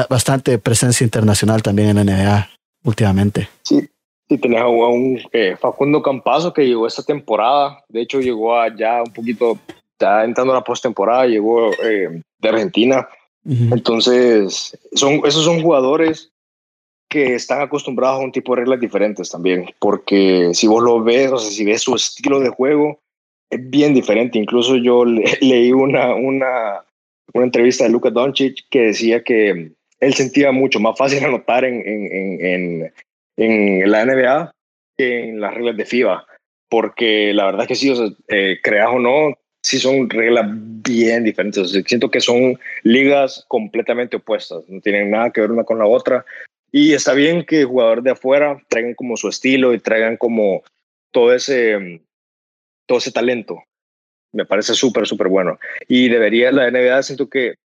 bastante 0.09 0.57
presencia 0.57 1.03
internacional 1.03 1.61
también 1.61 1.89
en 1.89 2.05
la 2.05 2.15
NBA 2.15 2.49
últimamente. 2.83 3.47
Sí, 3.61 3.87
sí 4.27 4.37
tenés 4.39 4.61
a 4.61 4.67
un 4.67 5.19
eh, 5.31 5.55
Facundo 5.59 6.01
Campazo 6.01 6.51
que 6.53 6.65
llegó 6.65 6.87
esta 6.87 7.03
temporada, 7.03 7.83
de 7.87 8.01
hecho 8.01 8.19
llegó 8.19 8.55
ya 8.75 9.03
un 9.03 9.13
poquito, 9.13 9.59
ya 9.99 10.23
entrando 10.23 10.53
a 10.53 10.57
la 10.57 10.63
postemporada, 10.63 11.27
llegó 11.27 11.71
eh, 11.83 12.21
de 12.39 12.49
Argentina. 12.49 13.07
Uh 13.45 13.51
-huh. 13.51 13.73
Entonces, 13.73 14.77
son, 14.93 15.21
esos 15.23 15.45
son 15.45 15.61
jugadores 15.61 16.31
que 17.09 17.35
están 17.35 17.61
acostumbrados 17.61 18.19
a 18.19 18.23
un 18.23 18.31
tipo 18.31 18.53
de 18.53 18.61
reglas 18.61 18.79
diferentes 18.79 19.29
también, 19.29 19.65
porque 19.79 20.49
si 20.53 20.67
vos 20.67 20.83
lo 20.83 21.03
ves, 21.03 21.31
o 21.31 21.37
sea, 21.37 21.51
si 21.51 21.63
ves 21.63 21.81
su 21.81 21.95
estilo 21.95 22.39
de 22.39 22.49
juego, 22.49 22.99
es 23.49 23.69
bien 23.69 23.93
diferente. 23.93 24.37
Incluso 24.37 24.75
yo 24.75 25.05
le, 25.05 25.23
leí 25.41 25.71
una, 25.71 26.13
una, 26.15 26.83
una 27.33 27.45
entrevista 27.45 27.85
de 27.85 27.91
Luka 27.91 28.09
Doncic 28.09 28.67
que 28.69 28.81
decía 28.81 29.23
que 29.23 29.71
él 29.99 30.13
sentía 30.13 30.51
mucho 30.51 30.79
más 30.79 30.97
fácil 30.97 31.23
anotar 31.23 31.65
en, 31.65 31.81
en, 31.85 32.45
en, 32.45 32.93
en, 33.37 33.91
la 33.91 34.05
NBA 34.05 34.51
que 34.97 35.29
en 35.29 35.39
las 35.39 35.53
reglas 35.53 35.77
de 35.77 35.85
FIBA, 35.85 36.25
porque 36.69 37.33
la 37.33 37.45
verdad 37.45 37.61
es 37.61 37.67
que 37.67 37.75
sí, 37.75 37.89
o 37.91 37.95
sea, 37.95 38.07
eh, 38.29 38.57
creas 38.63 38.89
o 38.91 38.99
no, 38.99 39.37
sí 39.61 39.79
son 39.79 40.09
reglas 40.09 40.47
bien 40.49 41.23
diferentes. 41.23 41.61
O 41.61 41.65
sea, 41.65 41.81
siento 41.85 42.09
que 42.09 42.19
son 42.19 42.57
ligas 42.83 43.45
completamente 43.47 44.17
opuestas, 44.17 44.63
no 44.67 44.81
tienen 44.81 45.11
nada 45.11 45.31
que 45.31 45.41
ver 45.41 45.51
una 45.51 45.63
con 45.63 45.77
la 45.77 45.85
otra. 45.85 46.25
Y 46.71 46.93
está 46.93 47.13
bien 47.13 47.45
que 47.45 47.63
jugadores 47.63 48.03
de 48.03 48.11
afuera 48.11 48.61
traigan 48.67 48.93
como 48.93 49.17
su 49.17 49.29
estilo 49.29 49.73
y 49.73 49.79
traigan 49.79 50.17
como 50.17 50.63
todo 51.11 51.33
ese 51.33 52.01
todo 52.85 52.97
ese 52.97 53.11
talento. 53.11 53.63
Me 54.33 54.45
parece 54.45 54.73
súper, 54.73 55.07
súper 55.07 55.27
bueno. 55.27 55.59
Y 55.87 56.09
debería, 56.09 56.51
la 56.51 56.69
NBA 56.69 57.03
siento 57.03 57.29
que 57.29 57.55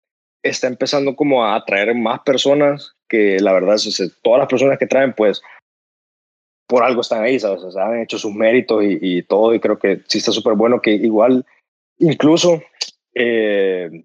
está 0.42 0.66
empezando 0.66 1.14
como 1.16 1.44
a 1.44 1.54
atraer 1.54 1.94
más 1.94 2.20
personas 2.20 2.94
que 3.08 3.38
la 3.40 3.52
verdad, 3.52 3.76
todas 4.22 4.38
las 4.38 4.48
personas 4.48 4.78
que 4.78 4.86
traen, 4.86 5.12
pues, 5.12 5.42
por 6.66 6.82
algo 6.82 7.02
están 7.02 7.22
ahí, 7.22 7.38
¿sabes? 7.38 7.62
O 7.62 7.70
sea, 7.70 7.86
han 7.86 8.00
hecho 8.00 8.18
sus 8.18 8.34
méritos 8.34 8.82
y, 8.82 8.98
y 9.00 9.22
todo, 9.22 9.54
y 9.54 9.60
creo 9.60 9.78
que 9.78 10.00
sí 10.08 10.18
está 10.18 10.32
súper 10.32 10.54
bueno 10.54 10.80
que 10.80 10.92
igual, 10.92 11.44
incluso, 11.98 12.62
eh, 13.14 14.04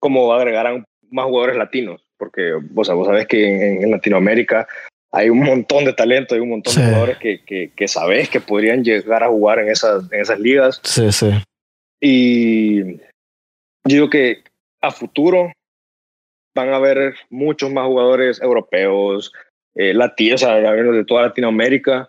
como 0.00 0.32
agregarán 0.32 0.84
más 1.10 1.26
jugadores 1.26 1.56
latinos, 1.56 2.04
porque 2.20 2.52
o 2.52 2.84
sea, 2.84 2.94
vos 2.94 3.08
sabés 3.08 3.26
que 3.26 3.82
en, 3.82 3.90
Latinoamérica 3.90 4.68
hay 5.10 5.30
un 5.30 5.40
montón 5.40 5.84
de 5.84 5.94
talento, 5.94 6.36
hay 6.36 6.40
un 6.40 6.50
montón 6.50 6.74
sí. 6.74 6.80
de 6.80 6.86
jugadores 6.86 7.18
que, 7.18 7.42
que, 7.44 7.72
que, 7.74 7.88
sabes 7.88 8.28
que 8.28 8.40
podrían 8.40 8.84
llegar 8.84 9.24
a 9.24 9.28
jugar 9.28 9.58
en 9.58 9.70
esas, 9.70 10.04
en 10.12 10.20
esas 10.20 10.38
ligas. 10.38 10.80
Sí, 10.84 11.10
sí. 11.10 11.30
Y 12.00 12.98
yo 12.98 13.96
digo 13.96 14.10
que 14.10 14.44
a 14.80 14.92
futuro 14.92 15.52
van 16.54 16.68
a 16.68 16.76
haber 16.76 17.14
muchos 17.28 17.72
más 17.72 17.86
jugadores 17.86 18.40
europeos, 18.40 19.32
eh, 19.74 19.94
latinos, 19.94 20.42
o 20.42 20.46
sea, 20.46 20.56
de 20.56 21.04
toda 21.04 21.22
Latinoamérica, 21.22 22.08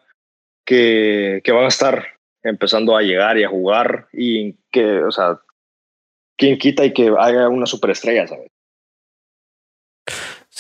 que, 0.65 1.41
que 1.43 1.51
van 1.51 1.65
a 1.65 1.69
estar 1.69 2.05
empezando 2.43 2.95
a 2.95 3.01
llegar 3.01 3.37
y 3.37 3.43
a 3.43 3.49
jugar 3.49 4.07
y 4.13 4.53
que, 4.71 5.03
o 5.03 5.11
sea, 5.11 5.39
quien 6.37 6.57
quita 6.57 6.85
y 6.85 6.93
que 6.93 7.07
haga 7.07 7.49
una 7.49 7.65
superestrella, 7.65 8.27
¿sabes? 8.27 8.50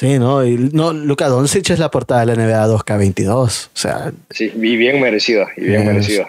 Sí, 0.01 0.17
no, 0.17 0.43
y 0.43 0.57
no, 0.57 0.93
Luka 0.93 1.27
Doncic 1.27 1.69
es 1.69 1.77
la 1.77 1.91
portada 1.91 2.21
de 2.21 2.25
la 2.25 2.33
NBA 2.33 2.69
2K22, 2.69 3.35
o 3.35 3.69
sea. 3.71 4.11
Sí, 4.31 4.51
y 4.55 4.75
bien 4.75 4.99
merecida, 4.99 5.49
y 5.55 5.65
bien 5.65 5.85
merecida. 5.85 6.27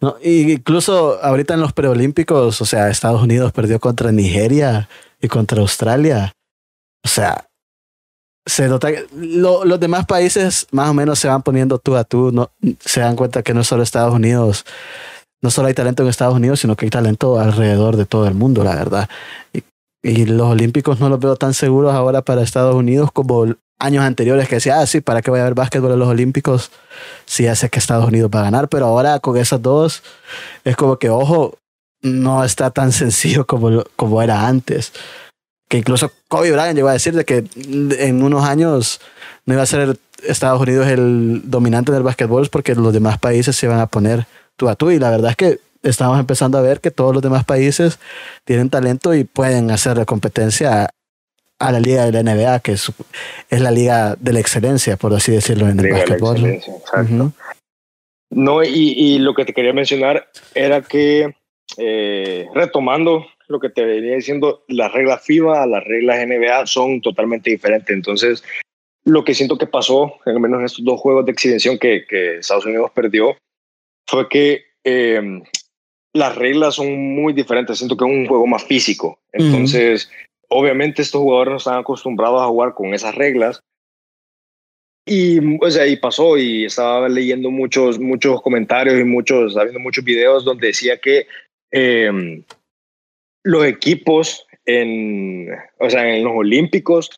No, 0.00 0.16
y 0.20 0.54
incluso 0.54 1.22
ahorita 1.22 1.54
en 1.54 1.60
los 1.60 1.72
preolímpicos, 1.72 2.60
o 2.60 2.64
sea, 2.64 2.90
Estados 2.90 3.22
Unidos 3.22 3.52
perdió 3.52 3.78
contra 3.78 4.10
Nigeria 4.10 4.88
y 5.20 5.28
contra 5.28 5.60
Australia. 5.60 6.32
O 7.04 7.08
sea, 7.08 7.46
se 8.44 8.66
nota 8.66 8.90
que 8.90 9.06
los 9.12 9.78
demás 9.78 10.04
países 10.06 10.66
más 10.72 10.90
o 10.90 10.94
menos 10.94 11.20
se 11.20 11.28
van 11.28 11.42
poniendo 11.42 11.78
tú 11.78 11.94
a 11.94 12.02
tú, 12.02 12.32
no, 12.32 12.50
se 12.80 13.02
dan 13.02 13.14
cuenta 13.14 13.44
que 13.44 13.54
no 13.54 13.62
solo 13.62 13.84
Estados 13.84 14.14
Unidos, 14.14 14.66
no 15.40 15.52
solo 15.52 15.68
hay 15.68 15.74
talento 15.74 16.02
en 16.02 16.08
Estados 16.08 16.34
Unidos, 16.34 16.58
sino 16.58 16.74
que 16.74 16.86
hay 16.86 16.90
talento 16.90 17.38
alrededor 17.38 17.96
de 17.96 18.04
todo 18.04 18.26
el 18.26 18.34
mundo, 18.34 18.64
la 18.64 18.74
verdad. 18.74 19.08
Y, 19.52 19.62
y 20.02 20.26
los 20.26 20.48
Olímpicos 20.48 20.98
no 20.98 21.08
los 21.08 21.20
veo 21.20 21.36
tan 21.36 21.54
seguros 21.54 21.94
ahora 21.94 22.22
para 22.22 22.42
Estados 22.42 22.74
Unidos 22.74 23.10
como 23.12 23.54
años 23.78 24.04
anteriores 24.04 24.48
que 24.48 24.56
decía, 24.56 24.80
ah, 24.80 24.86
sí, 24.86 25.00
¿para 25.00 25.22
qué 25.22 25.30
voy 25.30 25.40
a 25.40 25.44
ver 25.44 25.54
básquetbol 25.54 25.92
en 25.92 25.98
los 25.98 26.08
Olímpicos? 26.08 26.70
Si 27.24 27.44
ya 27.44 27.54
sé 27.54 27.68
que 27.68 27.78
Estados 27.78 28.06
Unidos 28.06 28.30
va 28.34 28.40
a 28.40 28.44
ganar, 28.44 28.68
pero 28.68 28.86
ahora 28.86 29.20
con 29.20 29.36
esas 29.36 29.62
dos 29.62 30.02
es 30.64 30.76
como 30.76 30.98
que, 30.98 31.08
ojo, 31.08 31.58
no 32.00 32.44
está 32.44 32.70
tan 32.70 32.92
sencillo 32.92 33.46
como, 33.46 33.84
como 33.96 34.22
era 34.22 34.46
antes. 34.46 34.92
Que 35.68 35.78
incluso 35.78 36.10
Kobe 36.28 36.50
Bryant 36.50 36.76
llegó 36.76 36.88
a 36.88 36.92
decir 36.92 37.14
de 37.14 37.24
que 37.24 37.44
en 37.56 38.22
unos 38.22 38.44
años 38.44 39.00
no 39.46 39.54
iba 39.54 39.62
a 39.62 39.66
ser 39.66 39.98
Estados 40.22 40.60
Unidos 40.60 40.86
el 40.88 41.42
dominante 41.44 41.92
del 41.92 42.02
básquetbol 42.02 42.48
porque 42.50 42.74
los 42.74 42.92
demás 42.92 43.18
países 43.18 43.56
se 43.56 43.66
iban 43.66 43.80
a 43.80 43.86
poner 43.86 44.26
tú 44.56 44.68
a 44.68 44.74
tú. 44.74 44.90
Y 44.90 44.98
la 44.98 45.10
verdad 45.10 45.30
es 45.30 45.36
que 45.36 45.60
estamos 45.82 46.18
empezando 46.18 46.58
a 46.58 46.62
ver 46.62 46.80
que 46.80 46.90
todos 46.90 47.12
los 47.12 47.22
demás 47.22 47.44
países 47.44 47.98
tienen 48.44 48.70
talento 48.70 49.14
y 49.14 49.24
pueden 49.24 49.70
hacer 49.70 50.04
competencia 50.06 50.90
a 51.58 51.72
la 51.72 51.80
liga 51.80 52.10
de 52.10 52.12
la 52.12 52.34
NBA, 52.34 52.60
que 52.60 52.72
es, 52.72 52.92
es 53.48 53.60
la 53.60 53.70
liga 53.70 54.16
de 54.18 54.32
la 54.32 54.40
excelencia, 54.40 54.96
por 54.96 55.14
así 55.14 55.32
decirlo, 55.32 55.68
en 55.68 55.78
el 55.78 55.92
básquetbol. 55.92 56.60
No, 58.30 58.64
y, 58.64 58.94
y, 58.96 59.18
lo 59.18 59.34
que 59.34 59.44
te 59.44 59.52
quería 59.52 59.72
mencionar 59.72 60.26
era 60.54 60.80
que, 60.82 61.34
eh, 61.76 62.48
retomando 62.54 63.26
lo 63.46 63.60
que 63.60 63.68
te 63.68 63.84
venía 63.84 64.16
diciendo, 64.16 64.64
las 64.68 64.92
reglas 64.92 65.22
FIBA, 65.22 65.66
las 65.66 65.84
reglas 65.84 66.26
NBA 66.26 66.66
son 66.66 67.00
totalmente 67.02 67.50
diferentes. 67.50 67.94
Entonces, 67.94 68.42
lo 69.04 69.22
que 69.22 69.34
siento 69.34 69.58
que 69.58 69.66
pasó, 69.66 70.14
al 70.24 70.40
menos 70.40 70.60
en 70.60 70.66
estos 70.66 70.84
dos 70.84 71.00
juegos 71.00 71.26
de 71.26 71.32
exhibición 71.32 71.78
que, 71.78 72.06
que 72.08 72.38
Estados 72.38 72.64
Unidos 72.64 72.90
perdió, 72.94 73.36
fue 74.08 74.28
que 74.28 74.64
eh, 74.84 75.42
las 76.14 76.36
reglas 76.36 76.74
son 76.74 77.14
muy 77.14 77.32
diferentes. 77.32 77.78
Siento 77.78 77.96
que 77.96 78.04
es 78.04 78.10
un 78.10 78.26
juego 78.26 78.46
más 78.46 78.64
físico. 78.64 79.18
Entonces, 79.32 80.10
obviamente 80.48 81.02
estos 81.02 81.20
jugadores 81.20 81.50
no 81.52 81.56
están 81.58 81.78
acostumbrados 81.78 82.42
a 82.42 82.46
jugar 82.46 82.74
con 82.74 82.94
esas 82.94 83.14
reglas. 83.14 83.60
Y, 85.06 85.56
o 85.60 85.70
sea, 85.70 85.86
y 85.86 85.96
pasó 85.96 86.36
y 86.38 86.66
estaba 86.66 87.08
leyendo 87.08 87.50
muchos, 87.50 87.98
muchos 87.98 88.40
comentarios 88.40 89.00
y 89.00 89.04
muchos, 89.04 89.54
viendo 89.54 89.80
muchos 89.80 90.04
videos 90.04 90.44
donde 90.44 90.68
decía 90.68 90.98
que 90.98 91.26
em, 91.72 92.44
los 93.42 93.64
equipos 93.64 94.46
en, 94.64 95.48
o 95.80 95.90
sea, 95.90 96.14
en 96.14 96.22
los 96.22 96.32
Olímpicos 96.36 97.10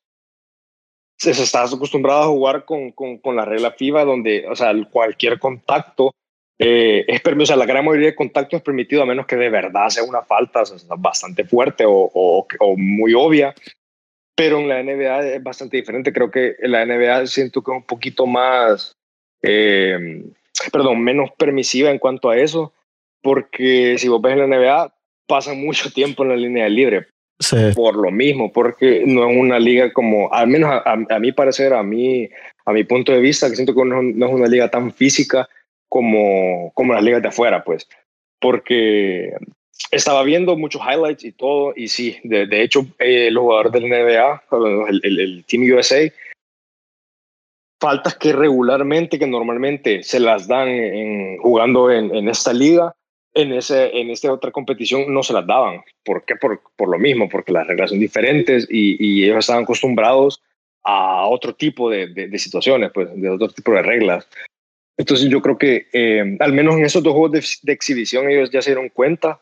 se, 1.19 1.33
está 1.33 1.65
acostumbrado 1.65 2.23
a 2.23 2.29
jugar 2.29 2.65
con, 2.65 2.91
con, 2.93 3.19
con, 3.19 3.37
la 3.37 3.45
regla 3.45 3.73
FIBA 3.73 4.05
donde, 4.05 4.47
o 4.49 4.57
sea, 4.57 4.73
cualquier 4.91 5.39
contacto 5.39 6.13
eh, 6.59 7.05
es 7.09 7.21
permitido, 7.21 7.57
la 7.57 7.67
gran 7.67 7.85
mayoría 7.85 8.09
de 8.09 8.15
contactos 8.15 8.59
es 8.59 8.63
permitido 8.63 9.03
a 9.03 9.07
menos 9.07 9.27
que 9.27 9.37
de 9.37 9.51
verdad 9.51 9.89
sea 9.89 10.05
una 10.05 10.23
falta 10.23 10.63
bastante 10.99 11.45
fuerte 11.45 11.85
o, 11.87 12.11
o, 12.15 12.77
muy 12.77 13.15
obvia. 13.15 13.55
Pero 14.37 14.59
en 14.59 14.69
la 14.69 14.83
NBA 14.83 15.35
es 15.35 15.43
bastante 15.43 15.77
diferente. 15.77 16.13
Creo 16.13 16.31
que 16.31 16.57
en 16.59 16.73
la 16.73 16.85
NBA 16.85 17.27
siento 17.27 17.63
que 17.63 17.71
es 17.71 17.77
un 17.77 17.85
poquito 17.85 18.27
más, 18.27 18.97
eh, 19.43 20.25
perdón, 20.73 21.03
menos 21.03 21.31
permisiva 21.37 21.91
en 21.91 21.99
cuanto 21.99 22.31
a 22.31 22.39
eso. 22.39 22.73
Porque 23.23 23.97
si 23.99 24.09
vos 24.09 24.21
ves 24.21 24.35
en 24.35 24.51
la 24.51 24.57
NBA, 24.57 24.95
pasan 25.27 25.61
mucho 25.61 25.91
tiempo 25.93 26.25
en 26.25 26.31
la 26.31 26.37
línea 26.37 26.69
libre. 26.69 27.07
Sí. 27.39 27.57
Por 27.75 27.97
lo 27.97 28.11
mismo, 28.11 28.53
porque 28.53 29.03
no 29.07 29.29
es 29.29 29.37
una 29.37 29.59
liga 29.59 29.93
como, 29.93 30.33
al 30.33 30.47
menos 30.47 30.71
a, 30.71 30.93
a, 30.93 31.19
mi 31.19 31.33
parecer, 31.33 31.73
a 31.73 31.83
mí, 31.83 32.29
a 32.65 32.73
mi 32.73 32.85
punto 32.85 33.13
de 33.13 33.19
vista, 33.19 33.49
que 33.49 33.57
siento 33.57 33.75
que 33.75 33.85
no, 33.85 34.03
no 34.03 34.27
es 34.27 34.33
una 34.33 34.47
liga 34.47 34.71
tan 34.71 34.93
física 34.93 35.49
como, 35.95 36.73
como 36.75 36.93
las 36.93 37.05
ligas 37.05 37.23
de 37.23 37.29
afuera, 37.29 37.63
pues, 37.63 37.89
porque 38.41 39.33
estaba 39.93 40.25
viendo 40.25 40.57
muchos 40.57 40.83
highlights 40.83 41.25
y 41.25 41.31
todo, 41.31 41.73
y 41.77 41.87
sí, 41.87 42.19
de, 42.25 42.49
de 42.49 42.63
hecho, 42.63 42.85
eh, 42.99 43.31
los 43.31 43.43
jugadores 43.43 43.71
del 43.71 43.89
NBA, 43.89 44.43
el, 44.89 45.21
el, 45.21 45.45
Team 45.45 45.63
USA, 45.73 46.13
faltas 47.81 48.17
que 48.17 48.33
regularmente, 48.33 49.21
que 49.21 49.27
normalmente 49.29 50.03
se 50.03 50.19
las 50.19 50.49
dan 50.49 50.67
en, 50.67 51.39
jugando 51.39 51.93
en, 51.93 52.13
en, 52.13 52.29
esta 52.29 52.53
liga, 52.53 52.93
en, 53.33 53.53
ese, 53.53 53.97
en 53.97 54.11
esta 54.11 54.33
otra 54.33 54.51
competición 54.51 55.15
no 55.15 55.23
se 55.23 55.33
las 55.33 55.47
daban. 55.47 55.81
¿Por 56.05 56.25
qué? 56.25 56.35
Por, 56.35 56.61
por 56.75 56.89
lo 56.89 56.99
mismo, 56.99 57.29
porque 57.29 57.53
las 57.53 57.69
reglas 57.69 57.91
son 57.91 58.01
diferentes 58.01 58.67
y, 58.69 58.97
y 58.99 59.23
ellos 59.27 59.39
estaban 59.39 59.63
acostumbrados 59.63 60.43
a 60.83 61.29
otro 61.29 61.55
tipo 61.55 61.89
de, 61.89 62.09
de, 62.09 62.27
de, 62.27 62.39
situaciones, 62.41 62.91
pues, 62.93 63.09
de 63.15 63.31
otro 63.31 63.49
tipo 63.51 63.71
de 63.71 63.83
reglas. 63.83 64.27
Entonces 64.97 65.29
yo 65.29 65.41
creo 65.43 65.59
que 65.59 65.89
eh, 65.93 66.37
al 66.39 66.53
menos 66.53 66.77
en 66.77 66.85
esos 66.85 67.03
dos 67.03 67.15
juegos 67.15 67.33
de, 67.33 67.45
de, 67.63 67.73
exhibición 67.73 68.31
ellos 68.31 68.51
ya 68.51 68.63
se 68.63 68.71
dieron 68.71 68.89
cuenta 68.89 69.41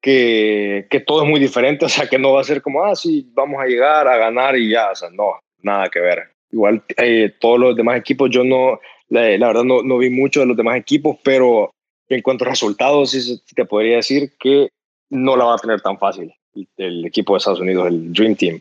que, 0.00 0.86
que 0.88 1.00
todo 1.00 1.22
es 1.22 1.28
muy 1.28 1.40
diferente, 1.40 1.84
o 1.86 1.88
sea, 1.88 2.08
que 2.08 2.18
no 2.18 2.32
va 2.32 2.40
a 2.40 2.44
ser 2.44 2.62
como, 2.62 2.84
ah, 2.84 2.94
sí, 2.94 3.28
vamos 3.32 3.60
a 3.60 3.66
llegar 3.66 4.06
a 4.06 4.16
ganar 4.16 4.56
y 4.56 4.70
ya, 4.70 4.90
o 4.90 4.94
sea, 4.94 5.10
no, 5.10 5.38
nada 5.62 5.88
que 5.88 6.00
ver. 6.00 6.30
Igual 6.52 6.84
eh, 6.96 7.32
todos 7.40 7.58
los 7.58 7.76
demás 7.76 7.98
equipos, 7.98 8.30
yo 8.30 8.44
no, 8.44 8.78
la, 9.08 9.36
la 9.36 9.48
verdad 9.48 9.64
no, 9.64 9.82
no, 9.82 9.98
vi 9.98 10.10
mucho 10.10 10.40
de 10.40 10.46
los 10.46 10.56
demás 10.56 10.76
equipos, 10.76 11.16
pero 11.24 11.72
en 12.08 12.22
cuanto 12.22 12.44
a 12.44 12.48
resultados, 12.48 13.10
sí 13.10 13.42
te 13.54 13.64
podría 13.64 13.96
decir 13.96 14.32
que 14.38 14.68
no 15.10 15.36
la 15.36 15.46
va 15.46 15.54
a 15.54 15.58
tener 15.58 15.80
tan 15.80 15.98
fácil 15.98 16.32
el, 16.54 16.68
el 16.76 17.06
equipo 17.06 17.32
de 17.32 17.38
Estados 17.38 17.60
Unidos, 17.60 17.88
el 17.88 18.12
Dream 18.12 18.36
Team. 18.36 18.60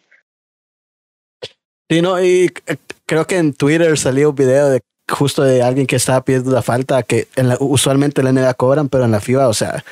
Sí, 1.90 2.02
no, 2.02 2.24
y 2.24 2.46
eh, 2.66 2.78
creo 3.06 3.28
que 3.28 3.38
en 3.38 3.54
Twitter 3.54 3.96
salió 4.00 4.32
un 4.32 4.36
video 4.36 4.70
de 4.70 4.82
justo 5.10 5.43
de 5.43 5.62
alguien 5.62 5.88
que 5.88 5.95
estaba 5.95 6.24
pidiendo 6.24 6.51
la 6.51 6.62
falta, 6.62 7.04
que 7.04 7.28
en 7.36 7.49
la, 7.49 7.58
usualmente 7.60 8.22
en 8.22 8.26
la 8.26 8.41
NBA 8.41 8.54
cobran, 8.56 8.89
pero 8.89 9.06
en 9.06 9.12
la 9.12 9.20
FIBA, 9.20 9.47
o 9.47 9.54
sea, 9.54 9.84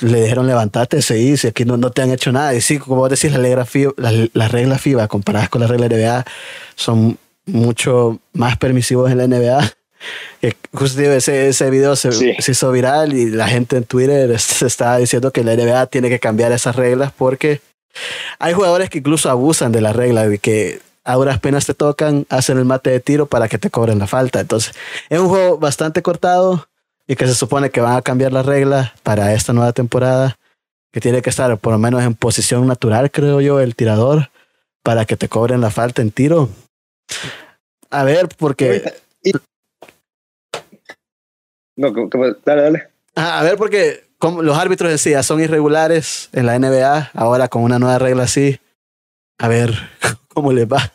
le 0.00 0.22
dijeron 0.22 0.46
levantate, 0.46 1.02
se 1.02 1.14
dice, 1.14 1.48
aquí 1.48 1.64
no, 1.64 1.76
no 1.76 1.90
te 1.90 2.02
han 2.02 2.10
hecho 2.10 2.32
nada. 2.32 2.54
Y 2.54 2.60
sí, 2.60 2.78
como 2.78 2.96
vos 2.96 3.10
decís, 3.10 3.32
la 3.32 3.38
regla 3.38 3.64
FIBA, 3.64 3.92
las 3.96 4.14
la 4.32 4.48
reglas 4.48 4.80
FIBA 4.80 5.08
comparadas 5.08 5.48
con 5.48 5.60
las 5.60 5.70
reglas 5.70 5.90
NBA 5.90 6.24
son 6.74 7.18
mucho 7.46 8.20
más 8.32 8.56
permisivos 8.56 9.10
en 9.10 9.18
la 9.18 9.26
NBA. 9.26 9.72
Justo 10.72 11.00
ese, 11.00 11.48
ese 11.48 11.70
video 11.70 11.96
se, 11.96 12.12
sí. 12.12 12.34
se, 12.38 12.52
hizo 12.52 12.70
viral 12.70 13.12
y 13.14 13.30
la 13.30 13.48
gente 13.48 13.76
en 13.76 13.84
Twitter 13.84 14.38
se 14.38 14.66
estaba 14.66 14.98
diciendo 14.98 15.32
que 15.32 15.42
la 15.42 15.56
NBA 15.56 15.86
tiene 15.86 16.08
que 16.08 16.20
cambiar 16.20 16.52
esas 16.52 16.76
reglas 16.76 17.12
porque 17.16 17.60
hay 18.38 18.54
jugadores 18.54 18.90
que 18.90 18.98
incluso 18.98 19.28
abusan 19.28 19.72
de 19.72 19.80
la 19.80 19.92
regla 19.92 20.28
de 20.28 20.38
que 20.38 20.80
a 21.08 21.14
duras 21.14 21.40
penas 21.40 21.64
te 21.64 21.72
tocan, 21.72 22.26
hacen 22.28 22.58
el 22.58 22.66
mate 22.66 22.90
de 22.90 23.00
tiro 23.00 23.24
para 23.24 23.48
que 23.48 23.56
te 23.56 23.70
cobren 23.70 23.98
la 23.98 24.06
falta. 24.06 24.40
Entonces, 24.40 24.74
es 25.08 25.18
un 25.18 25.28
juego 25.28 25.56
bastante 25.56 26.02
cortado 26.02 26.68
y 27.06 27.16
que 27.16 27.26
se 27.26 27.34
supone 27.34 27.70
que 27.70 27.80
van 27.80 27.96
a 27.96 28.02
cambiar 28.02 28.30
las 28.30 28.44
reglas 28.44 28.92
para 29.04 29.32
esta 29.32 29.54
nueva 29.54 29.72
temporada, 29.72 30.36
que 30.92 31.00
tiene 31.00 31.22
que 31.22 31.30
estar 31.30 31.56
por 31.56 31.72
lo 31.72 31.78
menos 31.78 32.02
en 32.02 32.14
posición 32.14 32.66
natural, 32.66 33.10
creo 33.10 33.40
yo, 33.40 33.58
el 33.58 33.74
tirador, 33.74 34.28
para 34.82 35.06
que 35.06 35.16
te 35.16 35.30
cobren 35.30 35.62
la 35.62 35.70
falta 35.70 36.02
en 36.02 36.10
tiro. 36.10 36.50
A 37.88 38.04
ver, 38.04 38.28
porque... 38.36 38.92
No, 41.74 41.90
dale, 42.44 42.62
dale. 42.62 42.88
A 43.14 43.42
ver, 43.44 43.56
porque 43.56 44.04
como 44.18 44.42
los 44.42 44.58
árbitros 44.58 44.90
decía, 44.90 45.22
son 45.22 45.40
irregulares 45.40 46.28
en 46.34 46.44
la 46.44 46.58
NBA, 46.58 47.12
ahora 47.14 47.48
con 47.48 47.62
una 47.62 47.78
nueva 47.78 47.98
regla 47.98 48.24
así. 48.24 48.60
A 49.38 49.48
ver 49.48 49.70
cómo 50.28 50.52
les 50.52 50.66
va. 50.66 50.92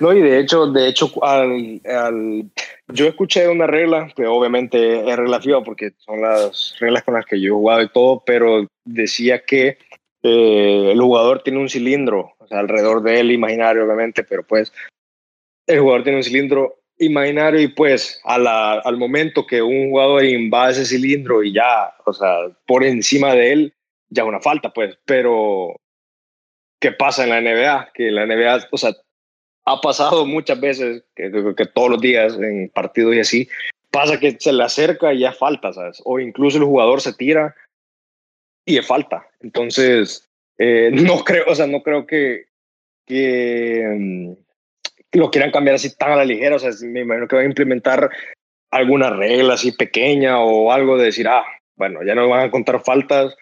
No, 0.00 0.12
y 0.12 0.20
de 0.20 0.40
hecho, 0.40 0.66
de 0.66 0.88
hecho, 0.88 1.12
al, 1.24 1.80
al, 1.84 2.50
yo 2.88 3.06
escuché 3.06 3.48
una 3.48 3.66
regla, 3.66 4.12
que 4.14 4.26
obviamente 4.26 5.08
es 5.08 5.16
relativa 5.16 5.62
porque 5.62 5.92
son 5.98 6.20
las 6.20 6.74
reglas 6.80 7.04
con 7.04 7.14
las 7.14 7.26
que 7.26 7.40
yo 7.40 7.48
he 7.48 7.56
jugado 7.56 7.82
y 7.82 7.88
todo, 7.88 8.22
pero 8.26 8.66
decía 8.84 9.44
que 9.44 9.78
eh, 10.22 10.90
el 10.92 11.00
jugador 11.00 11.42
tiene 11.42 11.60
un 11.60 11.68
cilindro, 11.68 12.32
o 12.38 12.46
sea, 12.46 12.58
alrededor 12.58 13.02
de 13.02 13.20
él, 13.20 13.30
imaginario, 13.30 13.84
obviamente, 13.84 14.24
pero 14.24 14.42
pues 14.42 14.72
el 15.66 15.80
jugador 15.80 16.02
tiene 16.02 16.18
un 16.18 16.24
cilindro 16.24 16.80
imaginario 16.98 17.60
y 17.60 17.68
pues 17.68 18.20
a 18.24 18.38
la, 18.38 18.72
al 18.80 18.96
momento 18.96 19.46
que 19.46 19.62
un 19.62 19.90
jugador 19.90 20.24
invade 20.24 20.72
ese 20.72 20.86
cilindro 20.86 21.42
y 21.42 21.52
ya, 21.52 21.94
o 22.04 22.12
sea, 22.12 22.36
por 22.66 22.84
encima 22.84 23.34
de 23.34 23.52
él, 23.52 23.74
ya 24.08 24.24
una 24.24 24.40
falta, 24.40 24.72
pues, 24.72 24.96
pero 25.04 25.76
que 26.84 26.92
pasa 26.92 27.24
en 27.24 27.30
la 27.30 27.40
NBA, 27.40 27.92
que 27.94 28.10
la 28.10 28.26
NBA, 28.26 28.68
o 28.70 28.76
sea, 28.76 28.94
ha 29.64 29.80
pasado 29.80 30.26
muchas 30.26 30.60
veces, 30.60 31.02
que, 31.16 31.30
todos 31.72 31.92
los 31.92 31.98
días 31.98 32.34
en 32.38 32.68
partidos 32.68 33.14
y 33.14 33.20
así, 33.20 33.48
pasa 33.90 34.20
que 34.20 34.36
se 34.38 34.52
le 34.52 34.64
acerca 34.64 35.14
y 35.14 35.20
ya 35.20 35.32
falta, 35.32 35.72
¿sabes? 35.72 36.02
O 36.04 36.20
incluso 36.20 36.58
el 36.58 36.64
jugador 36.64 37.00
se 37.00 37.14
tira 37.14 37.54
y 38.66 38.76
es 38.76 38.86
falta. 38.86 39.26
Entonces, 39.40 40.28
eh, 40.58 40.90
no 40.92 41.24
creo, 41.24 41.46
o 41.48 41.54
sea, 41.54 41.66
no 41.66 41.82
creo 41.82 42.06
que, 42.06 42.48
que 43.06 43.86
mm, 43.98 44.32
lo 45.18 45.30
quieran 45.30 45.52
cambiar 45.52 45.76
así 45.76 45.96
tan 45.96 46.12
a 46.12 46.16
la 46.16 46.26
ligera. 46.26 46.56
O 46.56 46.58
sea, 46.58 46.70
me 46.82 47.00
imagino 47.00 47.26
que 47.26 47.36
van 47.36 47.46
a 47.46 47.48
implementar 47.48 48.10
alguna 48.70 49.08
regla 49.08 49.54
así 49.54 49.72
pequeña 49.72 50.38
o 50.38 50.70
algo 50.70 50.98
de 50.98 51.06
decir, 51.06 51.28
ah, 51.28 51.46
bueno, 51.76 52.00
ya 52.04 52.14
no 52.14 52.28
van 52.28 52.48
a 52.48 52.50
contar 52.50 52.84
faltas, 52.84 53.34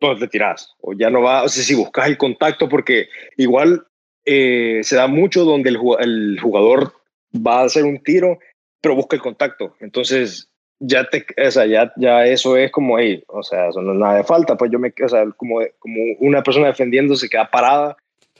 entonces 0.00 0.20
te 0.20 0.32
tiras. 0.32 0.74
O 0.80 0.94
ya 0.94 1.10
no 1.10 1.22
va, 1.22 1.42
o 1.42 1.48
sea, 1.48 1.62
si 1.62 1.74
buscas 1.74 2.06
el 2.08 2.16
contacto, 2.16 2.68
porque 2.68 3.08
igual 3.36 3.86
eh, 4.24 4.80
se 4.82 4.96
da 4.96 5.06
mucho 5.06 5.44
donde 5.44 5.70
el, 5.70 5.78
el 6.00 6.40
jugador 6.40 6.94
va 7.34 7.60
a 7.60 7.64
hacer 7.64 7.84
un 7.84 8.02
tiro, 8.02 8.38
pero 8.80 8.94
busca 8.94 9.16
el 9.16 9.22
contacto. 9.22 9.76
Entonces, 9.80 10.50
ya 10.78 11.04
te, 11.04 11.26
o 11.46 11.50
sea, 11.50 11.66
ya, 11.66 11.92
ya 11.96 12.24
eso 12.26 12.56
es 12.56 12.72
como, 12.72 12.98
hey, 12.98 13.22
o 13.28 13.42
sea, 13.42 13.68
eso 13.68 13.82
no 13.82 13.92
es 13.92 13.98
nada 13.98 14.16
de 14.16 14.24
falta, 14.24 14.56
pues 14.56 14.70
yo 14.72 14.78
me, 14.78 14.92
o 15.04 15.08
sea, 15.08 15.30
como, 15.36 15.60
como 15.78 16.02
una 16.20 16.42
persona 16.42 16.68
defendiendo 16.68 17.14
se 17.14 17.28
queda 17.28 17.50
parada, 17.50 17.96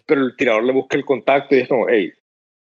pero 0.06 0.22
el 0.22 0.36
tirador 0.36 0.64
le 0.64 0.72
busca 0.72 0.96
el 0.96 1.04
contacto 1.04 1.54
y 1.54 1.60
es 1.60 1.68
como, 1.68 1.88
hey, 1.88 2.12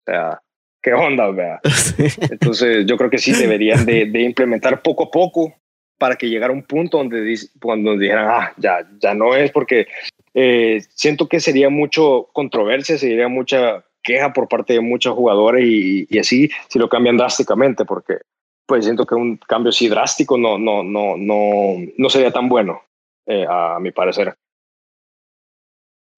o 0.06 0.10
sea, 0.10 0.40
¿qué 0.80 0.94
onda? 0.94 1.60
Entonces, 2.30 2.86
yo 2.86 2.96
creo 2.96 3.10
que 3.10 3.18
sí 3.18 3.32
deberían 3.32 3.84
de, 3.84 4.06
de, 4.06 4.22
implementar 4.22 4.80
poco 4.82 5.04
a 5.04 5.10
poco 5.10 5.52
para 5.98 6.16
que 6.16 6.28
llegara 6.28 6.52
un 6.52 6.62
punto 6.62 6.98
donde 6.98 7.38
cuando 7.60 7.96
dijeran, 7.96 8.28
ah, 8.28 8.52
ya, 8.56 8.88
ya 9.00 9.14
no 9.14 9.34
es, 9.34 9.50
porque 9.50 9.86
eh, 10.34 10.82
siento 10.94 11.28
que 11.28 11.40
sería 11.40 11.70
mucho 11.70 12.28
controversia, 12.32 12.98
sería 12.98 13.28
mucha 13.28 13.84
queja 14.02 14.32
por 14.32 14.48
parte 14.48 14.74
de 14.74 14.80
muchos 14.80 15.14
jugadores 15.14 15.64
y, 15.66 16.18
así 16.18 16.50
si 16.68 16.78
lo 16.78 16.88
cambian 16.88 17.16
drásticamente, 17.16 17.84
porque 17.84 18.18
pues 18.66 18.84
siento 18.84 19.06
que 19.06 19.14
un 19.14 19.36
cambio 19.36 19.70
así 19.70 19.88
drástico 19.88 20.36
no, 20.36 20.58
no, 20.58 20.82
no, 20.82 21.16
no, 21.16 21.76
no 21.96 22.10
sería 22.10 22.30
tan 22.30 22.48
bueno, 22.48 22.82
eh, 23.26 23.46
a 23.48 23.78
mi 23.80 23.92
parecer. 23.92 24.34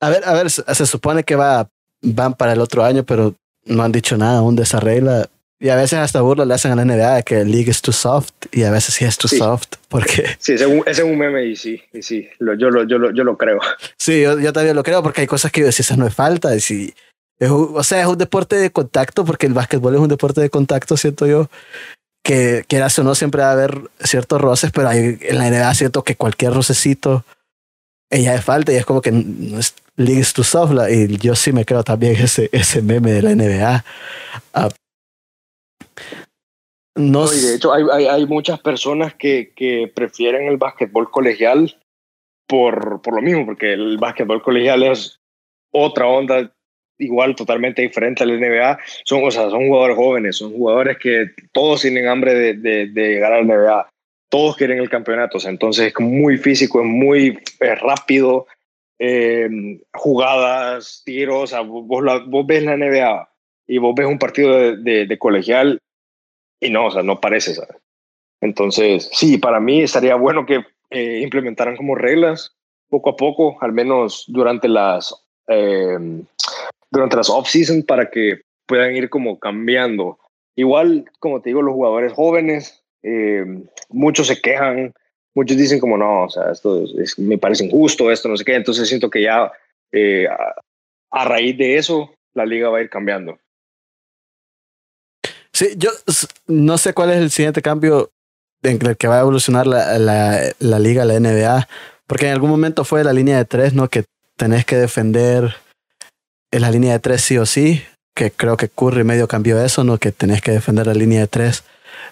A 0.00 0.10
ver, 0.10 0.22
a 0.24 0.32
ver, 0.32 0.50
se 0.50 0.86
supone 0.86 1.24
que 1.24 1.34
va, 1.36 1.68
van 2.02 2.34
para 2.34 2.52
el 2.52 2.60
otro 2.60 2.84
año, 2.84 3.04
pero 3.04 3.34
no 3.64 3.82
han 3.82 3.92
dicho 3.92 4.16
nada 4.16 4.38
aún 4.38 4.56
de 4.56 4.62
esa 4.62 4.80
regla. 4.80 5.28
Y 5.60 5.70
a 5.70 5.76
veces 5.76 5.98
hasta 5.98 6.20
burla 6.20 6.44
le 6.44 6.54
hacen 6.54 6.70
a 6.70 6.76
la 6.76 6.84
NBA 6.84 7.16
de 7.16 7.22
que 7.24 7.40
el 7.40 7.50
league 7.50 7.70
es 7.70 7.82
too 7.82 7.92
soft 7.92 8.30
y 8.52 8.62
a 8.62 8.70
veces 8.70 8.94
sí 8.94 9.04
es 9.04 9.18
too 9.18 9.28
soft 9.28 9.68
porque... 9.88 10.24
Sí, 10.38 10.52
ese 10.52 10.80
es 10.86 11.00
un 11.00 11.18
meme 11.18 11.46
y 11.46 11.56
sí, 11.56 11.82
y 11.92 12.02
sí, 12.02 12.28
lo, 12.38 12.54
yo, 12.54 12.70
lo, 12.70 12.84
yo, 12.84 12.98
lo, 12.98 13.12
yo 13.12 13.24
lo 13.24 13.36
creo. 13.36 13.58
Sí, 13.96 14.22
yo, 14.22 14.38
yo 14.38 14.52
también 14.52 14.76
lo 14.76 14.84
creo 14.84 15.02
porque 15.02 15.22
hay 15.22 15.26
cosas 15.26 15.50
que 15.50 15.60
yo 15.60 15.66
decía, 15.66 15.96
no 15.96 16.06
es 16.06 16.14
falta. 16.14 16.54
Y 16.54 16.60
si, 16.60 16.94
es 17.40 17.50
o 17.50 17.82
sea, 17.82 18.00
es 18.00 18.06
un 18.06 18.18
deporte 18.18 18.56
de 18.56 18.70
contacto 18.70 19.24
porque 19.24 19.46
el 19.46 19.54
básquetbol 19.54 19.94
es 19.94 20.00
un 20.00 20.08
deporte 20.08 20.40
de 20.40 20.50
contacto, 20.50 20.96
siento 20.96 21.26
yo 21.26 21.48
que 22.22 22.64
quieras 22.68 22.98
o 22.98 23.04
no 23.04 23.14
siempre 23.14 23.42
va 23.42 23.48
a 23.48 23.52
haber 23.52 23.80
ciertos 24.00 24.40
roces, 24.40 24.70
pero 24.70 24.88
hay, 24.88 25.18
en 25.20 25.38
la 25.38 25.50
NBA 25.50 25.74
siento 25.74 26.04
que 26.04 26.14
cualquier 26.14 26.52
rocecito 26.52 27.24
ella 28.10 28.34
es 28.34 28.44
falta 28.44 28.72
y 28.72 28.76
es 28.76 28.84
como 28.84 29.00
que 29.00 29.12
no 29.12 29.58
es 29.58 29.74
leagues 29.96 30.32
to 30.32 30.44
soft 30.44 30.72
y 30.90 31.16
yo 31.18 31.34
sí 31.34 31.52
me 31.52 31.64
creo 31.64 31.82
también 31.84 32.16
ese, 32.22 32.48
ese 32.52 32.82
meme 32.82 33.12
de 33.12 33.22
la 33.22 33.34
NBA. 33.34 33.84
Uh, 34.54 34.68
no, 36.98 37.24
no, 37.24 37.32
y 37.32 37.40
de 37.40 37.54
hecho 37.54 37.72
hay, 37.72 37.84
hay, 37.92 38.06
hay 38.06 38.26
muchas 38.26 38.60
personas 38.60 39.14
que, 39.14 39.52
que, 39.54 39.90
prefieren 39.94 40.48
el 40.48 40.56
básquetbol 40.56 41.10
colegial 41.10 41.78
por, 42.46 43.00
por 43.02 43.14
lo 43.14 43.22
mismo, 43.22 43.46
porque 43.46 43.72
el 43.72 43.98
básquetbol 43.98 44.42
colegial 44.42 44.82
es 44.82 45.20
otra 45.72 46.06
onda 46.06 46.52
igual 46.98 47.34
totalmente 47.36 47.82
diferente 47.82 48.22
al 48.22 48.40
NBA. 48.40 48.78
Son, 49.04 49.24
o 49.24 49.30
sea, 49.30 49.50
son 49.50 49.68
jugadores 49.68 49.96
jóvenes, 49.96 50.36
son 50.36 50.52
jugadores 50.52 50.98
que 50.98 51.26
todos 51.52 51.82
tienen 51.82 52.08
hambre 52.08 52.34
de, 52.34 52.54
de, 52.54 52.86
de 52.88 53.08
llegar 53.08 53.32
al 53.32 53.46
NBA. 53.46 53.88
Todos 54.28 54.56
quieren 54.56 54.78
el 54.78 54.90
campeonato. 54.90 55.38
entonces 55.48 55.92
es 55.92 56.00
muy 56.00 56.36
físico, 56.36 56.80
es 56.80 56.86
muy 56.86 57.38
rápido. 57.60 58.46
Eh, 58.98 59.48
jugadas, 59.94 61.02
tiros. 61.04 61.54
vos, 61.66 62.02
la, 62.02 62.18
vos, 62.18 62.44
ves 62.46 62.64
la 62.64 62.76
NBA 62.76 63.28
y 63.68 63.78
vos 63.78 63.94
ves 63.94 64.06
un 64.06 64.18
partido 64.18 64.76
de, 64.76 65.06
de, 65.06 65.18
colegial 65.18 65.80
y 66.60 66.70
no, 66.70 66.86
o 66.86 66.90
sea, 66.90 67.02
no 67.02 67.20
parece, 67.20 67.54
¿sabes? 67.54 67.76
Entonces, 68.40 69.10
sí, 69.12 69.38
para 69.38 69.60
mí 69.60 69.82
estaría 69.82 70.14
bueno 70.14 70.46
que 70.46 70.64
eh, 70.90 71.20
implementaran 71.22 71.76
como 71.76 71.94
reglas 71.94 72.56
poco 72.88 73.10
a 73.10 73.16
poco, 73.16 73.58
al 73.60 73.72
menos 73.72 74.24
durante 74.28 74.68
las 74.68 75.14
eh, 75.48 75.98
durante 76.90 77.16
las 77.16 77.30
off-season 77.30 77.82
para 77.82 78.10
que 78.10 78.40
puedan 78.66 78.94
ir 78.94 79.10
como 79.10 79.38
cambiando. 79.38 80.18
Igual, 80.56 81.04
como 81.20 81.40
te 81.40 81.50
digo, 81.50 81.62
los 81.62 81.74
jugadores 81.74 82.12
jóvenes, 82.12 82.82
eh, 83.02 83.44
muchos 83.88 84.26
se 84.26 84.40
quejan, 84.40 84.92
muchos 85.34 85.56
dicen 85.56 85.80
como 85.80 85.96
no, 85.96 86.24
o 86.24 86.30
sea, 86.30 86.50
esto 86.50 86.84
es, 86.98 87.18
me 87.18 87.38
parece 87.38 87.64
injusto, 87.64 88.10
esto 88.10 88.28
no 88.28 88.36
sé 88.36 88.44
qué, 88.44 88.54
entonces 88.54 88.88
siento 88.88 89.08
que 89.08 89.22
ya 89.22 89.52
eh, 89.92 90.26
a, 91.10 91.24
raíz 91.24 91.56
de 91.56 91.76
eso 91.76 92.12
la 92.34 92.44
liga 92.44 92.68
va 92.68 92.78
a 92.78 92.82
ir 92.82 92.90
cambiando. 92.90 93.38
Sí, 95.58 95.74
yo 95.76 95.90
no 96.46 96.78
sé 96.78 96.94
cuál 96.94 97.10
es 97.10 97.16
el 97.16 97.32
siguiente 97.32 97.62
cambio 97.62 98.12
en 98.62 98.78
el 98.86 98.96
que 98.96 99.08
va 99.08 99.16
a 99.16 99.22
evolucionar 99.22 99.66
la, 99.66 99.98
la, 99.98 100.40
la 100.60 100.78
liga, 100.78 101.04
la 101.04 101.18
NBA, 101.18 101.66
porque 102.06 102.26
en 102.26 102.32
algún 102.32 102.48
momento 102.48 102.84
fue 102.84 103.02
la 103.02 103.12
línea 103.12 103.38
de 103.38 103.44
tres, 103.44 103.74
¿no? 103.74 103.88
Que 103.88 104.04
tenés 104.36 104.64
que 104.64 104.76
defender 104.76 105.56
en 106.52 106.62
la 106.62 106.70
línea 106.70 106.92
de 106.92 107.00
tres 107.00 107.22
sí 107.22 107.38
o 107.38 107.44
sí, 107.44 107.82
que 108.14 108.30
creo 108.30 108.56
que 108.56 108.68
Curry 108.68 109.02
medio 109.02 109.26
cambió 109.26 109.60
eso, 109.60 109.82
¿no? 109.82 109.98
Que 109.98 110.12
tenés 110.12 110.42
que 110.42 110.52
defender 110.52 110.86
la 110.86 110.94
línea 110.94 111.22
de 111.22 111.26
tres 111.26 111.64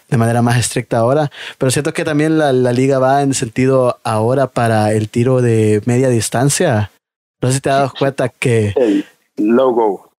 de 0.09 0.16
manera 0.16 0.42
más 0.42 0.59
estricta 0.59 0.99
ahora. 0.99 1.30
Pero 1.57 1.70
siento 1.70 1.92
que 1.92 2.03
también 2.03 2.38
la, 2.38 2.53
la 2.53 2.72
liga 2.72 2.99
va 2.99 3.22
en 3.22 3.32
sentido 3.32 4.01
ahora 4.03 4.49
para 4.49 4.90
el 4.92 5.09
tiro 5.09 5.40
de 5.40 5.82
media 5.84 6.09
distancia. 6.09 6.90
No 7.40 7.51
sé 7.51 7.55
si 7.55 7.61
te 7.61 7.70
has 7.70 7.76
dado 7.76 7.92
cuenta 7.97 8.28
que... 8.28 8.74
El 8.74 9.07
logo. 9.36 10.11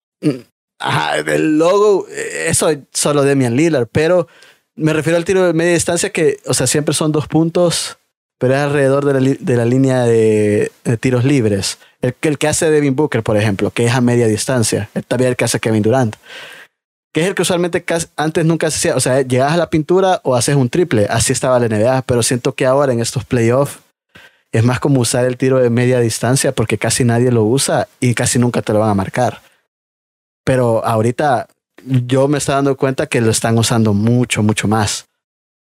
Ajá, 0.80 1.17
el 1.17 1.57
logo, 1.57 2.07
eso 2.07 2.69
solo 2.91 3.23
Demian 3.23 3.55
Lillard, 3.55 3.88
pero 3.91 4.28
me 4.75 4.93
refiero 4.93 5.17
al 5.17 5.25
tiro 5.25 5.45
de 5.45 5.53
media 5.53 5.73
distancia 5.73 6.11
que, 6.11 6.39
o 6.45 6.53
sea, 6.53 6.67
siempre 6.67 6.93
son 6.93 7.11
dos 7.11 7.28
puntos, 7.28 7.97
pero 8.38 8.53
es 8.53 8.59
alrededor 8.59 9.05
de 9.05 9.13
la, 9.13 9.36
de 9.39 9.55
la 9.55 9.65
línea 9.65 10.03
de, 10.03 10.71
tiros 10.99 11.25
libres. 11.25 11.80
El, 12.01 12.38
que 12.38 12.47
hace 12.47 12.69
Devin 12.69 12.95
Booker, 12.95 13.23
por 13.23 13.38
ejemplo, 13.38 13.71
que 13.71 13.86
es 13.86 13.93
a 13.93 14.01
media 14.01 14.28
distancia. 14.28 14.89
También 15.07 15.32
el 15.32 15.36
que 15.36 15.45
hace 15.45 15.59
Kevin 15.59 15.82
Durant. 15.82 16.15
Que 17.11 17.21
es 17.21 17.28
el 17.28 17.34
que 17.34 17.41
usualmente 17.41 17.84
antes 18.15 18.45
nunca 18.45 18.67
hacía. 18.67 18.95
O 18.95 18.99
sea, 18.99 19.21
llegas 19.21 19.53
a 19.53 19.57
la 19.57 19.71
pintura 19.71 20.21
o 20.23 20.36
haces 20.36 20.55
un 20.55 20.69
triple. 20.69 21.07
Así 21.09 21.34
estaba 21.34 21.59
la 21.59 21.67
NBA. 21.67 22.03
Pero 22.03 22.21
siento 22.21 22.53
que 22.53 22.67
ahora 22.67 22.93
en 22.93 23.01
estos 23.01 23.25
playoffs 23.25 23.80
es 24.51 24.63
más 24.63 24.80
como 24.80 25.01
usar 25.01 25.25
el 25.25 25.38
tiro 25.38 25.57
de 25.57 25.71
media 25.71 25.99
distancia 25.99 26.51
porque 26.51 26.78
casi 26.78 27.03
nadie 27.03 27.32
lo 27.32 27.43
usa 27.43 27.88
y 27.99 28.13
casi 28.13 28.38
nunca 28.38 28.61
te 28.61 28.71
lo 28.73 28.80
van 28.80 28.91
a 28.91 28.93
marcar. 28.93 29.41
Pero 30.47 30.81
ahorita 30.85 31.45
yo 31.83 32.29
me 32.29 32.37
estoy 32.37 32.55
dando 32.55 32.77
cuenta 32.77 33.07
que 33.07 33.19
lo 33.19 33.31
están 33.31 33.57
usando 33.57 33.93
mucho, 33.93 34.41
mucho 34.41 34.69
más. 34.69 35.09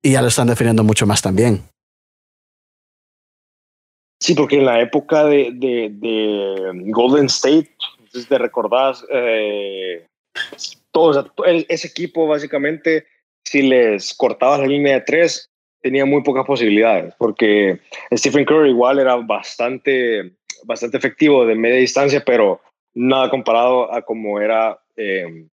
Y 0.01 0.13
ya 0.13 0.21
lo 0.21 0.29
están 0.29 0.47
definiendo 0.47 0.81
mucho 0.85 1.05
más 1.05 1.21
también. 1.21 1.61
Sí, 4.21 4.33
porque 4.33 4.59
en 4.59 4.65
la 4.65 4.79
época 4.79 5.25
de, 5.25 5.51
de, 5.53 5.89
de 5.91 6.83
Golden 6.85 7.25
State, 7.25 7.69
entonces 7.99 8.29
te 8.29 8.37
recordás, 8.37 9.05
eh, 9.11 10.05
ese 11.67 11.87
equipo 11.87 12.27
básicamente, 12.27 13.07
si 13.43 13.63
les 13.63 14.13
cortabas 14.13 14.61
la 14.61 14.67
línea 14.67 14.93
de 14.93 15.01
tres, 15.01 15.49
tenía 15.81 16.05
muy 16.05 16.23
pocas 16.23 16.45
posibilidades, 16.45 17.13
porque 17.17 17.81
Stephen 18.13 18.45
Curry 18.45 18.69
igual 18.69 18.99
era 18.99 19.17
bastante, 19.17 20.31
bastante 20.63 20.95
efectivo 20.95 21.45
de 21.45 21.55
media 21.55 21.79
distancia, 21.79 22.23
pero 22.23 22.61
nada 22.93 23.29
comparado 23.29 23.93
a 23.93 24.01
como 24.01 24.39
era 24.39 24.79
eh, 24.95 25.47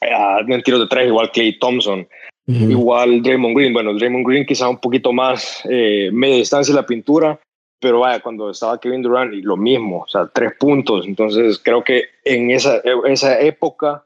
en 0.00 0.62
tiros 0.62 0.80
de 0.80 0.86
tres, 0.86 1.06
igual 1.06 1.30
Clay 1.30 1.58
Thompson. 1.58 2.08
Igual 2.46 3.22
Draymond 3.22 3.56
Green, 3.56 3.72
bueno, 3.72 3.94
Draymond 3.94 4.26
Green 4.26 4.44
quizá 4.44 4.68
un 4.68 4.78
poquito 4.78 5.12
más 5.12 5.62
eh, 5.70 6.10
media 6.12 6.36
distancia 6.36 6.72
en 6.72 6.76
la 6.76 6.86
pintura, 6.86 7.38
pero 7.80 8.00
vaya, 8.00 8.20
cuando 8.20 8.50
estaba 8.50 8.80
Kevin 8.80 9.02
Durant, 9.02 9.32
y 9.34 9.42
lo 9.42 9.56
mismo, 9.56 10.00
o 10.00 10.08
sea, 10.08 10.28
tres 10.32 10.54
puntos. 10.58 11.06
Entonces, 11.06 11.60
creo 11.62 11.84
que 11.84 12.06
en 12.24 12.50
esa, 12.50 12.82
esa 13.06 13.40
época 13.40 14.04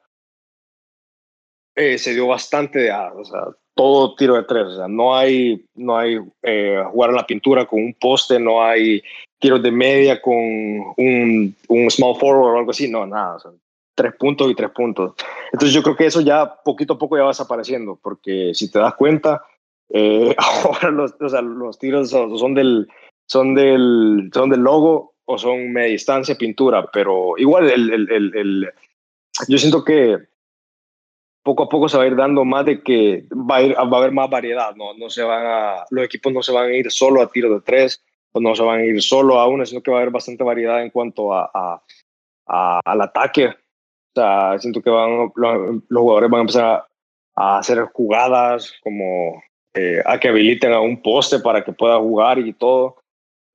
eh, 1.74 1.96
se 1.96 2.12
dio 2.12 2.26
bastante 2.26 2.80
de, 2.80 2.90
ah, 2.90 3.12
o 3.16 3.24
sea, 3.24 3.46
todo 3.74 4.14
tiro 4.14 4.34
de 4.34 4.44
tres. 4.44 4.64
O 4.66 4.76
sea, 4.76 4.88
no 4.88 5.16
hay, 5.16 5.64
no 5.74 5.96
hay 5.96 6.18
eh, 6.42 6.82
jugar 6.90 7.10
en 7.10 7.16
la 7.16 7.26
pintura 7.26 7.66
con 7.66 7.82
un 7.82 7.94
poste, 7.94 8.38
no 8.38 8.62
hay 8.62 9.02
tiros 9.44 9.62
de 9.62 9.70
media 9.70 10.22
con 10.22 10.34
un, 10.34 11.54
un 11.68 11.90
small 11.90 12.16
forward 12.16 12.54
o 12.54 12.58
algo 12.60 12.70
así, 12.70 12.88
no, 12.88 13.06
nada. 13.06 13.36
O 13.36 13.38
sea, 13.38 13.50
tres 13.94 14.14
puntos 14.18 14.50
y 14.50 14.54
tres 14.54 14.70
puntos. 14.70 15.12
Entonces, 15.52 15.74
yo 15.74 15.82
creo 15.82 15.94
que 15.94 16.06
eso 16.06 16.22
ya 16.22 16.62
poquito 16.64 16.94
a 16.94 16.98
poco 16.98 17.18
ya 17.18 17.24
va 17.24 17.28
desapareciendo, 17.28 17.98
porque 18.02 18.52
si 18.54 18.70
te 18.70 18.78
das 18.78 18.94
cuenta, 18.94 19.44
eh, 19.90 20.34
ahora 20.64 20.90
los, 20.90 21.14
o 21.20 21.28
sea, 21.28 21.42
los 21.42 21.78
tiros 21.78 22.08
son 22.08 22.54
del 22.54 22.88
son 23.26 23.54
del, 23.54 24.30
son 24.32 24.48
del 24.48 24.60
logo 24.60 25.12
o 25.26 25.36
son 25.36 25.74
media 25.74 25.92
distancia, 25.92 26.36
pintura, 26.36 26.86
pero 26.90 27.34
igual 27.36 27.68
el, 27.68 27.92
el, 27.92 28.10
el, 28.10 28.36
el, 28.36 28.70
yo 29.46 29.58
siento 29.58 29.84
que 29.84 30.16
poco 31.42 31.64
a 31.64 31.68
poco 31.68 31.90
se 31.90 31.98
va 31.98 32.04
a 32.04 32.06
ir 32.06 32.16
dando 32.16 32.46
más 32.46 32.64
de 32.64 32.82
que 32.82 33.26
va 33.30 33.56
a, 33.56 33.62
ir, 33.62 33.76
va 33.76 33.82
a 33.82 34.00
haber 34.00 34.12
más 34.12 34.30
variedad, 34.30 34.74
¿no? 34.74 34.94
No 34.94 35.10
se 35.10 35.22
van 35.22 35.44
a, 35.46 35.84
los 35.90 36.06
equipos 36.06 36.32
no 36.32 36.42
se 36.42 36.52
van 36.52 36.70
a 36.70 36.74
ir 36.74 36.90
solo 36.90 37.20
a 37.20 37.30
tiro 37.30 37.52
de 37.52 37.60
tres, 37.60 38.02
o 38.34 38.40
no 38.40 38.54
se 38.54 38.62
van 38.62 38.80
a 38.80 38.84
ir 38.84 39.00
solo 39.00 39.38
a 39.38 39.46
una, 39.46 39.64
sino 39.64 39.80
que 39.80 39.90
va 39.90 39.98
a 39.98 40.00
haber 40.00 40.12
bastante 40.12 40.42
variedad 40.42 40.82
en 40.82 40.90
cuanto 40.90 41.32
a, 41.32 41.82
al 42.46 43.00
ataque. 43.00 43.46
O 43.46 44.14
sea, 44.14 44.58
siento 44.58 44.82
que 44.82 44.90
van, 44.90 45.32
los, 45.34 45.82
los 45.88 46.00
jugadores 46.00 46.30
van 46.30 46.38
a 46.38 46.42
empezar 46.42 46.86
a, 47.36 47.58
hacer 47.58 47.80
jugadas 47.92 48.72
como 48.82 49.42
eh, 49.74 50.02
a 50.04 50.18
que 50.18 50.28
habiliten 50.28 50.72
a 50.72 50.80
un 50.80 51.00
poste 51.00 51.38
para 51.38 51.64
que 51.64 51.72
pueda 51.72 51.98
jugar 51.98 52.38
y 52.40 52.52
todo. 52.52 52.96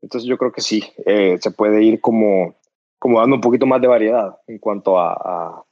Entonces 0.01 0.29
yo 0.29 0.37
creo 0.37 0.53
que 0.53 0.61
sí, 0.61 0.83
eh, 1.05 1.37
se 1.41 1.51
puede 1.51 1.83
ir 1.83 1.99
como, 1.99 2.55
como 2.99 3.19
dando 3.19 3.35
un 3.35 3.41
poquito 3.41 3.65
más 3.65 3.81
de 3.81 3.87
variedad 3.87 4.37
en 4.47 4.59
cuanto 4.59 4.97
a, 4.97 5.65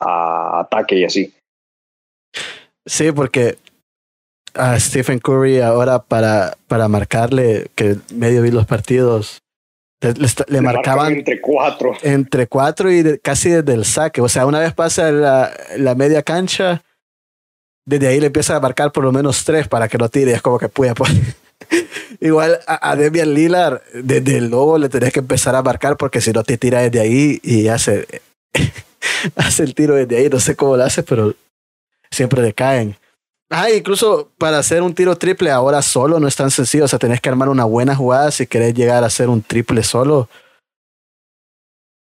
a 0.00 0.60
ataque 0.60 0.96
y 0.96 1.04
así. 1.04 1.34
Sí, 2.86 3.12
porque 3.12 3.58
a 4.56 4.78
Stephen 4.80 5.18
Curry 5.18 5.60
ahora 5.60 6.02
para, 6.02 6.56
para 6.68 6.88
marcarle, 6.88 7.70
que 7.74 7.96
medio 8.14 8.42
vi 8.42 8.50
los 8.50 8.66
partidos, 8.66 9.42
le, 10.00 10.12
le, 10.12 10.28
le 10.48 10.60
marcaban 10.60 11.12
entre 11.12 11.40
cuatro. 11.40 11.94
Entre 12.02 12.46
cuatro 12.46 12.90
y 12.90 13.02
de, 13.02 13.18
casi 13.18 13.50
desde 13.50 13.74
el 13.74 13.84
saque. 13.84 14.20
O 14.20 14.28
sea, 14.28 14.46
una 14.46 14.60
vez 14.60 14.72
pasa 14.74 15.10
la, 15.10 15.52
la 15.76 15.94
media 15.94 16.22
cancha, 16.22 16.82
desde 17.86 18.08
ahí 18.08 18.20
le 18.20 18.26
empieza 18.26 18.56
a 18.56 18.60
marcar 18.60 18.92
por 18.92 19.04
lo 19.04 19.12
menos 19.12 19.44
tres 19.44 19.68
para 19.68 19.88
que 19.88 19.98
lo 19.98 20.08
tire. 20.08 20.32
Es 20.32 20.42
como 20.42 20.58
que 20.58 20.68
puya, 20.68 20.94
pues. 20.94 21.10
Igual 22.20 22.58
a, 22.66 22.90
a 22.90 22.96
Demian 22.96 23.32
Lillard, 23.32 23.80
desde 23.94 24.38
el 24.38 24.50
lobo 24.50 24.78
le 24.78 24.88
tenés 24.88 25.12
que 25.12 25.20
empezar 25.20 25.54
a 25.54 25.62
marcar 25.62 25.96
porque 25.96 26.20
si 26.20 26.32
no 26.32 26.42
te 26.44 26.58
tira 26.58 26.80
desde 26.80 27.00
ahí 27.00 27.40
y 27.42 27.68
hace, 27.68 28.06
hace 29.36 29.62
el 29.62 29.74
tiro 29.74 29.94
desde 29.94 30.16
ahí. 30.16 30.28
No 30.28 30.40
sé 30.40 30.56
cómo 30.56 30.76
lo 30.76 30.84
hace, 30.84 31.02
pero 31.02 31.34
siempre 32.10 32.42
le 32.42 32.52
caen. 32.52 32.96
Ah, 33.48 33.70
incluso 33.70 34.32
para 34.38 34.58
hacer 34.58 34.82
un 34.82 34.94
tiro 34.94 35.16
triple 35.16 35.50
ahora 35.50 35.80
solo 35.80 36.18
no 36.18 36.26
es 36.26 36.34
tan 36.34 36.50
sencillo. 36.50 36.84
O 36.84 36.88
sea, 36.88 36.98
tenés 36.98 37.20
que 37.20 37.28
armar 37.28 37.48
una 37.48 37.64
buena 37.64 37.94
jugada 37.94 38.30
si 38.30 38.46
querés 38.46 38.74
llegar 38.74 39.04
a 39.04 39.06
hacer 39.06 39.28
un 39.28 39.42
triple 39.42 39.82
solo. 39.82 40.28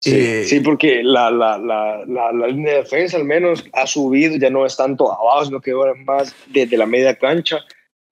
Sí, 0.04 0.16
y... 0.16 0.44
sí 0.46 0.60
porque 0.60 1.04
la, 1.04 1.32
la, 1.32 1.58
la, 1.58 2.04
la, 2.06 2.48
línea 2.48 2.74
de 2.74 2.80
defensa 2.80 3.18
al 3.18 3.24
menos 3.24 3.64
ha 3.72 3.86
subido, 3.86 4.36
ya 4.36 4.50
no 4.50 4.66
es 4.66 4.76
tanto 4.76 5.12
abajo, 5.12 5.46
sino 5.46 5.62
que 5.62 5.72
ahora 5.72 5.94
más 5.94 6.36
desde 6.48 6.76
la 6.76 6.88
media 6.88 7.16
cancha 7.16 7.60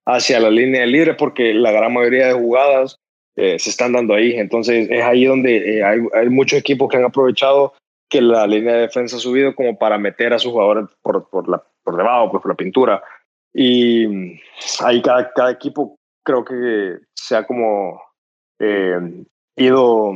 hacia 0.06 0.40
la 0.40 0.52
línea 0.52 0.86
libre, 0.86 1.16
porque 1.16 1.54
la 1.54 1.72
gran 1.72 1.92
mayoría 1.92 2.28
de 2.28 2.34
jugadas 2.34 3.00
eh, 3.36 3.58
se 3.60 3.70
están 3.70 3.94
dando 3.94 4.14
ahí. 4.14 4.34
Entonces 4.34 4.88
es 4.90 5.04
ahí 5.04 5.26
donde 5.26 5.78
eh, 5.78 5.84
hay, 5.84 6.00
hay 6.14 6.30
muchos 6.30 6.60
equipos 6.60 6.90
que 6.90 6.98
han 6.98 7.06
aprovechado 7.06 7.74
que 8.10 8.22
la 8.22 8.48
línea 8.48 8.74
de 8.74 8.82
defensa 8.82 9.18
ha 9.18 9.20
subido 9.20 9.56
como 9.56 9.78
para 9.78 9.98
meter 9.98 10.34
a 10.34 10.40
sus 10.40 10.52
jugadores 10.52 10.86
por, 11.02 11.30
por, 11.30 11.48
la, 11.48 11.64
por 11.84 11.96
debajo, 11.96 12.32
pues 12.32 12.42
por 12.42 12.52
la 12.52 12.58
pintura. 12.58 13.04
Y 13.54 14.40
ahí 14.84 15.02
cada, 15.02 15.32
cada 15.32 15.52
equipo 15.52 15.98
creo 16.24 16.44
que 16.44 16.98
se 17.14 17.36
ha 17.36 17.46
como 17.46 18.02
eh, 18.60 19.24
ido, 19.56 20.14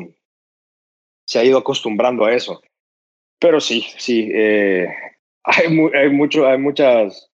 se 1.27 1.39
ha 1.39 1.43
ido 1.43 1.59
acostumbrando 1.59 2.25
a 2.25 2.33
eso. 2.33 2.61
Pero 3.39 3.59
sí, 3.59 3.85
sí, 3.97 4.29
eh, 4.33 4.87
hay, 5.43 5.69
mu 5.69 5.89
hay, 5.93 6.09
mucho, 6.09 6.47
hay 6.47 6.57
muchas, 6.57 7.29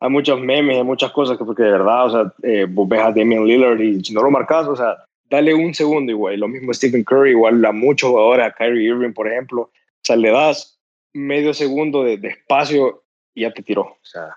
hay 0.00 0.10
muchos 0.10 0.40
memes, 0.40 0.76
hay 0.76 0.84
muchas 0.84 1.12
cosas 1.12 1.38
que 1.38 1.44
porque 1.44 1.62
de 1.62 1.72
verdad, 1.72 2.06
o 2.06 2.10
sea, 2.10 2.34
eh, 2.42 2.66
vos 2.68 2.88
ves 2.88 3.00
a 3.00 3.12
Damian 3.12 3.44
Lillard 3.44 3.80
y 3.80 4.02
si 4.04 4.12
no 4.12 4.22
lo 4.22 4.30
marcas, 4.30 4.66
o 4.66 4.74
sea, 4.74 4.96
dale 5.28 5.54
un 5.54 5.72
segundo 5.74 6.10
igual. 6.10 6.40
Lo 6.40 6.48
mismo 6.48 6.74
Stephen 6.74 7.04
Curry, 7.04 7.30
igual 7.30 7.64
a 7.64 7.72
muchos 7.72 8.10
jugadores, 8.10 8.46
a 8.46 8.52
Kyrie 8.52 8.88
Irving, 8.88 9.12
por 9.12 9.28
ejemplo. 9.28 9.70
O 10.02 10.04
sea, 10.04 10.16
le 10.16 10.30
das 10.30 10.80
medio 11.12 11.52
segundo 11.54 12.02
de, 12.04 12.16
de 12.16 12.28
espacio 12.28 13.04
y 13.34 13.42
ya 13.42 13.52
te 13.52 13.62
tiró. 13.62 13.82
O 13.82 13.98
sea, 14.02 14.36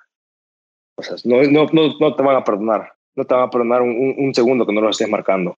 o 0.98 1.04
sea 1.04 1.16
no, 1.26 1.44
no, 1.44 1.66
no, 1.72 1.98
no, 2.00 2.16
te 2.16 2.24
van 2.24 2.36
a 2.36 2.44
perdonar. 2.44 2.94
No 3.16 3.26
te 3.26 3.34
van 3.34 3.44
a 3.44 3.50
perdonar 3.50 3.82
un, 3.82 3.90
un, 3.90 4.16
un 4.18 4.34
segundo 4.34 4.66
que 4.66 4.74
no 4.74 4.82
lo 4.82 4.90
estés 4.90 5.10
marcando. 5.10 5.56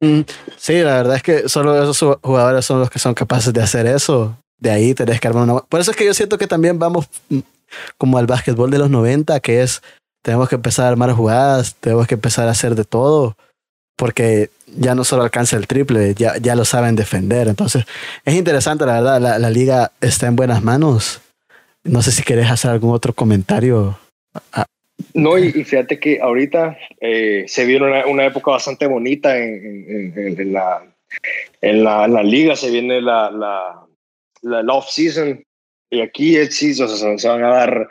Mm, 0.00 0.22
sí, 0.56 0.80
la 0.80 0.96
verdad 0.96 1.16
es 1.16 1.22
que 1.22 1.48
solo 1.48 1.80
esos 1.80 2.18
jugadores 2.20 2.64
son 2.64 2.80
los 2.80 2.90
que 2.90 2.98
son 2.98 3.14
capaces 3.14 3.52
de 3.52 3.62
hacer 3.62 3.86
eso. 3.86 4.36
De 4.58 4.70
ahí 4.70 4.94
tenés 4.94 5.20
que 5.20 5.28
armar 5.28 5.44
una. 5.44 5.60
Por 5.60 5.80
eso 5.80 5.92
es 5.92 5.96
que 5.96 6.04
yo 6.04 6.14
siento 6.14 6.38
que 6.38 6.46
también 6.46 6.78
vamos 6.78 7.08
como 7.98 8.18
al 8.18 8.26
básquetbol 8.26 8.70
de 8.70 8.78
los 8.78 8.90
90, 8.90 9.40
que 9.40 9.62
es 9.62 9.82
tenemos 10.22 10.48
que 10.48 10.56
empezar 10.56 10.86
a 10.86 10.88
armar 10.88 11.12
jugadas, 11.12 11.76
tenemos 11.76 12.06
que 12.06 12.14
empezar 12.14 12.48
a 12.48 12.52
hacer 12.52 12.74
de 12.74 12.84
todo, 12.84 13.36
porque 13.96 14.50
ya 14.66 14.94
no 14.94 15.04
solo 15.04 15.22
alcanza 15.22 15.56
el 15.56 15.66
triple, 15.66 16.14
ya, 16.14 16.36
ya 16.38 16.56
lo 16.56 16.64
saben 16.64 16.96
defender. 16.96 17.48
Entonces, 17.48 17.84
es 18.24 18.34
interesante, 18.34 18.86
la 18.86 19.00
verdad, 19.00 19.38
la, 19.38 19.50
liga 19.50 19.92
está 20.00 20.26
en 20.26 20.36
buenas 20.36 20.62
manos. 20.62 21.20
No 21.84 22.02
sé 22.02 22.12
si 22.12 22.22
querés 22.22 22.50
hacer 22.50 22.70
algún 22.70 22.92
otro 22.92 23.12
comentario. 23.12 23.98
No, 25.14 25.38
y, 25.38 25.52
fíjate 25.64 25.98
que 25.98 26.20
ahorita 26.20 26.78
eh, 27.00 27.44
se 27.48 27.64
viene 27.64 27.86
una, 27.86 28.06
una, 28.06 28.26
época 28.26 28.52
bastante 28.52 28.86
bonita 28.86 29.36
en, 29.36 30.14
en, 30.16 30.40
en, 30.40 31.82
la, 31.82 32.22
liga, 32.22 32.56
se 32.56 32.70
viene 32.70 33.00
la, 33.00 33.30
la, 34.42 34.74
off-season 34.74 35.42
y 35.90 36.00
aquí 36.00 36.36
es 36.36 36.56
se 36.56 37.28
van 37.28 37.44
a 37.44 37.48
dar 37.48 37.88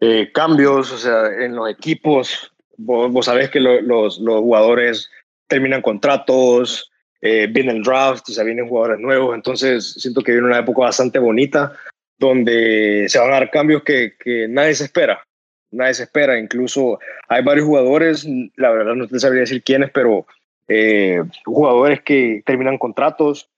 eh, 0.00 0.30
cambios, 0.32 0.90
o 0.92 0.98
sea, 0.98 1.26
en 1.44 1.54
los 1.54 1.70
equipos. 1.70 2.52
Vos, 2.78 3.12
vos 3.12 3.26
sabés 3.26 3.50
que 3.50 3.60
lo, 3.60 3.80
los, 3.82 4.18
los 4.18 4.40
jugadores 4.40 5.10
terminan 5.52 5.82
contratos, 5.82 6.90
eh, 7.20 7.46
viene 7.46 7.72
el 7.72 7.82
draft, 7.82 8.26
o 8.30 8.32
sea, 8.32 8.42
vienen 8.42 8.68
jugadores 8.68 8.98
nuevos, 9.00 9.34
entonces 9.34 9.92
siento 9.98 10.22
que 10.22 10.32
viene 10.32 10.46
una 10.46 10.60
época 10.60 10.80
bastante 10.80 11.18
bonita 11.18 11.72
donde 12.18 13.04
se 13.06 13.18
van 13.18 13.28
a 13.28 13.34
dar 13.34 13.50
cambios 13.50 13.82
que, 13.82 14.14
que 14.18 14.48
nadie 14.48 14.74
se 14.74 14.84
espera, 14.84 15.22
nadie 15.70 15.92
se 15.92 16.04
espera, 16.04 16.38
incluso 16.38 16.98
hay 17.28 17.44
varios 17.44 17.66
jugadores, 17.66 18.26
la 18.56 18.70
verdad 18.70 18.94
no 18.94 19.06
te 19.06 19.20
sabría 19.20 19.40
decir 19.40 19.62
quiénes, 19.62 19.90
pero 19.90 20.24
eh, 20.68 21.22
jugadores 21.44 22.00
que 22.00 22.42
terminan 22.46 22.78
contratos 22.78 23.50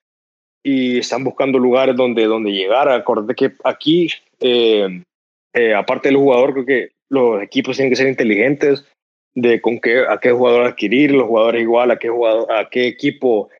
y 0.65 0.99
están 0.99 1.23
buscando 1.23 1.61
lugares 1.61 1.95
donde, 1.95 2.25
donde 2.25 2.51
llegar, 2.51 2.89
acordate 2.89 3.37
que 3.37 3.53
aquí, 3.63 4.09
eh, 4.41 5.01
eh, 5.53 5.75
aparte 5.75 6.09
del 6.09 6.19
jugador, 6.19 6.55
creo 6.55 6.67
que 6.67 6.89
los 7.09 7.41
equipos 7.41 7.77
tienen 7.77 7.93
que 7.93 7.97
ser 7.97 8.09
inteligentes, 8.09 8.85
de 9.35 9.61
con 9.61 9.81
qué, 9.81 10.05
a 10.09 10.19
qué 10.19 10.31
jugador 10.31 10.67
adquirir, 10.67 11.13
los 11.13 11.27
jugadores 11.27 11.63
igual, 11.63 11.91
a 11.91 11.99
qué, 11.99 12.09
jugador, 12.09 12.53
a 12.53 12.69
qué 12.69 12.87
equipo, 12.87 13.51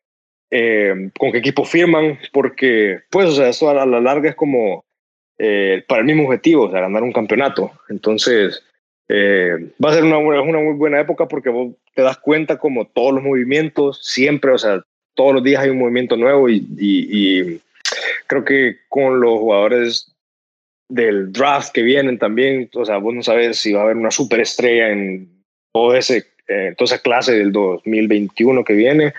eh, 0.51 1.11
con 1.19 1.33
qué 1.33 1.39
equipo 1.39 1.65
firman, 1.65 2.19
porque 2.33 3.01
pues, 3.11 3.27
o 3.27 3.33
sea, 3.33 3.49
eso 3.49 3.69
a 3.69 3.87
la 3.87 4.01
larga 4.01 4.31
es 4.31 4.37
como 4.37 4.85
eh, 5.39 5.83
para 5.89 6.01
el 6.01 6.07
mismo 6.07 6.25
objetivo, 6.25 6.65
o 6.65 6.71
sea, 6.71 6.81
ganar 6.81 7.03
un 7.03 7.13
campeonato. 7.13 7.73
Entonces, 7.89 8.63
eh, 9.09 9.73
va 9.85 9.91
a 9.91 9.95
ser 9.95 10.05
una, 10.05 10.19
una 10.19 10.61
muy 10.61 10.75
buena 10.75 11.01
época 11.01 11.27
porque 11.27 11.51
vos 11.51 11.75
te 11.95 12.03
das 12.03 12.19
cuenta 12.19 12.59
como 12.59 12.87
todos 12.87 13.15
los 13.15 13.23
movimientos, 13.23 14.01
siempre, 14.03 14.53
o 14.53 14.59
sea, 14.59 14.83
todos 15.15 15.35
los 15.35 15.45
días 15.45 15.63
hay 15.63 15.71
un 15.71 15.79
movimiento 15.79 16.17
nuevo 16.17 16.49
y, 16.49 17.61
creo 18.27 18.45
que 18.45 18.79
con 18.89 19.21
los 19.21 19.39
jugadores 19.39 20.15
del 20.89 21.33
draft 21.33 21.73
que 21.73 21.83
vienen 21.83 22.19
también, 22.19 22.69
o 22.75 22.85
sea, 22.85 22.99
vos 22.99 23.15
no 23.15 23.23
sabes 23.23 23.59
si 23.59 23.73
va 23.73 23.81
a 23.81 23.85
haber 23.85 23.97
una 23.97 24.11
superestrella 24.11 24.91
en 24.91 25.34
todo 25.75 25.95
ese, 25.95 26.27
eh, 26.49 26.75
toda 26.79 26.95
esa 26.95 26.99
clase 27.03 27.33
del 27.33 27.53
2021 27.53 28.65
que 28.65 28.75
viene. 28.75 29.13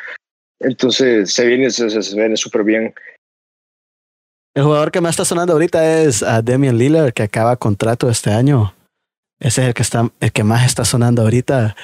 Entonces 0.60 1.32
se 1.34 1.45
viene, 1.45 1.70
se, 1.70 1.89
se 1.89 2.16
viene 2.16 2.38
súper 2.38 2.64
bien. 2.64 2.93
El 4.56 4.64
jugador 4.64 4.89
que 4.89 5.01
más 5.01 5.12
está 5.12 5.26
sonando 5.26 5.51
ahorita 5.51 6.01
es 6.01 6.24
a 6.24 6.41
Damian 6.41 6.78
Lillard, 6.78 7.12
que 7.12 7.24
acaba 7.24 7.58
contrato 7.58 8.10
este 8.10 8.32
año. 8.32 8.74
Ese 9.41 9.62
es 9.62 9.68
el 9.68 9.74
que, 9.74 9.82
está, 9.82 10.10
el 10.22 10.32
que 10.32 10.45
más 10.45 10.66
está 10.66 10.86
sonando 10.86 11.24
ahorita, 11.24 11.76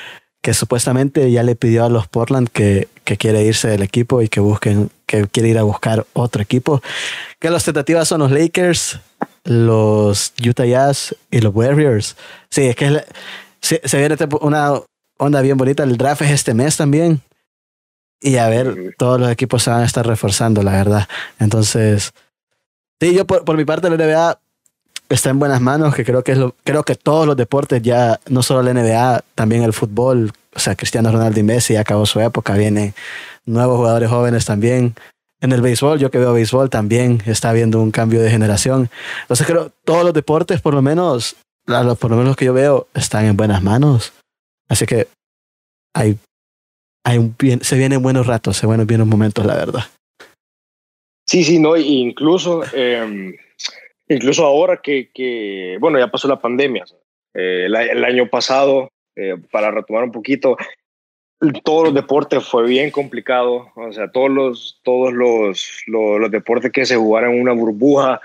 que 0.41 0.53
supuestamente 0.53 1.29
ya 1.29 1.43
le 1.43 1.57
pidió 1.57 1.83
a 1.83 1.89
los 1.89 2.07
Portland 2.07 2.47
que, 2.47 2.87
que 3.03 3.17
quiere 3.17 3.43
irse 3.43 3.67
del 3.67 3.83
equipo 3.83 4.21
y 4.21 4.29
que 4.29 4.39
busquen, 4.39 4.89
que 5.05 5.27
quiere 5.27 5.49
ir 5.49 5.57
a 5.57 5.63
buscar 5.63 6.05
otro 6.13 6.41
equipo. 6.41 6.81
Que 7.39 7.49
las 7.49 7.65
tentativas 7.65 8.07
son 8.07 8.21
los 8.21 8.31
Lakers, 8.31 9.01
los 9.43 10.33
Utah 10.41 10.65
Jazz 10.65 11.13
y 11.29 11.41
los 11.41 11.53
Warriors. 11.53 12.15
Sí, 12.49 12.67
es 12.67 12.75
que 12.77 12.85
es, 12.85 13.03
se, 13.61 13.81
se 13.83 13.97
viene 13.97 14.15
una 14.41 14.81
onda 15.17 15.41
bien 15.41 15.57
bonita. 15.57 15.83
El 15.83 15.97
draft 15.97 16.23
es 16.23 16.31
este 16.31 16.53
mes 16.53 16.77
también. 16.77 17.21
Y 18.19 18.37
a 18.37 18.49
ver, 18.49 18.95
todos 18.97 19.19
los 19.19 19.31
equipos 19.31 19.63
se 19.63 19.71
van 19.71 19.81
a 19.81 19.85
estar 19.85 20.05
reforzando, 20.05 20.61
la 20.61 20.73
verdad. 20.73 21.07
Entonces, 21.39 22.11
sí, 22.99 23.15
yo 23.15 23.25
por, 23.25 23.45
por 23.45 23.57
mi 23.57 23.65
parte, 23.65 23.89
la 23.89 23.97
NBA 23.97 24.39
está 25.09 25.29
en 25.29 25.39
buenas 25.39 25.59
manos, 25.59 25.95
que 25.95 26.05
creo 26.05 26.23
que 26.23 26.33
es 26.33 26.37
lo, 26.37 26.55
creo 26.63 26.83
que 26.83 26.95
todos 26.95 27.25
los 27.25 27.35
deportes 27.35 27.81
ya, 27.81 28.19
no 28.29 28.43
solo 28.43 28.61
la 28.61 28.73
NBA, 28.73 29.23
también 29.35 29.63
el 29.63 29.73
fútbol, 29.73 30.31
o 30.55 30.59
sea, 30.59 30.75
Cristiano 30.75 31.11
Ronaldo 31.11 31.39
y 31.39 31.43
Messi 31.43 31.73
ya 31.73 31.81
acabó 31.81 32.05
su 32.05 32.19
época, 32.19 32.53
vienen 32.53 32.93
nuevos 33.45 33.77
jugadores 33.77 34.09
jóvenes 34.09 34.45
también. 34.45 34.95
En 35.39 35.51
el 35.51 35.61
béisbol, 35.61 35.97
yo 35.97 36.11
que 36.11 36.19
veo 36.19 36.33
béisbol 36.33 36.69
también 36.69 37.23
está 37.25 37.49
habiendo 37.49 37.81
un 37.81 37.89
cambio 37.89 38.21
de 38.21 38.29
generación. 38.29 38.91
Entonces 39.23 39.47
creo 39.47 39.71
todos 39.83 40.03
los 40.03 40.13
deportes, 40.13 40.61
por 40.61 40.75
lo 40.75 40.83
menos, 40.83 41.35
por 41.65 42.11
lo 42.11 42.17
menos 42.17 42.35
que 42.35 42.45
yo 42.45 42.53
veo, 42.53 42.87
están 42.93 43.25
en 43.25 43.37
buenas 43.37 43.61
manos. 43.61 44.13
Así 44.67 44.85
que 44.85 45.07
hay 45.93 46.17
hay 47.03 47.17
un 47.17 47.35
bien, 47.37 47.61
se 47.61 47.77
vienen 47.77 48.01
buenos 48.01 48.27
ratos, 48.27 48.57
se 48.57 48.67
vienen 48.67 48.87
buenos 48.87 49.07
momentos, 49.07 49.45
la 49.45 49.55
verdad. 49.55 49.81
Sí, 51.27 51.43
sí, 51.43 51.59
no, 51.59 51.77
incluso, 51.77 52.63
eh, 52.73 53.33
incluso 54.07 54.45
ahora 54.45 54.77
que, 54.77 55.09
que, 55.13 55.77
bueno, 55.79 55.97
ya 55.97 56.09
pasó 56.09 56.27
la 56.27 56.41
pandemia, 56.41 56.83
eh, 57.33 57.65
el, 57.65 57.75
el, 57.75 58.03
año 58.03 58.29
pasado, 58.29 58.89
eh, 59.15 59.35
para 59.51 59.71
retomar 59.71 60.03
un 60.03 60.11
poquito, 60.11 60.57
todos 61.63 61.85
los 61.85 61.93
deportes 61.93 62.45
fue 62.45 62.67
bien 62.67 62.91
complicado, 62.91 63.71
o 63.75 63.93
sea, 63.93 64.11
todos 64.11 64.29
los, 64.29 64.79
todos 64.83 65.13
los, 65.13 65.83
los, 65.87 66.19
los 66.19 66.31
deportes 66.31 66.71
que 66.71 66.85
se 66.85 66.97
jugaron 66.97 67.33
en 67.33 67.41
una 67.41 67.53
burbuja, 67.53 68.21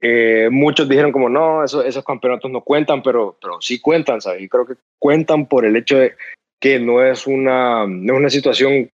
eh, 0.00 0.48
muchos 0.50 0.88
dijeron 0.88 1.12
como, 1.12 1.28
no, 1.28 1.64
eso, 1.64 1.82
esos 1.82 2.04
campeonatos 2.04 2.50
no 2.50 2.60
cuentan, 2.62 3.02
pero, 3.02 3.36
pero 3.40 3.60
sí 3.60 3.80
cuentan, 3.80 4.20
¿sabes? 4.20 4.42
Y 4.42 4.48
creo 4.48 4.66
que 4.66 4.74
cuentan 4.98 5.46
por 5.46 5.64
el 5.64 5.76
hecho 5.76 5.98
de 5.98 6.14
que 6.60 6.78
no 6.78 7.04
es 7.04 7.26
una, 7.26 7.86
no 7.86 8.14
es 8.14 8.18
una 8.20 8.30
situación 8.30 8.90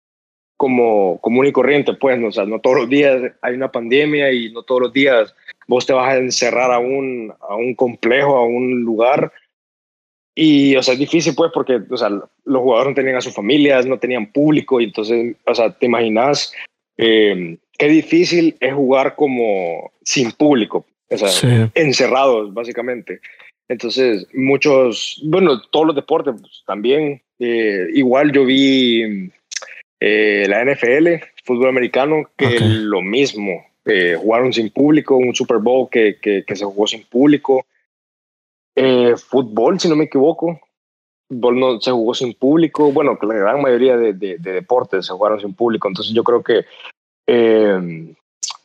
como 0.57 1.19
común 1.21 1.45
y 1.45 1.51
corriente, 1.51 1.93
pues, 1.93 2.19
¿no? 2.19 2.29
o 2.29 2.31
sea, 2.31 2.45
no 2.45 2.59
todos 2.59 2.77
los 2.77 2.89
días 2.89 3.31
hay 3.41 3.53
una 3.53 3.71
pandemia 3.71 4.31
y 4.31 4.51
no 4.51 4.63
todos 4.63 4.81
los 4.81 4.93
días 4.93 5.35
vos 5.67 5.85
te 5.85 5.93
vas 5.93 6.09
a 6.09 6.17
encerrar 6.17 6.71
a 6.71 6.79
un, 6.79 7.31
a 7.47 7.55
un 7.55 7.75
complejo, 7.75 8.35
a 8.35 8.45
un 8.45 8.81
lugar. 8.81 9.31
Y, 10.33 10.75
o 10.75 10.83
sea, 10.83 10.93
es 10.93 10.99
difícil, 10.99 11.33
pues, 11.35 11.51
porque, 11.53 11.81
o 11.89 11.97
sea, 11.97 12.09
los 12.09 12.61
jugadores 12.61 12.91
no 12.91 12.95
tenían 12.95 13.17
a 13.17 13.21
sus 13.21 13.33
familias, 13.33 13.85
no 13.85 13.99
tenían 13.99 14.31
público, 14.31 14.79
y 14.79 14.85
entonces, 14.85 15.35
o 15.45 15.55
sea, 15.55 15.71
te 15.71 15.87
imaginas 15.87 16.53
eh, 16.97 17.57
qué 17.77 17.87
difícil 17.87 18.55
es 18.59 18.73
jugar 18.73 19.15
como 19.15 19.91
sin 20.03 20.31
público, 20.31 20.85
o 21.09 21.17
sea, 21.17 21.29
sí. 21.29 21.47
encerrados, 21.75 22.53
básicamente. 22.53 23.19
Entonces, 23.69 24.27
muchos, 24.33 25.21
bueno, 25.25 25.61
todos 25.71 25.87
los 25.87 25.95
deportes 25.95 26.35
pues, 26.39 26.63
también. 26.65 27.21
Eh, 27.39 27.87
igual 27.93 28.31
yo 28.31 28.45
vi 28.45 29.29
eh, 29.99 30.45
la 30.47 30.63
NFL, 30.63 31.23
fútbol 31.43 31.69
americano, 31.69 32.29
que 32.35 32.47
okay. 32.47 32.59
lo 32.61 33.01
mismo. 33.01 33.65
Eh, 33.85 34.17
jugaron 34.19 34.51
sin 34.51 34.69
público, 34.69 35.15
un 35.15 35.33
Super 35.33 35.57
Bowl 35.57 35.89
que, 35.89 36.17
que, 36.21 36.43
que 36.45 36.55
se 36.55 36.65
jugó 36.65 36.87
sin 36.87 37.03
público. 37.03 37.65
Eh, 38.75 39.15
fútbol, 39.17 39.79
si 39.79 39.87
no 39.87 39.95
me 39.95 40.05
equivoco, 40.05 40.59
fútbol 41.29 41.59
no 41.59 41.79
se 41.79 41.91
jugó 41.91 42.13
sin 42.13 42.33
público. 42.33 42.91
Bueno, 42.91 43.17
la 43.21 43.33
gran 43.33 43.61
mayoría 43.61 43.97
de, 43.97 44.13
de, 44.13 44.37
de 44.37 44.51
deportes 44.51 45.05
se 45.05 45.13
jugaron 45.13 45.39
sin 45.39 45.53
público. 45.53 45.87
Entonces, 45.87 46.13
yo 46.13 46.23
creo 46.23 46.43
que 46.43 46.65
eh, 47.27 48.15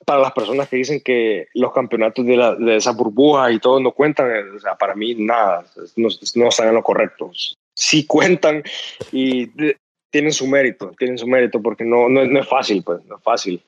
para 0.04 0.20
las 0.20 0.32
personas 0.32 0.68
que 0.68 0.76
dicen 0.76 1.00
que 1.00 1.48
los 1.54 1.72
campeonatos 1.72 2.24
de, 2.24 2.36
la, 2.36 2.54
de 2.54 2.76
esa 2.76 2.92
burbuja 2.92 3.50
y 3.50 3.58
todo 3.58 3.80
no 3.80 3.92
cuentan, 3.92 4.28
sea, 4.60 4.76
para 4.76 4.94
mí 4.94 5.14
nada, 5.14 5.64
no, 5.96 6.08
no 6.34 6.48
están 6.48 6.68
en 6.68 6.74
lo 6.74 6.82
correcto. 6.82 7.30
Sí 7.74 8.06
cuentan 8.06 8.62
y 9.10 9.50
tienen 10.10 10.32
su 10.32 10.46
mérito, 10.46 10.92
tienen 10.98 11.18
su 11.18 11.26
mérito 11.26 11.60
porque 11.62 11.84
no, 11.84 12.08
no, 12.08 12.24
no 12.24 12.40
es 12.40 12.48
fácil, 12.48 12.82
pues, 12.82 13.04
no 13.06 13.16
es 13.16 13.22
fácil. 13.22 13.62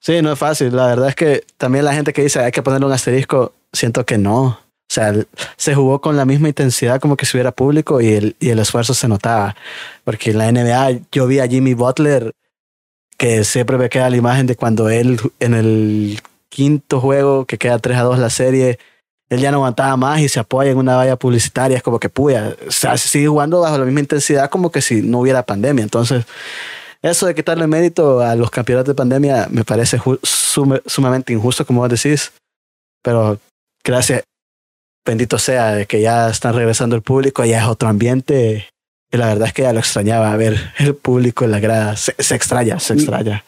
Sí, 0.00 0.20
no 0.22 0.32
es 0.32 0.38
fácil. 0.38 0.74
La 0.74 0.86
verdad 0.86 1.08
es 1.08 1.14
que 1.14 1.44
también 1.56 1.84
la 1.84 1.94
gente 1.94 2.12
que 2.12 2.22
dice 2.22 2.40
hay 2.40 2.52
que 2.52 2.62
ponerle 2.62 2.86
un 2.86 2.92
asterisco, 2.92 3.52
siento 3.72 4.04
que 4.04 4.18
no. 4.18 4.44
O 4.44 4.94
sea, 4.94 5.14
se 5.56 5.74
jugó 5.74 6.00
con 6.00 6.16
la 6.16 6.24
misma 6.24 6.48
intensidad 6.48 7.00
como 7.00 7.16
que 7.16 7.24
si 7.24 7.36
hubiera 7.36 7.52
público 7.52 8.00
y 8.00 8.08
el, 8.08 8.36
y 8.40 8.50
el 8.50 8.58
esfuerzo 8.58 8.94
se 8.94 9.08
notaba. 9.08 9.56
Porque 10.04 10.32
en 10.32 10.38
la 10.38 10.52
NBA 10.52 11.06
yo 11.10 11.26
vi 11.26 11.38
a 11.38 11.46
Jimmy 11.46 11.74
Butler 11.74 12.32
que 13.22 13.44
siempre 13.44 13.78
me 13.78 13.88
queda 13.88 14.10
la 14.10 14.16
imagen 14.16 14.48
de 14.48 14.56
cuando 14.56 14.90
él 14.90 15.20
en 15.38 15.54
el 15.54 16.20
quinto 16.48 17.00
juego, 17.00 17.44
que 17.44 17.56
queda 17.56 17.78
3 17.78 17.98
a 17.98 18.02
2 18.02 18.18
la 18.18 18.30
serie, 18.30 18.80
él 19.28 19.38
ya 19.38 19.52
no 19.52 19.58
aguantaba 19.58 19.96
más 19.96 20.18
y 20.18 20.28
se 20.28 20.40
apoya 20.40 20.72
en 20.72 20.76
una 20.76 20.96
valla 20.96 21.14
publicitaria, 21.14 21.76
es 21.76 21.84
como 21.84 22.00
que 22.00 22.08
puya, 22.08 22.56
o 22.66 22.96
sigue 22.96 23.28
jugando 23.28 23.60
bajo 23.60 23.78
la 23.78 23.84
misma 23.84 24.00
intensidad 24.00 24.50
como 24.50 24.72
que 24.72 24.82
si 24.82 25.02
no 25.02 25.20
hubiera 25.20 25.44
pandemia. 25.44 25.84
Entonces, 25.84 26.24
eso 27.00 27.26
de 27.26 27.36
quitarle 27.36 27.68
mérito 27.68 28.18
a 28.22 28.34
los 28.34 28.50
campeonatos 28.50 28.88
de 28.88 28.96
pandemia 28.96 29.46
me 29.52 29.62
parece 29.62 30.00
sum 30.24 30.78
sumamente 30.84 31.32
injusto, 31.32 31.64
como 31.64 31.86
decís, 31.86 32.32
pero 33.04 33.38
gracias, 33.84 34.24
bendito 35.06 35.38
sea, 35.38 35.84
que 35.84 36.00
ya 36.00 36.28
están 36.28 36.56
regresando 36.56 36.96
el 36.96 37.02
público, 37.02 37.44
ya 37.44 37.60
es 37.60 37.68
otro 37.68 37.88
ambiente 37.88 38.66
y 39.12 39.16
la 39.18 39.26
verdad 39.26 39.48
es 39.48 39.52
que 39.52 39.62
ya 39.62 39.72
lo 39.74 39.80
extrañaba 39.80 40.34
ver 40.36 40.56
el 40.78 40.96
público 40.96 41.44
en 41.44 41.50
la 41.50 41.60
grada. 41.60 41.96
Se, 41.96 42.12
extraña, 42.34 42.80
se 42.80 42.94
extraña. 42.94 43.44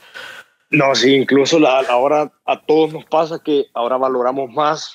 No, 0.71 0.95
sí, 0.95 1.15
incluso 1.15 1.59
la, 1.59 1.81
ahora 1.89 2.31
a 2.45 2.61
todos 2.61 2.93
nos 2.93 3.07
pasa 3.07 3.41
que 3.43 3.67
ahora 3.73 3.97
valoramos 3.97 4.51
más 4.51 4.95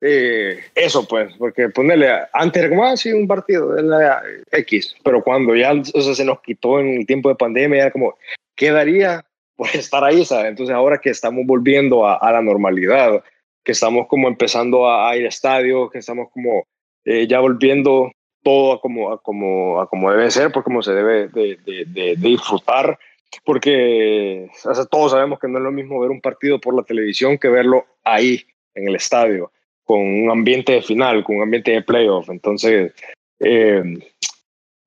eh, 0.00 0.58
eso, 0.74 1.06
pues, 1.06 1.32
porque 1.38 1.68
ponerle, 1.68 2.10
antes 2.32 2.62
era 2.62 2.68
como, 2.68 2.84
ah, 2.84 2.94
un 3.14 3.28
partido, 3.28 3.78
en 3.78 3.88
la 3.88 4.22
X, 4.50 4.96
pero 5.04 5.22
cuando 5.22 5.54
ya 5.54 5.72
o 5.72 6.14
se 6.14 6.24
nos 6.24 6.40
quitó 6.42 6.80
en 6.80 6.98
el 6.98 7.06
tiempo 7.06 7.28
de 7.28 7.36
pandemia, 7.36 7.82
era 7.82 7.90
como, 7.90 8.14
¿qué 8.56 8.70
daría 8.70 9.24
por 9.56 9.68
estar 9.74 10.02
ahí? 10.02 10.24
¿sabes? 10.24 10.46
Entonces 10.46 10.74
ahora 10.74 10.98
que 10.98 11.10
estamos 11.10 11.46
volviendo 11.46 12.06
a, 12.06 12.16
a, 12.16 12.32
la 12.32 12.42
normalidad, 12.42 13.22
que 13.62 13.72
estamos 13.72 14.08
como 14.08 14.26
empezando 14.28 14.88
a, 14.88 15.08
a 15.08 15.16
ir 15.16 15.24
a 15.24 15.28
estadios, 15.28 15.90
que 15.90 15.98
estamos 15.98 16.28
como 16.32 16.66
eh, 17.04 17.26
ya 17.28 17.38
volviendo 17.38 18.10
todo 18.44 18.74
a 18.74 18.80
como, 18.80 19.10
a 19.10 19.20
como, 19.20 19.80
a 19.80 19.88
como 19.88 20.10
debe 20.12 20.30
ser, 20.30 20.52
por 20.52 20.62
como 20.62 20.82
se 20.82 20.92
debe 20.92 21.28
de, 21.28 21.56
de, 21.64 21.84
de, 21.86 22.14
de 22.14 22.16
disfrutar, 22.16 22.96
porque 23.44 24.48
o 24.64 24.74
sea, 24.74 24.84
todos 24.84 25.10
sabemos 25.10 25.40
que 25.40 25.48
no 25.48 25.58
es 25.58 25.64
lo 25.64 25.72
mismo 25.72 25.98
ver 25.98 26.10
un 26.10 26.20
partido 26.20 26.60
por 26.60 26.76
la 26.76 26.84
televisión 26.84 27.38
que 27.38 27.48
verlo 27.48 27.86
ahí, 28.04 28.44
en 28.74 28.88
el 28.88 28.96
estadio, 28.96 29.50
con 29.84 30.00
un 30.00 30.30
ambiente 30.30 30.72
de 30.72 30.82
final, 30.82 31.24
con 31.24 31.36
un 31.36 31.42
ambiente 31.42 31.70
de 31.70 31.82
playoff. 31.82 32.28
Entonces, 32.28 32.92
eh, 33.40 33.82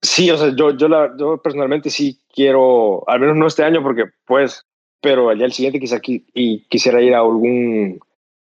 sí, 0.01 0.30
o 0.30 0.38
sea, 0.38 0.53
yo, 0.55 0.72
yo, 0.78 0.88
la, 0.88 1.14
yo 1.18 1.41
personalmente 1.41 1.89
sí 1.89 2.20
quiero, 2.34 3.03
al 3.10 3.20
menos 3.20 3.36
no 3.36 3.47
este 3.47 3.64
año, 3.64 3.82
porque 3.82 4.05
pues, 4.26 4.66
pero 5.01 5.30
allá 5.30 5.45
el 5.45 5.53
siguiente 5.53 5.80
quizá 5.80 5.97
aquí, 5.97 6.26
y 6.34 6.64
quisiera 6.68 7.01
ir 7.01 7.16
a 7.16 7.20
algún, 7.20 7.99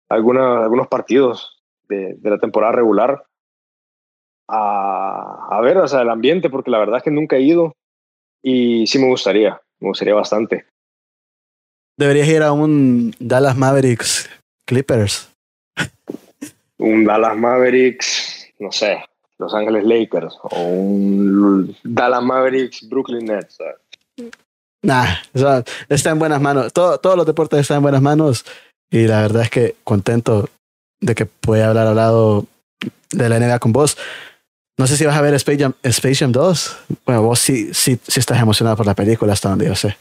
alguna, 0.08 0.62
algunos 0.62 0.88
partidos 0.88 1.62
de, 1.88 2.14
de 2.14 2.30
la 2.30 2.38
temporada 2.38 2.72
regular 2.72 3.24
a, 4.48 5.48
a, 5.50 5.60
ver, 5.60 5.78
o 5.78 5.88
sea, 5.88 6.02
el 6.02 6.10
ambiente, 6.10 6.50
porque 6.50 6.70
la 6.70 6.78
verdad 6.78 6.98
es 6.98 7.02
que 7.02 7.10
nunca 7.10 7.36
he 7.36 7.42
ido 7.42 7.74
y 8.42 8.86
sí 8.86 8.98
me 8.98 9.08
gustaría, 9.08 9.60
me 9.80 9.88
gustaría 9.88 10.14
bastante. 10.14 10.66
Deberías 11.98 12.28
ir 12.28 12.42
a 12.42 12.52
un 12.52 13.14
Dallas 13.18 13.56
Mavericks 13.56 14.28
Clippers. 14.66 15.32
un 16.78 17.04
Dallas 17.04 17.36
Mavericks, 17.36 18.52
no 18.58 18.70
sé, 18.70 19.02
Los 19.38 19.54
Ángeles 19.54 19.84
Lakers 19.84 20.38
o 20.42 20.58
un 20.58 21.76
Dallas 21.82 22.22
Mavericks 22.22 22.88
Brooklyn 22.88 23.24
Nets. 23.24 23.58
Nah, 24.82 25.06
o 25.34 25.38
sea, 25.38 25.64
está 25.88 26.10
en 26.10 26.18
buenas 26.18 26.40
manos. 26.40 26.72
Todo, 26.72 26.98
todos 26.98 27.16
los 27.16 27.26
deportes 27.26 27.60
están 27.60 27.78
en 27.78 27.82
buenas 27.82 28.02
manos 28.02 28.44
y 28.90 29.06
la 29.06 29.22
verdad 29.22 29.42
es 29.42 29.50
que 29.50 29.74
contento 29.82 30.48
de 31.00 31.14
que 31.14 31.26
pueda 31.26 31.68
hablar 31.68 31.86
hablado 31.86 32.46
de 33.10 33.28
la 33.28 33.40
NBA 33.40 33.58
con 33.58 33.72
vos. 33.72 33.96
No 34.78 34.86
sé 34.86 34.96
si 34.96 35.06
vas 35.06 35.16
a 35.16 35.22
ver 35.22 35.34
Space 35.34 35.58
Jam, 35.58 35.74
Space 35.82 36.16
Jam 36.16 36.32
2. 36.32 36.84
Bueno, 37.06 37.22
vos 37.22 37.38
sí, 37.38 37.72
sí, 37.72 37.98
sí 38.06 38.20
estás 38.20 38.40
emocionado 38.40 38.76
por 38.76 38.86
la 38.86 38.94
película 38.94 39.32
hasta 39.32 39.48
donde 39.48 39.66
yo 39.66 39.74
sé. 39.74 39.96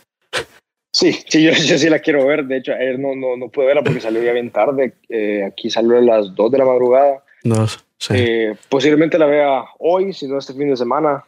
Sí, 0.91 1.13
sí, 1.28 1.43
yo, 1.43 1.51
yo 1.51 1.78
sí 1.78 1.89
la 1.89 1.99
quiero 1.99 2.26
ver. 2.26 2.45
De 2.45 2.57
hecho, 2.57 2.73
ayer 2.73 2.99
no, 2.99 3.15
no, 3.15 3.38
no 3.38 3.49
pude 3.49 3.67
verla 3.67 3.84
porque 3.84 4.01
salió 4.01 4.21
ya 4.21 4.34
bien 4.34 4.51
tarde. 4.51 4.93
Eh, 5.09 5.43
aquí 5.45 5.69
salió 5.69 5.97
a 5.97 6.01
las 6.01 6.36
2 6.36 6.51
de 6.51 6.57
la 6.57 6.65
madrugada. 6.65 7.23
No, 7.43 7.67
sí. 7.67 8.13
Eh, 8.13 8.55
posiblemente 8.69 9.17
la 9.17 9.26
vea 9.26 9.65
hoy, 9.80 10.13
si 10.13 10.28
no 10.28 10.38
este 10.38 10.53
fin 10.53 10.69
de 10.69 10.78
semana. 10.78 11.23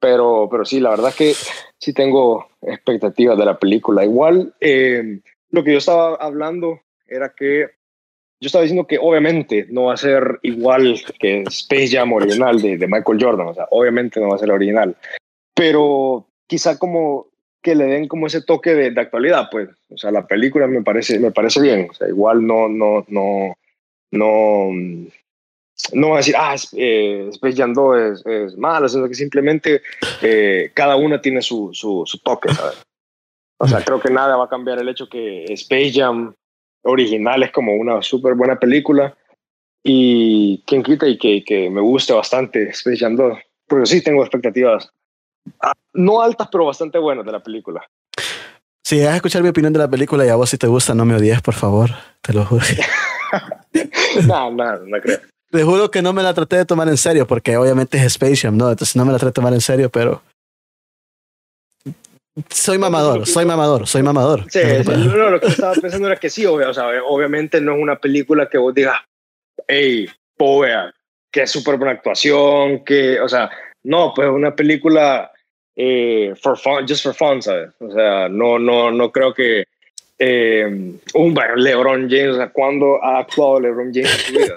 Pero, 0.00 0.48
pero 0.50 0.64
sí, 0.64 0.80
la 0.80 0.90
verdad 0.90 1.08
es 1.08 1.16
que 1.16 1.34
sí 1.78 1.92
tengo 1.92 2.48
expectativas 2.62 3.38
de 3.38 3.44
la 3.44 3.58
película. 3.58 4.04
Igual, 4.04 4.54
eh, 4.60 5.20
lo 5.50 5.64
que 5.64 5.72
yo 5.72 5.78
estaba 5.78 6.16
hablando 6.16 6.80
era 7.06 7.32
que 7.34 7.70
yo 8.40 8.46
estaba 8.46 8.62
diciendo 8.62 8.86
que 8.86 8.98
obviamente 8.98 9.66
no 9.70 9.84
va 9.84 9.94
a 9.94 9.98
ser 9.98 10.38
igual 10.42 11.00
que 11.18 11.42
Space 11.42 11.88
Jam 11.88 12.12
original 12.12 12.60
de, 12.60 12.76
de, 12.76 12.86
Michael 12.86 13.18
Jordan, 13.20 13.48
o 13.48 13.54
sea, 13.54 13.66
obviamente 13.70 14.20
no 14.20 14.28
va 14.28 14.36
a 14.36 14.38
ser 14.38 14.48
la 14.48 14.54
original, 14.54 14.96
pero 15.54 16.26
quizá 16.46 16.78
como 16.78 17.28
que 17.62 17.74
le 17.74 17.84
den 17.84 18.08
como 18.08 18.26
ese 18.26 18.42
toque 18.42 18.74
de, 18.74 18.90
de, 18.90 19.00
actualidad, 19.00 19.48
pues, 19.50 19.70
o 19.88 19.96
sea, 19.96 20.10
la 20.10 20.26
película 20.26 20.66
me 20.66 20.82
parece, 20.82 21.18
me 21.18 21.32
parece 21.32 21.60
bien, 21.60 21.88
o 21.90 21.94
sea, 21.94 22.08
igual 22.08 22.46
no, 22.46 22.68
no, 22.68 23.04
no, 23.08 23.56
no, 24.12 24.68
no 25.92 26.08
va 26.10 26.14
a 26.14 26.18
decir, 26.18 26.34
ah, 26.36 26.54
eh, 26.76 27.28
Space 27.30 27.56
Jam 27.56 27.72
2 27.72 28.00
es, 28.00 28.26
es 28.26 28.56
malo, 28.58 28.88
sino 28.88 29.08
que 29.08 29.14
simplemente 29.14 29.82
eh, 30.22 30.70
cada 30.74 30.96
una 30.96 31.20
tiene 31.20 31.42
su, 31.42 31.70
su, 31.72 32.02
su 32.06 32.18
toque, 32.18 32.52
¿sabes? 32.52 32.82
O 33.58 33.66
sea, 33.66 33.82
creo 33.82 33.98
que 34.00 34.10
nada 34.10 34.36
va 34.36 34.44
a 34.44 34.50
cambiar 34.50 34.78
el 34.78 34.88
hecho 34.88 35.08
que 35.08 35.44
Space 35.44 35.92
Jam 35.94 36.34
original 36.86 37.42
es 37.42 37.52
como 37.52 37.74
una 37.74 38.02
súper 38.02 38.34
buena 38.34 38.58
película 38.58 39.16
y 39.82 40.62
quien 40.66 40.82
quita 40.82 41.06
y 41.06 41.18
que, 41.18 41.44
que 41.44 41.70
me 41.70 41.80
guste 41.80 42.12
bastante 42.12 42.70
Space 42.70 42.98
Jam 42.98 43.16
2, 43.16 43.38
porque 43.66 43.86
sí 43.86 44.02
tengo 44.02 44.22
expectativas 44.22 44.90
ah, 45.60 45.72
no 45.94 46.20
altas 46.22 46.48
pero 46.50 46.66
bastante 46.66 46.98
buenas 46.98 47.24
de 47.24 47.32
la 47.32 47.42
película. 47.42 47.82
Si 48.84 49.00
vas 49.00 49.08
a 49.08 49.16
escuchar 49.16 49.42
mi 49.42 49.48
opinión 49.48 49.72
de 49.72 49.80
la 49.80 49.88
película 49.88 50.24
y 50.24 50.28
a 50.28 50.36
vos 50.36 50.50
si 50.50 50.58
te 50.58 50.66
gusta 50.66 50.94
no 50.94 51.04
me 51.04 51.14
odies 51.14 51.42
por 51.42 51.54
favor, 51.54 51.90
te 52.22 52.32
lo 52.32 52.44
juro. 52.44 52.64
no, 54.26 54.50
no, 54.50 54.76
no 54.78 55.00
creo. 55.00 55.18
Te 55.50 55.62
juro 55.62 55.90
que 55.90 56.02
no 56.02 56.12
me 56.12 56.22
la 56.22 56.34
traté 56.34 56.56
de 56.56 56.64
tomar 56.64 56.88
en 56.88 56.96
serio 56.96 57.26
porque 57.26 57.56
obviamente 57.56 57.98
es 57.98 58.04
Space 58.04 58.36
Jam, 58.36 58.56
¿no? 58.56 58.70
Entonces 58.70 58.96
no 58.96 59.04
me 59.04 59.12
la 59.12 59.18
traté 59.18 59.30
de 59.30 59.34
tomar 59.34 59.52
en 59.52 59.60
serio, 59.60 59.90
pero 59.90 60.22
soy 62.50 62.78
mamador, 62.78 63.26
soy 63.26 63.44
mamador, 63.44 63.86
soy 63.86 64.02
mamador. 64.02 64.44
Sí, 64.50 64.60
no, 64.84 65.30
lo 65.30 65.40
que 65.40 65.46
estaba 65.46 65.74
pensando 65.74 66.08
era 66.08 66.16
que 66.16 66.30
sí, 66.30 66.44
o 66.46 66.74
sea, 66.74 67.02
obviamente 67.06 67.60
no 67.60 67.74
es 67.74 67.82
una 67.82 67.96
película 67.96 68.48
que 68.48 68.58
vos 68.58 68.74
digas, 68.74 68.96
hey, 69.66 70.08
poea, 70.36 70.92
que 71.30 71.42
es 71.42 71.50
súper 71.50 71.76
buena 71.76 71.92
actuación, 71.92 72.84
que, 72.84 73.20
o 73.20 73.28
sea, 73.28 73.50
no, 73.84 74.12
pues 74.14 74.28
una 74.28 74.54
película 74.54 75.30
eh, 75.74 76.34
for 76.40 76.58
fun, 76.58 76.86
just 76.86 77.02
for 77.02 77.14
fun, 77.14 77.42
¿sabes? 77.42 77.70
O 77.80 77.90
sea, 77.90 78.28
no, 78.28 78.58
no, 78.58 78.90
no 78.90 79.12
creo 79.12 79.32
que 79.32 79.64
eh, 80.18 80.64
un 81.14 81.34
LeBron 81.56 82.08
James, 82.08 82.34
o 82.34 82.36
sea, 82.36 82.48
¿cuándo 82.50 83.02
ha 83.02 83.18
actuado 83.18 83.60
LeBron 83.60 83.92
James 83.92 84.12
en 84.12 84.18
su 84.18 84.32
vida? 84.32 84.54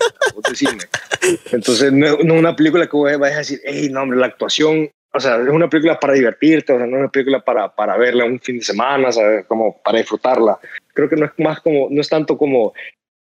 Entonces, 1.52 1.92
no 1.92 2.08
es 2.08 2.24
una 2.24 2.56
película 2.56 2.88
que 2.88 2.96
vos 2.96 3.18
vayas 3.18 3.36
a 3.36 3.40
decir, 3.40 3.62
hey, 3.66 3.90
no, 3.92 4.04
hombre, 4.04 4.20
la 4.20 4.28
actuación, 4.28 4.90
o 5.12 5.20
sea, 5.20 5.38
es 5.38 5.50
una 5.50 5.70
película 5.70 6.00
para 6.00 6.14
divertirte, 6.14 6.74
o 6.74 6.78
sea, 6.78 6.86
no 6.86 6.98
es 6.98 7.02
una 7.02 7.12
película 7.12 7.40
para, 7.40 7.74
para 7.74 7.98
verla 7.98 8.26
un 8.26 8.40
fin 8.40 8.60
de 8.60 8.64
semana, 8.64 9.12
¿sabes? 9.12 9.46
Como 9.48 9.82
para 9.82 9.98
disfrutarla. 9.98 10.60
Creo 10.94 11.10
que 11.10 11.16
no 11.16 11.26
es 11.26 11.32
más 11.38 11.60
como, 11.62 11.88
no 11.90 12.02
es 12.02 12.10
tanto 12.10 12.38
como 12.38 12.74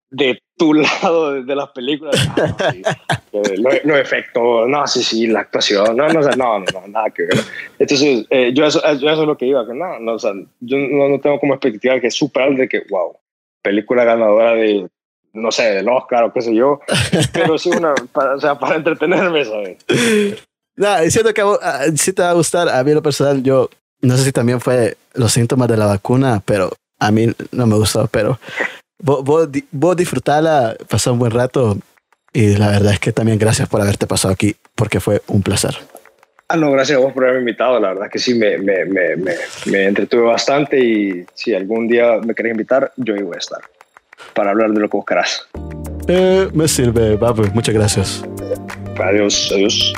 de 0.10 0.40
tu 0.56 0.74
lado 1.02 1.44
de, 1.44 1.56
las 1.56 1.70
películas. 1.70 2.16
No, 3.34 3.70
los, 3.84 4.00
efectos, 4.00 4.70
no, 4.70 4.88
sí, 4.88 5.04
sí, 5.04 5.28
la 5.28 5.42
actuación, 5.42 5.98
no, 5.98 6.08
no, 6.08 6.22
no, 6.22 6.60
no, 6.60 6.88
nada 6.88 7.10
que 7.10 7.24
ver. 7.24 7.40
Entonces, 7.80 8.26
eh, 8.30 8.52
yo, 8.54 8.66
eso, 8.66 8.80
yo 8.94 9.10
eso 9.10 9.22
es 9.22 9.28
lo 9.28 9.38
que 9.38 9.48
iba, 9.48 9.66
que 9.66 9.74
no, 9.74 10.00
no, 10.00 10.14
o 10.14 10.20
sea, 10.20 10.32
yo 10.62 10.78
no, 10.78 11.20
tengo 11.20 11.40
como 11.40 11.56
expectativa 11.56 12.00
que 12.00 12.08
es 12.08 12.16
súper 12.16 12.56
de 12.56 12.70
que, 12.70 12.84
wow, 12.90 13.18
película 13.62 14.06
ganadora 14.06 14.54
de, 14.54 14.88
no 15.34 15.52
sé, 15.52 15.64
del 15.74 15.90
Oscar 15.90 16.26
o 16.26 16.34
qué 16.34 16.42
sé 16.42 16.56
yo, 16.56 16.80
pero 17.34 17.58
sí 17.58 17.70
una, 17.70 17.94
para, 18.14 18.36
o 18.36 18.40
sea, 18.40 18.58
para 18.58 18.76
entretenerme, 18.76 19.44
¿sabes? 19.44 19.78
No, 20.76 20.98
siento 21.10 21.34
que 21.34 21.42
a, 21.42 21.84
sí 21.96 22.14
te 22.14 22.22
va 22.22 22.32
a 22.32 22.34
gustar, 22.34 22.70
a 22.70 22.84
mí 22.84 22.94
lo 22.94 23.02
personal, 23.02 23.44
yo 23.44 23.70
no 24.02 24.18
sé 24.18 24.26
si 24.26 24.32
también 24.32 24.60
fue 24.60 24.98
los 25.14 25.32
síntomas 25.32 25.68
de 25.68 25.78
la 25.78 25.86
vacuna, 25.86 26.42
pero 26.46 26.72
a 27.00 27.12
mí 27.12 27.32
no 27.52 27.68
me 27.68 27.76
gustó, 27.76 28.08
pero 28.08 28.40
vos, 29.00 29.24
vos, 29.24 29.50
vos 29.72 29.96
disfrutarla, 29.96 30.76
pasó 30.90 31.14
un 31.14 31.20
buen 31.20 31.32
rato 31.32 31.78
y 32.34 32.58
la 32.58 32.70
verdad 32.70 32.94
es 32.94 33.00
que 33.00 33.12
también 33.12 33.38
gracias 33.38 33.70
por 33.70 33.82
haberte 33.82 34.08
pasado 34.08 34.34
aquí 34.34 34.56
porque 34.76 35.00
fue 35.00 35.22
un 35.28 35.44
placer. 35.44 35.76
Ah, 36.48 36.58
no, 36.58 36.72
gracias 36.72 36.98
a 36.98 37.02
vos 37.02 37.14
por 37.14 37.24
haberme 37.24 37.42
invitado. 37.42 37.80
La 37.80 37.94
verdad 37.94 38.10
que 38.12 38.20
sí, 38.20 38.34
me, 38.36 38.58
me, 38.58 38.86
me, 38.86 39.16
me, 39.66 39.86
entretuve 39.86 40.24
bastante 40.24 40.80
y 40.80 41.26
si 41.34 41.56
algún 41.56 41.88
día 41.88 42.20
me 42.24 42.36
querés 42.36 42.52
invitar, 42.52 42.92
yo 42.98 43.16
ahí 43.16 43.24
voy 43.24 43.36
a 43.36 43.40
estar 43.40 43.62
para 44.34 44.52
hablar 44.52 44.72
de 44.72 44.80
lo 44.80 44.90
que 44.90 44.98
buscarás. 44.98 45.48
Eh, 46.08 46.50
me 46.54 46.68
sirve, 46.68 47.18
papi. 47.18 47.44
Muchas 47.54 47.74
gracias. 47.74 48.24
Adiós, 49.00 49.52
adiós. 49.54 49.94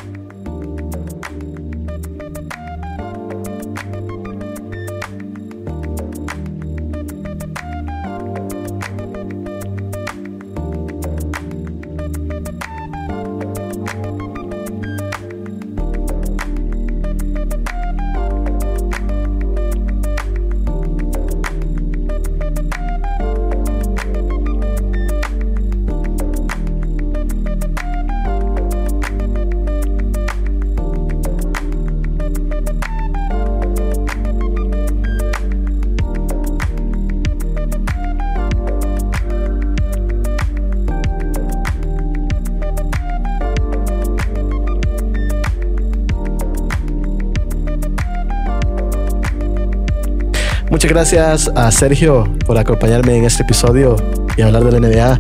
Muchas 50.86 50.94
gracias 50.94 51.52
a 51.56 51.72
Sergio 51.72 52.32
por 52.46 52.60
acompañarme 52.60 53.18
en 53.18 53.26
este 53.26 53.42
episodio 53.42 53.96
y 54.38 54.44
hablar 54.44 54.64
de 54.66 54.80
la 54.80 54.88
NBA. 54.88 55.20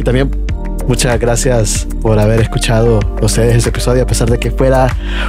Y 0.00 0.02
también 0.02 0.28
muchas 0.88 1.20
gracias 1.20 1.86
por 2.02 2.18
haber 2.18 2.40
escuchado 2.40 2.98
ustedes 3.22 3.54
este 3.58 3.68
episodio, 3.68 4.02
a 4.02 4.06
pesar 4.08 4.28
de 4.28 4.40
que 4.40 4.50
fuera 4.50 4.88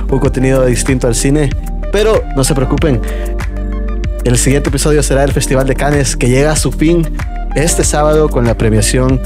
un 0.09 0.17
contenido 0.17 0.65
distinto 0.65 1.05
al 1.05 1.13
cine. 1.13 1.51
Pero 1.91 2.23
no 2.35 2.43
se 2.43 2.55
preocupen, 2.55 2.99
el 4.23 4.39
siguiente 4.39 4.69
episodio 4.69 5.03
será 5.03 5.23
el 5.23 5.31
Festival 5.31 5.67
de 5.67 5.75
Cannes 5.75 6.15
que 6.15 6.29
llega 6.29 6.53
a 6.53 6.55
su 6.55 6.71
fin 6.71 7.07
este 7.53 7.83
sábado 7.83 8.27
con 8.27 8.43
la 8.43 8.57
premiación 8.57 9.21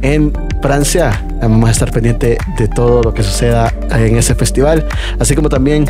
en 0.00 0.32
Francia. 0.62 1.22
Vamos 1.42 1.68
a 1.68 1.72
estar 1.72 1.90
pendiente 1.90 2.38
de 2.56 2.68
todo 2.68 3.02
lo 3.02 3.12
que 3.12 3.22
suceda 3.22 3.70
en 3.90 4.16
ese 4.16 4.34
festival, 4.34 4.86
así 5.18 5.34
como 5.34 5.50
también 5.50 5.84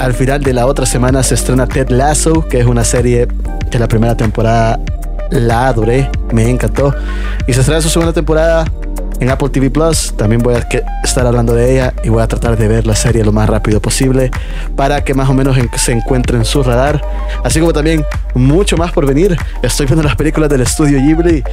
al 0.00 0.14
final 0.14 0.42
de 0.42 0.54
la 0.54 0.66
otra 0.66 0.86
semana 0.86 1.22
se 1.22 1.34
estrena 1.34 1.66
Ted 1.66 1.90
Lasso, 1.90 2.46
que 2.48 2.58
es 2.58 2.66
una 2.66 2.84
serie 2.84 3.28
que 3.70 3.78
la 3.78 3.86
primera 3.86 4.16
temporada 4.16 4.80
la 5.30 5.68
adoré, 5.68 6.10
me 6.32 6.48
encantó. 6.48 6.94
Y 7.46 7.52
se 7.52 7.60
estrena 7.60 7.82
su 7.82 7.90
segunda 7.90 8.14
temporada 8.14 8.64
en 9.20 9.28
Apple 9.28 9.50
TV 9.50 9.70
Plus. 9.70 10.14
También 10.16 10.40
voy 10.40 10.54
a 10.54 10.66
estar 11.04 11.26
hablando 11.26 11.54
de 11.54 11.72
ella 11.72 11.92
y 12.02 12.08
voy 12.08 12.22
a 12.22 12.26
tratar 12.26 12.56
de 12.56 12.66
ver 12.66 12.86
la 12.86 12.96
serie 12.96 13.22
lo 13.22 13.30
más 13.30 13.48
rápido 13.48 13.80
posible 13.80 14.30
para 14.74 15.04
que 15.04 15.12
más 15.12 15.28
o 15.28 15.34
menos 15.34 15.58
se 15.76 15.92
encuentre 15.92 16.38
en 16.38 16.46
su 16.46 16.62
radar. 16.62 17.02
Así 17.44 17.60
como 17.60 17.74
también 17.74 18.02
mucho 18.34 18.78
más 18.78 18.92
por 18.92 19.04
venir. 19.04 19.36
Estoy 19.62 19.84
viendo 19.84 20.02
las 20.02 20.16
películas 20.16 20.48
del 20.48 20.62
estudio 20.62 20.98
Ghibli 20.98 21.44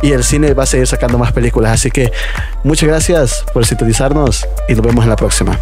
y 0.00 0.12
el 0.12 0.24
cine 0.24 0.54
va 0.54 0.62
a 0.62 0.66
seguir 0.66 0.86
sacando 0.86 1.18
más 1.18 1.32
películas. 1.32 1.72
Así 1.72 1.90
que 1.90 2.10
muchas 2.64 2.88
gracias 2.88 3.44
por 3.52 3.66
sintonizarnos 3.66 4.48
y 4.66 4.74
nos 4.74 4.86
vemos 4.86 5.04
en 5.04 5.10
la 5.10 5.16
próxima. 5.16 5.58